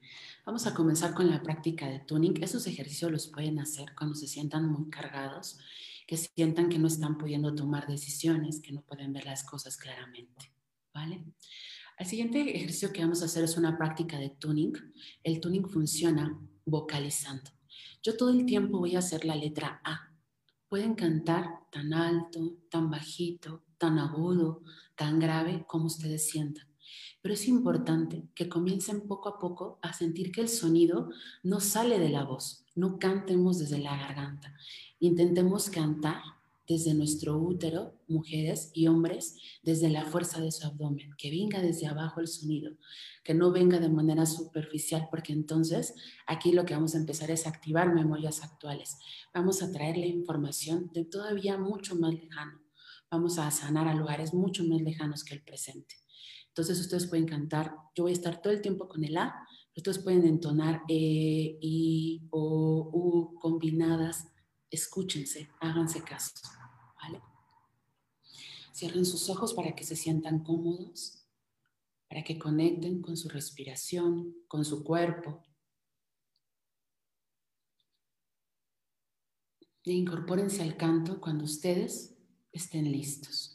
Vamos 0.45 0.67
a 0.67 0.75
comenzar 0.75 1.15
con 1.15 1.27
la 1.27 1.41
práctica 1.41 1.87
de 1.87 2.01
tuning. 2.01 2.43
Esos 2.43 2.67
ejercicios 2.67 3.11
los 3.11 3.27
pueden 3.29 3.57
hacer 3.57 3.95
cuando 3.97 4.13
se 4.13 4.27
sientan 4.27 4.71
muy 4.71 4.91
cargados, 4.91 5.57
que 6.05 6.17
sientan 6.17 6.69
que 6.69 6.77
no 6.77 6.85
están 6.85 7.17
pudiendo 7.17 7.55
tomar 7.55 7.87
decisiones, 7.87 8.61
que 8.61 8.71
no 8.71 8.83
pueden 8.83 9.11
ver 9.11 9.25
las 9.25 9.43
cosas 9.43 9.75
claramente. 9.75 10.53
¿Vale? 10.93 11.25
El 11.97 12.05
siguiente 12.05 12.41
ejercicio 12.55 12.93
que 12.93 13.01
vamos 13.01 13.23
a 13.23 13.25
hacer 13.25 13.43
es 13.43 13.57
una 13.57 13.75
práctica 13.75 14.19
de 14.19 14.29
tuning. 14.29 14.73
El 15.23 15.39
tuning 15.39 15.67
funciona 15.67 16.39
vocalizando. 16.63 17.49
Yo 18.03 18.15
todo 18.15 18.29
el 18.29 18.45
tiempo 18.45 18.77
voy 18.77 18.95
a 18.95 18.99
hacer 18.99 19.25
la 19.25 19.35
letra 19.35 19.81
A. 19.83 20.11
Pueden 20.69 20.93
cantar 20.93 21.47
tan 21.71 21.91
alto, 21.91 22.59
tan 22.69 22.91
bajito, 22.91 23.63
tan 23.79 23.97
agudo, 23.97 24.61
tan 24.95 25.17
grave 25.17 25.65
como 25.67 25.87
ustedes 25.87 26.29
sientan. 26.29 26.67
Pero 27.21 27.33
es 27.33 27.47
importante 27.47 28.23
que 28.35 28.49
comiencen 28.49 29.07
poco 29.07 29.29
a 29.29 29.39
poco 29.39 29.79
a 29.81 29.93
sentir 29.93 30.31
que 30.31 30.41
el 30.41 30.49
sonido 30.49 31.09
no 31.43 31.59
sale 31.59 31.99
de 31.99 32.09
la 32.09 32.23
voz, 32.23 32.65
no 32.75 32.99
cantemos 32.99 33.59
desde 33.59 33.79
la 33.79 33.97
garganta. 33.97 34.55
Intentemos 34.99 35.69
cantar 35.69 36.21
desde 36.67 36.93
nuestro 36.93 37.37
útero, 37.37 37.93
mujeres 38.07 38.71
y 38.73 38.87
hombres, 38.87 39.37
desde 39.61 39.89
la 39.89 40.05
fuerza 40.05 40.41
de 40.41 40.51
su 40.51 40.65
abdomen, 40.65 41.11
que 41.17 41.29
venga 41.29 41.61
desde 41.61 41.87
abajo 41.87 42.21
el 42.21 42.27
sonido, 42.27 42.75
que 43.23 43.33
no 43.33 43.51
venga 43.51 43.79
de 43.79 43.89
manera 43.89 44.25
superficial, 44.25 45.07
porque 45.11 45.33
entonces 45.33 45.93
aquí 46.25 46.51
lo 46.51 46.65
que 46.65 46.73
vamos 46.73 46.95
a 46.95 46.99
empezar 46.99 47.29
es 47.31 47.45
activar 47.45 47.93
memorias 47.93 48.43
actuales. 48.43 48.97
Vamos 49.33 49.61
a 49.61 49.71
traer 49.71 49.97
la 49.97 50.07
información 50.07 50.89
de 50.93 51.05
todavía 51.05 51.57
mucho 51.57 51.95
más 51.95 52.13
lejano. 52.13 52.59
Vamos 53.11 53.37
a 53.37 53.49
sanar 53.51 53.87
a 53.87 53.93
lugares 53.93 54.33
mucho 54.33 54.63
más 54.63 54.81
lejanos 54.81 55.23
que 55.23 55.35
el 55.35 55.43
presente. 55.43 55.95
Entonces 56.55 56.79
ustedes 56.79 57.07
pueden 57.07 57.25
cantar, 57.25 57.75
yo 57.93 58.03
voy 58.03 58.11
a 58.11 58.15
estar 58.15 58.41
todo 58.41 58.53
el 58.53 58.61
tiempo 58.61 58.87
con 58.87 59.03
el 59.03 59.17
A, 59.17 59.45
ustedes 59.75 59.99
pueden 59.99 60.25
entonar 60.25 60.83
E, 60.87 61.57
I, 61.59 62.29
O, 62.29 62.91
U 62.93 63.37
combinadas. 63.41 64.31
Escúchense, 64.71 65.49
háganse 65.59 66.01
caso. 66.01 66.31
¿vale? 66.95 67.21
Cierren 68.73 69.05
sus 69.05 69.29
ojos 69.29 69.53
para 69.53 69.75
que 69.75 69.83
se 69.83 69.97
sientan 69.97 70.45
cómodos, 70.45 71.27
para 72.07 72.23
que 72.23 72.39
conecten 72.39 73.01
con 73.01 73.17
su 73.17 73.27
respiración, 73.27 74.33
con 74.47 74.63
su 74.63 74.81
cuerpo. 74.85 75.43
E 79.83 79.91
incorpórense 79.91 80.63
al 80.63 80.77
canto 80.77 81.19
cuando 81.19 81.43
ustedes 81.43 82.15
estén 82.53 82.89
listos. 82.89 83.54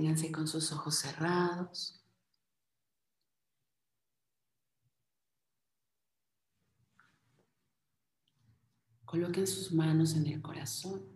Manténganse 0.00 0.32
con 0.32 0.48
sus 0.48 0.72
ojos 0.72 0.94
cerrados. 0.94 2.02
Coloquen 9.04 9.46
sus 9.46 9.72
manos 9.72 10.14
en 10.14 10.26
el 10.26 10.40
corazón. 10.40 11.06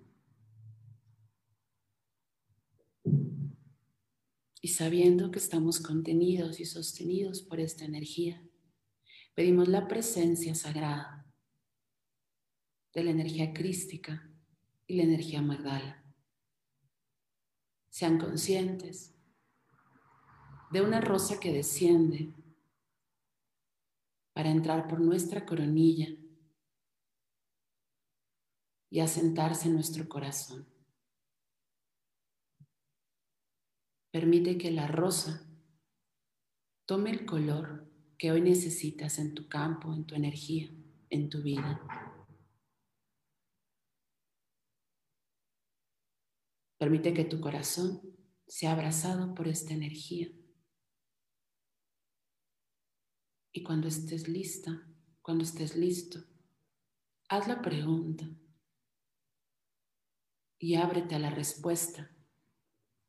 Y 4.61 4.69
sabiendo 4.69 5.31
que 5.31 5.39
estamos 5.39 5.81
contenidos 5.81 6.61
y 6.61 6.67
sostenidos 6.67 7.41
por 7.41 7.61
esta 7.61 7.87
energía, 7.87 8.47
pedimos 9.33 9.67
la 9.69 9.89
presencia 9.89 10.55
sagrada 10.55 11.27
de 12.93 13.03
la 13.03 13.13
energía 13.13 13.55
crística 13.55 14.31
y 14.87 14.97
la 14.97 15.05
energía 15.05 15.41
magdala 15.41 16.04
sean 17.95 18.19
conscientes 18.19 19.15
de 20.73 20.81
una 20.81 21.01
rosa 21.01 21.39
que 21.39 21.53
desciende 21.53 22.35
para 24.33 24.51
entrar 24.51 24.89
por 24.89 25.01
nuestra 25.01 25.47
coronilla 25.47 26.09
y 28.91 28.99
asentarse 28.99 29.69
en 29.69 29.75
nuestro 29.75 30.09
corazón. 30.09 30.67
Permite 34.11 34.59
que 34.59 34.73
la 34.73 34.89
rosa 34.89 35.49
tome 36.87 37.11
el 37.11 37.25
color 37.25 37.89
que 38.19 38.33
hoy 38.33 38.41
necesitas 38.41 39.21
en 39.21 39.37
tu 39.37 39.49
campo, 39.49 39.95
en 39.95 40.05
tu 40.05 40.17
energía, 40.17 40.69
en 41.11 41.31
tu 41.31 41.43
vida. 41.43 41.81
Permite 46.79 47.15
que 47.15 47.25
tu 47.25 47.41
corazón 47.41 48.03
sea 48.47 48.73
abrazado 48.73 49.35
por 49.35 49.49
esta 49.49 49.73
energía. 49.73 50.29
Y 53.53 53.63
cuando 53.63 53.89
estés 53.89 54.29
lista, 54.29 54.87
cuando 55.23 55.45
estés 55.45 55.77
listo, 55.77 56.25
haz 57.29 57.49
la 57.49 57.63
pregunta 57.63 58.29
y 60.59 60.75
ábrete 60.75 61.15
a 61.15 61.19
la 61.19 61.31
respuesta 61.31 62.11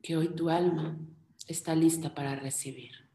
que 0.01 0.15
hoy 0.15 0.35
tu 0.35 0.49
alma 0.49 0.99
está 1.47 1.75
lista 1.75 2.13
para 2.13 2.35
recibir. 2.35 3.05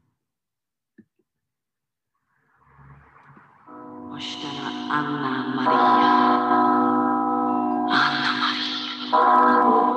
Ana 4.91 5.55
María. 5.55 6.11
Ana 7.91 8.33
María. 9.13 9.90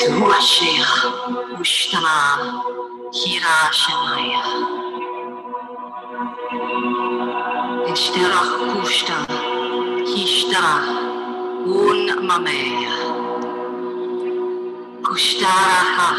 تو 0.00 0.32
الشيخ 0.38 1.06
مجتمع 1.58 2.36
هيرة 3.26 3.70
شمعية 3.70 4.42
اشترى 7.92 8.40
كوشتا 8.74 9.26
هيشترى 10.06 10.76
ون 11.66 12.26
مامية 12.26 12.88
كوشتارا 15.06 15.82
ها 15.96 16.10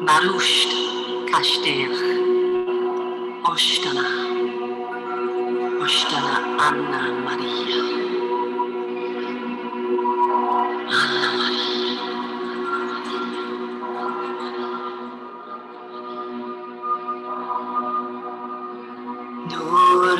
مروشت 0.00 0.68
كاشتير 1.32 1.90
Schriftsteller 5.88 6.38
Anna 6.58 7.08
Maria. 7.24 7.82
Anna 10.90 11.30
Maria. 11.38 11.78
Nur 19.50 20.18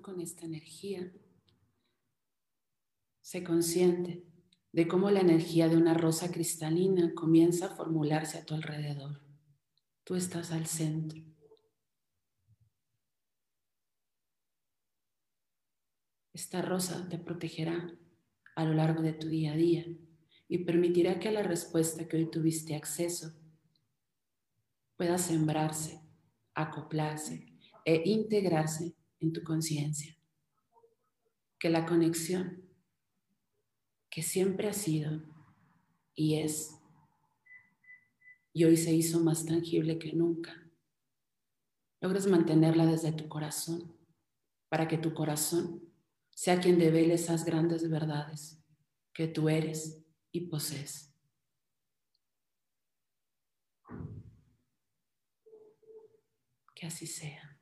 con 0.00 0.20
esta 0.20 0.46
energía. 0.46 1.12
Sé 3.20 3.44
consciente 3.44 4.24
de 4.72 4.88
cómo 4.88 5.10
la 5.10 5.20
energía 5.20 5.68
de 5.68 5.76
una 5.76 5.94
rosa 5.94 6.30
cristalina 6.30 7.12
comienza 7.14 7.66
a 7.66 7.76
formularse 7.76 8.38
a 8.38 8.44
tu 8.44 8.54
alrededor. 8.54 9.20
Tú 10.04 10.14
estás 10.14 10.52
al 10.52 10.66
centro. 10.66 11.22
Esta 16.32 16.62
rosa 16.62 17.08
te 17.08 17.18
protegerá 17.18 17.96
a 18.54 18.64
lo 18.64 18.74
largo 18.74 19.02
de 19.02 19.12
tu 19.12 19.28
día 19.28 19.52
a 19.52 19.56
día 19.56 19.84
y 20.48 20.58
permitirá 20.58 21.18
que 21.18 21.30
la 21.30 21.42
respuesta 21.42 22.08
que 22.08 22.16
hoy 22.16 22.30
tuviste 22.30 22.74
acceso 22.74 23.32
pueda 24.96 25.18
sembrarse, 25.18 26.00
acoplarse 26.54 27.46
e 27.84 28.02
integrarse 28.04 28.94
en 29.20 29.32
tu 29.32 29.42
conciencia. 29.42 30.16
Que 31.58 31.70
la 31.70 31.86
conexión 31.86 32.64
que 34.10 34.22
siempre 34.22 34.68
ha 34.68 34.72
sido 34.72 35.22
y 36.14 36.40
es 36.40 36.76
y 38.52 38.64
hoy 38.64 38.76
se 38.76 38.92
hizo 38.92 39.20
más 39.20 39.46
tangible 39.46 39.98
que 39.98 40.12
nunca, 40.12 40.68
logres 42.00 42.26
mantenerla 42.26 42.84
desde 42.84 43.12
tu 43.12 43.28
corazón 43.28 43.96
para 44.68 44.88
que 44.88 44.98
tu 44.98 45.14
corazón 45.14 45.82
sea 46.30 46.60
quien 46.60 46.78
devele 46.78 47.14
esas 47.14 47.44
grandes 47.44 47.88
verdades 47.88 48.60
que 49.12 49.28
tú 49.28 49.48
eres 49.48 50.02
y 50.32 50.48
posees. 50.48 51.14
Que 56.74 56.86
así 56.86 57.06
sea. 57.06 57.59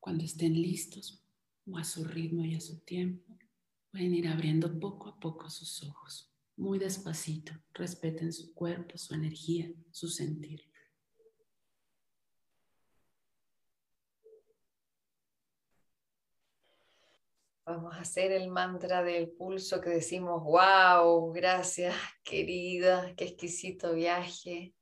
Cuando 0.00 0.24
estén 0.24 0.54
listos 0.54 1.22
o 1.66 1.76
a 1.76 1.84
su 1.84 2.04
ritmo 2.04 2.44
y 2.44 2.54
a 2.54 2.60
su 2.60 2.80
tiempo, 2.80 3.36
pueden 3.92 4.14
ir 4.14 4.28
abriendo 4.28 4.80
poco 4.80 5.10
a 5.10 5.20
poco 5.20 5.50
sus 5.50 5.82
ojos, 5.82 6.32
muy 6.56 6.78
despacito. 6.78 7.52
Respeten 7.74 8.32
su 8.32 8.54
cuerpo, 8.54 8.96
su 8.96 9.14
energía, 9.14 9.70
su 9.90 10.08
sentir. 10.08 10.64
Vamos 17.66 17.94
a 17.94 18.00
hacer 18.00 18.32
el 18.32 18.48
mantra 18.48 19.04
del 19.04 19.30
pulso 19.30 19.80
que 19.80 19.90
decimos, 19.90 20.42
wow, 20.42 21.30
gracias 21.30 21.94
querida, 22.24 23.14
qué 23.14 23.26
exquisito 23.26 23.94
viaje. 23.94 24.74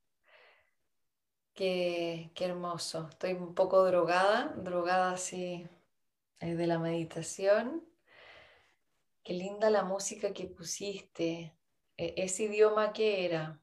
Qué, 1.59 2.31
hermoso. 2.39 3.09
Estoy 3.09 3.33
un 3.33 3.53
poco 3.53 3.83
drogada, 3.83 4.53
drogada 4.63 5.11
así 5.11 5.67
eh, 6.39 6.55
de 6.55 6.67
la 6.67 6.79
meditación. 6.79 7.83
Qué 9.25 9.33
linda 9.33 9.69
la 9.69 9.83
música 9.83 10.31
que 10.31 10.45
pusiste. 10.45 11.53
E, 11.97 12.13
¿Ese 12.15 12.43
idioma 12.43 12.93
qué 12.93 13.25
era? 13.25 13.59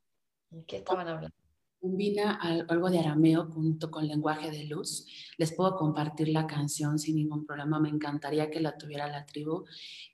¿Qué 0.67 0.77
estaban 0.77 1.09
hablando? 1.09 1.46
Combina 1.81 2.35
algo 2.69 2.91
de 2.91 2.99
arameo 2.99 3.47
junto 3.47 3.91
con 3.91 4.07
lenguaje 4.07 4.51
de 4.51 4.65
luz. 4.65 5.07
Les 5.39 5.53
puedo 5.53 5.77
compartir 5.77 6.29
la 6.29 6.47
canción 6.47 6.99
sin 6.99 7.17
ningún 7.17 7.47
problema, 7.47 7.79
me 7.79 7.89
encantaría 7.89 8.51
que 8.51 8.61
la 8.61 8.77
tuviera 8.77 9.09
la 9.09 9.27
tribu 9.27 9.65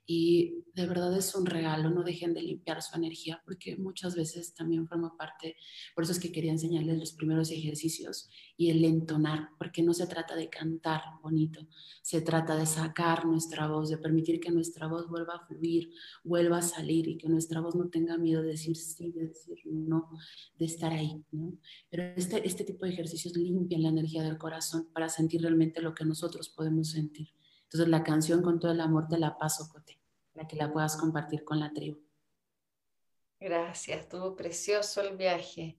y 0.05 0.63
de 0.73 0.85
verdad 0.85 1.17
es 1.17 1.33
un 1.35 1.45
regalo, 1.45 1.89
no 1.89 2.03
dejen 2.03 2.33
de 2.33 2.41
limpiar 2.41 2.81
su 2.81 2.95
energía 2.95 3.41
porque 3.45 3.77
muchas 3.77 4.15
veces 4.15 4.53
también 4.53 4.87
forma 4.87 5.15
parte, 5.17 5.55
por 5.95 6.03
eso 6.03 6.13
es 6.13 6.19
que 6.19 6.31
quería 6.31 6.51
enseñarles 6.51 6.97
los 6.97 7.13
primeros 7.13 7.51
ejercicios 7.51 8.29
y 8.55 8.69
el 8.69 8.83
entonar, 8.85 9.49
porque 9.57 9.81
no 9.81 9.93
se 9.93 10.05
trata 10.05 10.35
de 10.35 10.49
cantar 10.49 11.01
bonito, 11.21 11.67
se 12.01 12.21
trata 12.21 12.55
de 12.55 12.65
sacar 12.65 13.25
nuestra 13.25 13.67
voz, 13.67 13.89
de 13.89 13.97
permitir 13.97 14.39
que 14.39 14.51
nuestra 14.51 14.87
voz 14.87 15.07
vuelva 15.09 15.35
a 15.35 15.45
fluir, 15.47 15.91
vuelva 16.23 16.59
a 16.59 16.61
salir 16.61 17.07
y 17.07 17.17
que 17.17 17.27
nuestra 17.27 17.61
voz 17.61 17.75
no 17.75 17.89
tenga 17.89 18.17
miedo 18.17 18.41
de 18.41 18.49
decir 18.49 18.75
sí, 18.75 19.11
de 19.11 19.27
decir 19.27 19.59
no, 19.65 20.09
de 20.57 20.65
estar 20.65 20.91
ahí, 20.91 21.23
¿no? 21.31 21.57
Pero 21.89 22.03
este, 22.15 22.45
este 22.47 22.63
tipo 22.63 22.85
de 22.85 22.91
ejercicios 22.91 23.35
limpian 23.35 23.83
la 23.83 23.89
energía 23.89 24.23
del 24.23 24.37
corazón 24.37 24.87
para 24.93 25.09
sentir 25.09 25.41
realmente 25.41 25.81
lo 25.81 25.95
que 25.95 26.05
nosotros 26.05 26.49
podemos 26.49 26.91
sentir. 26.91 27.29
Entonces 27.63 27.89
la 27.89 28.03
canción 28.03 28.43
con 28.43 28.59
todo 28.59 28.71
el 28.71 28.81
amor 28.81 29.07
te 29.07 29.17
la 29.17 29.35
paso, 29.37 29.67
Cote, 29.67 29.99
para 30.31 30.47
que 30.47 30.55
la 30.55 30.71
puedas 30.71 30.95
compartir 30.95 31.43
con 31.43 31.59
la 31.59 31.73
tribu. 31.73 31.99
Gracias, 33.39 34.01
estuvo 34.01 34.35
precioso 34.35 35.01
el 35.01 35.17
viaje. 35.17 35.77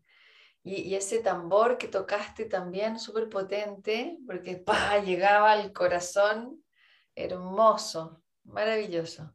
Y, 0.64 0.94
ese 0.94 1.18
tambor 1.18 1.76
que 1.76 1.88
tocaste 1.88 2.46
también, 2.46 2.98
súper 2.98 3.28
potente, 3.28 4.18
porque 4.26 4.56
¡pah! 4.56 4.98
llegaba 4.98 5.52
al 5.52 5.72
corazón, 5.72 6.64
hermoso, 7.14 8.22
maravilloso. 8.44 9.34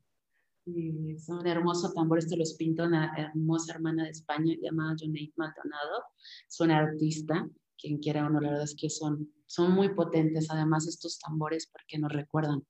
Es 0.65 1.29
un 1.29 1.47
hermoso 1.47 1.93
tambor, 1.93 2.19
esto 2.19 2.35
los 2.35 2.55
pinta 2.55 2.85
una 2.85 3.13
hermosa 3.15 3.73
hermana 3.73 4.05
de 4.05 4.11
España 4.11 4.55
llamada 4.59 4.95
Joneid 4.99 5.31
Maldonado. 5.35 6.03
Es 6.47 6.59
una 6.59 6.79
artista, 6.79 7.47
quien 7.77 7.99
quiera 7.99 8.25
o 8.25 8.29
no, 8.29 8.39
la 8.39 8.49
verdad 8.49 8.65
es 8.65 8.75
que 8.75 8.89
son, 8.89 9.31
son 9.45 9.71
muy 9.71 9.93
potentes 9.93 10.49
además 10.49 10.87
estos 10.87 11.19
tambores 11.19 11.67
porque 11.67 11.97
nos 11.97 12.11
recuerdan 12.11 12.65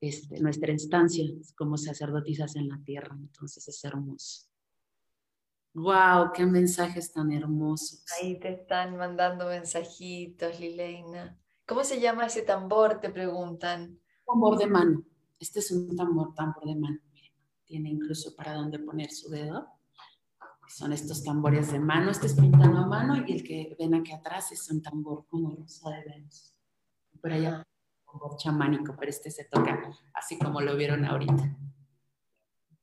este, 0.00 0.40
nuestra 0.40 0.72
instancia 0.72 1.24
como 1.56 1.76
sacerdotisas 1.76 2.54
en 2.56 2.68
la 2.68 2.80
tierra, 2.84 3.16
entonces 3.18 3.66
es 3.66 3.84
hermoso. 3.84 4.47
¡Wow! 5.78 6.32
¡Qué 6.34 6.44
mensajes 6.46 7.12
tan 7.12 7.32
hermosos! 7.32 8.04
Ahí 8.20 8.38
te 8.38 8.52
están 8.52 8.96
mandando 8.96 9.46
mensajitos, 9.46 10.58
Lileina. 10.60 11.38
¿Cómo 11.66 11.84
se 11.84 12.00
llama 12.00 12.26
ese 12.26 12.42
tambor? 12.42 13.00
Te 13.00 13.10
preguntan. 13.10 14.00
Tambor 14.26 14.58
de 14.58 14.66
mano. 14.66 15.04
Este 15.38 15.60
es 15.60 15.70
un 15.70 15.94
tambor, 15.94 16.34
tambor 16.34 16.64
de 16.64 16.74
mano 16.74 16.98
tiene 17.68 17.90
incluso 17.90 18.34
para 18.34 18.54
dónde 18.54 18.78
poner 18.78 19.10
su 19.10 19.28
dedo. 19.28 19.68
Son 20.68 20.92
estos 20.92 21.22
tambores 21.22 21.70
de 21.70 21.78
mano, 21.78 22.10
este 22.10 22.26
es 22.26 22.34
pintado 22.34 22.78
a 22.78 22.86
mano 22.86 23.16
y 23.26 23.32
el 23.32 23.42
que 23.42 23.76
ven 23.78 23.94
aquí 23.94 24.12
atrás 24.12 24.52
es 24.52 24.70
un 24.70 24.82
tambor 24.82 25.26
como 25.28 25.54
rosa 25.54 25.90
de 25.90 26.04
Venus. 26.04 26.54
Por 27.20 27.32
allá, 27.32 27.58
un 27.58 28.12
tambor 28.12 28.36
chamánico, 28.38 28.94
pero 28.98 29.10
este 29.10 29.30
se 29.30 29.44
toca 29.44 29.80
así 30.14 30.38
como 30.38 30.60
lo 30.60 30.76
vieron 30.76 31.04
ahorita. 31.04 31.56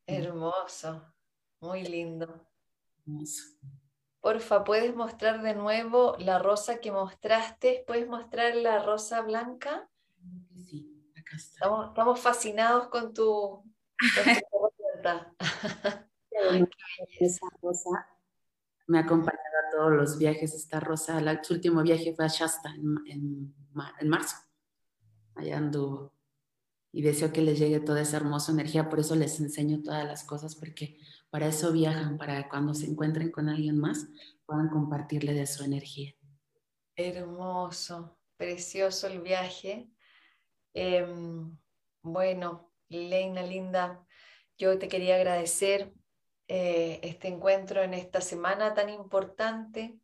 Hermoso, 0.05 1.03
muy 1.59 1.83
lindo. 1.83 2.44
Porfa, 4.21 4.63
¿puedes 4.63 4.95
mostrar 4.95 5.41
de 5.41 5.53
nuevo 5.53 6.15
la 6.17 6.39
rosa 6.39 6.79
que 6.79 6.91
mostraste? 6.91 7.83
¿Puedes 7.85 8.07
mostrar 8.07 8.55
la 8.55 8.83
rosa 8.83 9.21
blanca? 9.21 9.89
Sí, 10.55 11.11
acá 11.11 11.35
está. 11.35 11.65
Estamos, 11.65 11.87
estamos 11.89 12.19
fascinados 12.19 12.87
con 12.87 13.13
tu, 13.13 13.63
esa 17.19 17.47
rosa 17.61 18.15
me 18.87 18.99
ha 18.99 19.01
acompañado 19.01 19.41
a 19.67 19.71
todos 19.71 19.93
los 19.93 20.17
viajes. 20.17 20.53
Esta 20.53 20.79
rosa, 20.79 21.17
el 21.17 21.39
último 21.49 21.81
viaje 21.81 22.13
fue 22.15 22.25
a 22.25 22.27
Shasta 22.27 22.73
en, 23.07 23.53
marzo. 23.73 24.35
Allá 25.35 25.57
anduvo. 25.57 26.13
Y 26.91 27.01
deseo 27.01 27.33
que 27.33 27.41
les 27.41 27.59
llegue 27.59 27.79
toda 27.79 28.01
esa 28.01 28.17
hermosa 28.17 28.51
energía. 28.51 28.89
Por 28.89 28.99
eso 28.99 29.15
les 29.15 29.39
enseño 29.39 29.81
todas 29.81 30.05
las 30.05 30.23
cosas, 30.23 30.55
porque 30.55 30.99
para 31.35 31.47
eso 31.47 31.73
viajan, 31.73 32.17
para 32.17 32.47
cuando 32.47 32.73
se 32.73 32.85
encuentren 32.85 33.29
con 33.29 33.49
alguien 33.49 33.77
más, 33.77 34.07
puedan 34.45 34.69
compartirle 34.69 35.33
de 35.33 35.45
su 35.45 35.65
energía. 35.65 36.13
Hermoso, 36.95 38.17
precioso 38.37 39.07
el 39.07 39.19
viaje. 39.19 39.89
Em, 40.73 41.57
bueno, 42.01 42.71
Leina 42.87 43.41
linda, 43.43 44.01
yo 44.57 44.79
te 44.79 44.87
quería 44.87 45.17
agradecer 45.17 45.91
eh, 46.47 47.01
este 47.03 47.27
encuentro 47.27 47.83
en 47.83 47.93
esta 47.93 48.21
semana 48.21 48.73
tan 48.73 48.89
importante 48.89 49.99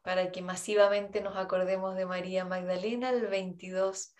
para 0.00 0.32
que 0.32 0.40
masivamente 0.40 1.20
nos 1.20 1.36
acordemos 1.36 1.96
de 1.96 2.06
María 2.06 2.46
Magdalena 2.46 3.10
el 3.10 3.26
22 3.26 4.14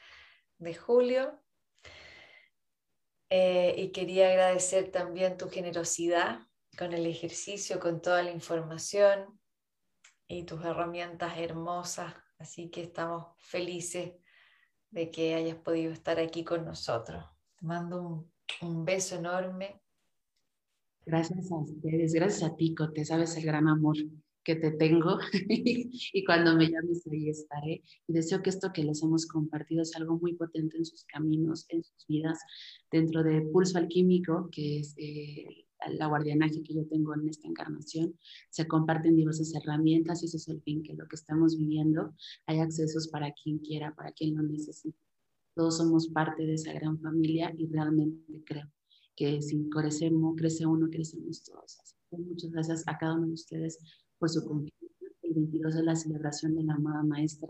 de 0.59 0.75
julio. 0.75 1.42
Eh, 3.35 3.75
y 3.79 3.93
quería 3.93 4.29
agradecer 4.29 4.91
también 4.91 5.39
tu 5.39 5.49
generosidad 5.49 6.41
con 6.77 6.93
el 6.93 7.07
ejercicio, 7.07 7.81
con 7.81 8.03
toda 8.03 8.23
la 8.23 8.31
información 8.31 9.41
y 10.29 10.43
tus 10.45 10.63
herramientas 10.63 11.39
hermosas. 11.39 12.13
Así 12.39 12.69
que 12.69 12.83
estamos 12.83 13.29
felices 13.39 14.13
de 14.91 15.11
que 15.11 15.35
hayas 15.35 15.57
podido 15.57 15.95
estar 15.95 16.21
aquí 16.21 16.45
con 16.45 16.67
nosotros. 16.67 17.25
Te 17.59 17.65
mando 17.65 18.03
un, 18.03 18.33
un 18.61 18.85
beso 18.85 19.17
enorme. 19.17 19.81
Gracias 21.07 21.51
a 21.51 21.57
ustedes, 21.57 22.13
gracias 22.13 22.51
a 22.51 22.55
ti, 22.55 22.75
Cote, 22.75 23.03
sabes 23.07 23.35
el 23.39 23.47
gran 23.47 23.67
amor 23.67 23.97
que 24.45 24.57
te 24.57 24.73
tengo 24.73 25.19
y 25.49 26.25
cuando 26.25 26.57
me 26.57 26.69
llames 26.69 27.07
ahí 27.11 27.29
estaré. 27.29 27.83
Y 28.07 28.13
deseo 28.13 28.43
que 28.43 28.51
esto 28.51 28.73
que 28.73 28.85
les 28.85 29.03
hemos 29.03 29.27
compartido 29.27 29.83
es 29.83 29.95
algo 29.97 30.19
muy 30.19 30.35
potente 30.35 30.77
en 30.77 30.85
sus 30.85 31.05
caminos, 31.05 31.67
en 31.69 31.83
sus 31.83 32.07
vidas, 32.07 32.39
dentro 32.91 33.23
de 33.23 33.43
Pulso 33.43 33.79
Alquímico, 33.79 34.49
que 34.51 34.81
es 34.81 34.95
eh, 34.97 35.67
la 35.91 36.07
guardianaje 36.07 36.63
que 36.63 36.75
yo 36.75 36.87
tengo 36.87 37.15
en 37.15 37.29
esta 37.29 37.49
encarnación. 37.49 38.17
Se 38.51 38.67
comparten 38.67 39.17
diversas 39.17 39.55
herramientas 39.55 40.23
y 40.23 40.27
eso 40.27 40.37
es 40.37 40.49
el 40.49 40.63
fin, 40.63 40.83
que 40.83 40.95
lo 40.95 41.07
que 41.09 41.17
estamos 41.17 41.57
viviendo 41.57 42.15
hay 42.47 42.61
accesos 42.61 43.09
para 43.09 43.33
quien 43.33 43.59
quiera, 43.59 43.95
para 43.95 44.13
quien 44.13 44.37
lo 44.37 44.43
necesite. 44.43 44.99
Todos 45.55 45.79
somos 45.79 46.09
parte 46.09 46.47
de 46.47 46.55
esa 46.55 46.73
gran 46.73 46.99
familia 47.01 47.55
y 47.57 47.67
realmente 47.67 48.43
creo 48.45 48.71
que 49.15 49.43
si 49.43 49.69
crecemos, 49.69 50.35
crece 50.37 50.67
uno, 50.67 50.89
crecemos 50.89 51.43
todos. 51.45 51.79
Así 51.81 51.97
que 52.11 52.17
muchas 52.17 52.51
gracias 52.51 52.85
a 52.87 52.97
cada 52.97 53.15
uno 53.15 53.27
de 53.27 53.35
ustedes 53.35 53.79
por 54.23 54.31
su 54.31 54.45
confianza. 54.47 54.87
El 55.23 55.35
22 55.35 55.75
es 55.75 55.83
la 55.83 55.97
celebración 55.97 56.55
de 56.55 56.63
la 56.63 56.75
amada 56.75 57.03
maestra, 57.03 57.49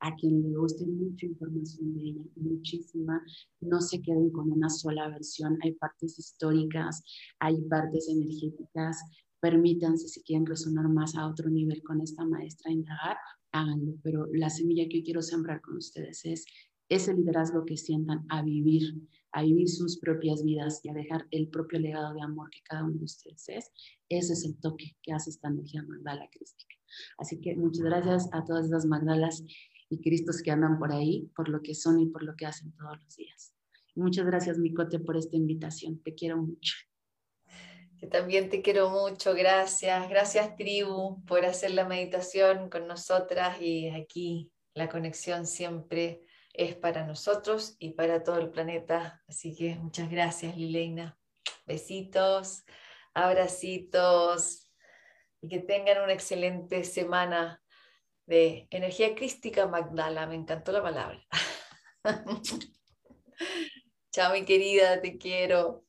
a 0.00 0.14
quien 0.16 0.42
le 0.42 0.54
guste 0.54 0.86
mucha 0.86 1.24
información 1.24 1.94
de 1.94 2.02
ella, 2.02 2.22
muchísima. 2.36 3.24
No 3.62 3.80
se 3.80 4.02
queden 4.02 4.28
con 4.28 4.52
una 4.52 4.68
sola 4.68 5.08
versión, 5.08 5.56
hay 5.62 5.72
partes 5.76 6.18
históricas, 6.18 7.02
hay 7.38 7.62
partes 7.62 8.06
energéticas. 8.10 8.98
Permítanse, 9.40 10.08
si 10.08 10.22
quieren 10.22 10.44
resonar 10.44 10.90
más 10.90 11.16
a 11.16 11.26
otro 11.26 11.48
nivel 11.48 11.82
con 11.82 12.02
esta 12.02 12.22
maestra, 12.26 12.70
indagar, 12.70 13.16
háganlo. 13.52 13.94
Pero 14.02 14.26
la 14.34 14.50
semilla 14.50 14.84
que 14.90 14.98
yo 14.98 15.04
quiero 15.04 15.22
sembrar 15.22 15.62
con 15.62 15.78
ustedes 15.78 16.22
es 16.26 16.44
ese 16.90 17.14
liderazgo 17.14 17.64
que 17.64 17.78
sientan 17.78 18.26
a 18.28 18.42
vivir, 18.42 18.82
a 19.32 19.42
vivir 19.42 19.68
sus 19.68 19.98
propias 19.98 20.42
vidas 20.44 20.80
y 20.84 20.88
a 20.90 20.94
dejar 20.94 21.26
el 21.30 21.48
propio 21.48 21.78
legado 21.78 22.14
de 22.14 22.22
amor 22.22 22.50
que 22.50 22.60
cada 22.64 22.84
uno 22.84 22.98
de 22.98 23.04
ustedes 23.04 23.48
es, 23.48 23.70
ese 24.08 24.32
es 24.32 24.44
el 24.44 24.58
toque 24.60 24.96
que 25.02 25.12
hace 25.12 25.30
esta 25.30 25.48
energía 25.48 25.82
Magdala 25.82 26.28
crística. 26.30 26.74
Así 27.18 27.40
que 27.40 27.54
muchas 27.56 27.84
gracias 27.84 28.28
a 28.32 28.44
todas 28.44 28.66
esas 28.66 28.86
Magdalas 28.86 29.44
y 29.88 30.00
Cristos 30.00 30.42
que 30.42 30.50
andan 30.50 30.78
por 30.78 30.92
ahí, 30.92 31.30
por 31.34 31.48
lo 31.48 31.62
que 31.62 31.74
son 31.74 32.00
y 32.00 32.06
por 32.06 32.22
lo 32.22 32.34
que 32.36 32.46
hacen 32.46 32.72
todos 32.72 32.98
los 33.02 33.16
días. 33.16 33.54
muchas 33.94 34.26
gracias, 34.26 34.58
Micote, 34.58 34.98
por 34.98 35.16
esta 35.16 35.36
invitación. 35.36 36.00
Te 36.02 36.14
quiero 36.14 36.38
mucho. 36.38 36.74
Yo 38.00 38.08
también 38.08 38.48
te 38.48 38.62
quiero 38.62 38.88
mucho, 38.88 39.34
gracias. 39.34 40.08
Gracias, 40.08 40.56
tribu, 40.56 41.22
por 41.26 41.44
hacer 41.44 41.72
la 41.72 41.86
meditación 41.86 42.70
con 42.70 42.86
nosotras 42.86 43.60
y 43.60 43.88
aquí 43.88 44.50
la 44.74 44.88
conexión 44.88 45.46
siempre 45.46 46.22
es 46.60 46.76
para 46.76 47.06
nosotros 47.06 47.74
y 47.78 47.92
para 47.92 48.22
todo 48.22 48.38
el 48.38 48.50
planeta. 48.50 49.22
Así 49.26 49.56
que 49.56 49.76
muchas 49.76 50.10
gracias, 50.10 50.58
Lileina. 50.58 51.18
Besitos, 51.64 52.64
abracitos 53.14 54.70
y 55.40 55.48
que 55.48 55.60
tengan 55.60 56.02
una 56.02 56.12
excelente 56.12 56.84
semana 56.84 57.62
de 58.26 58.68
energía 58.70 59.14
crística 59.14 59.66
Magdala. 59.66 60.26
Me 60.26 60.34
encantó 60.34 60.70
la 60.70 60.82
palabra. 60.82 61.26
Chao, 64.12 64.34
mi 64.34 64.44
querida, 64.44 65.00
te 65.00 65.16
quiero. 65.16 65.86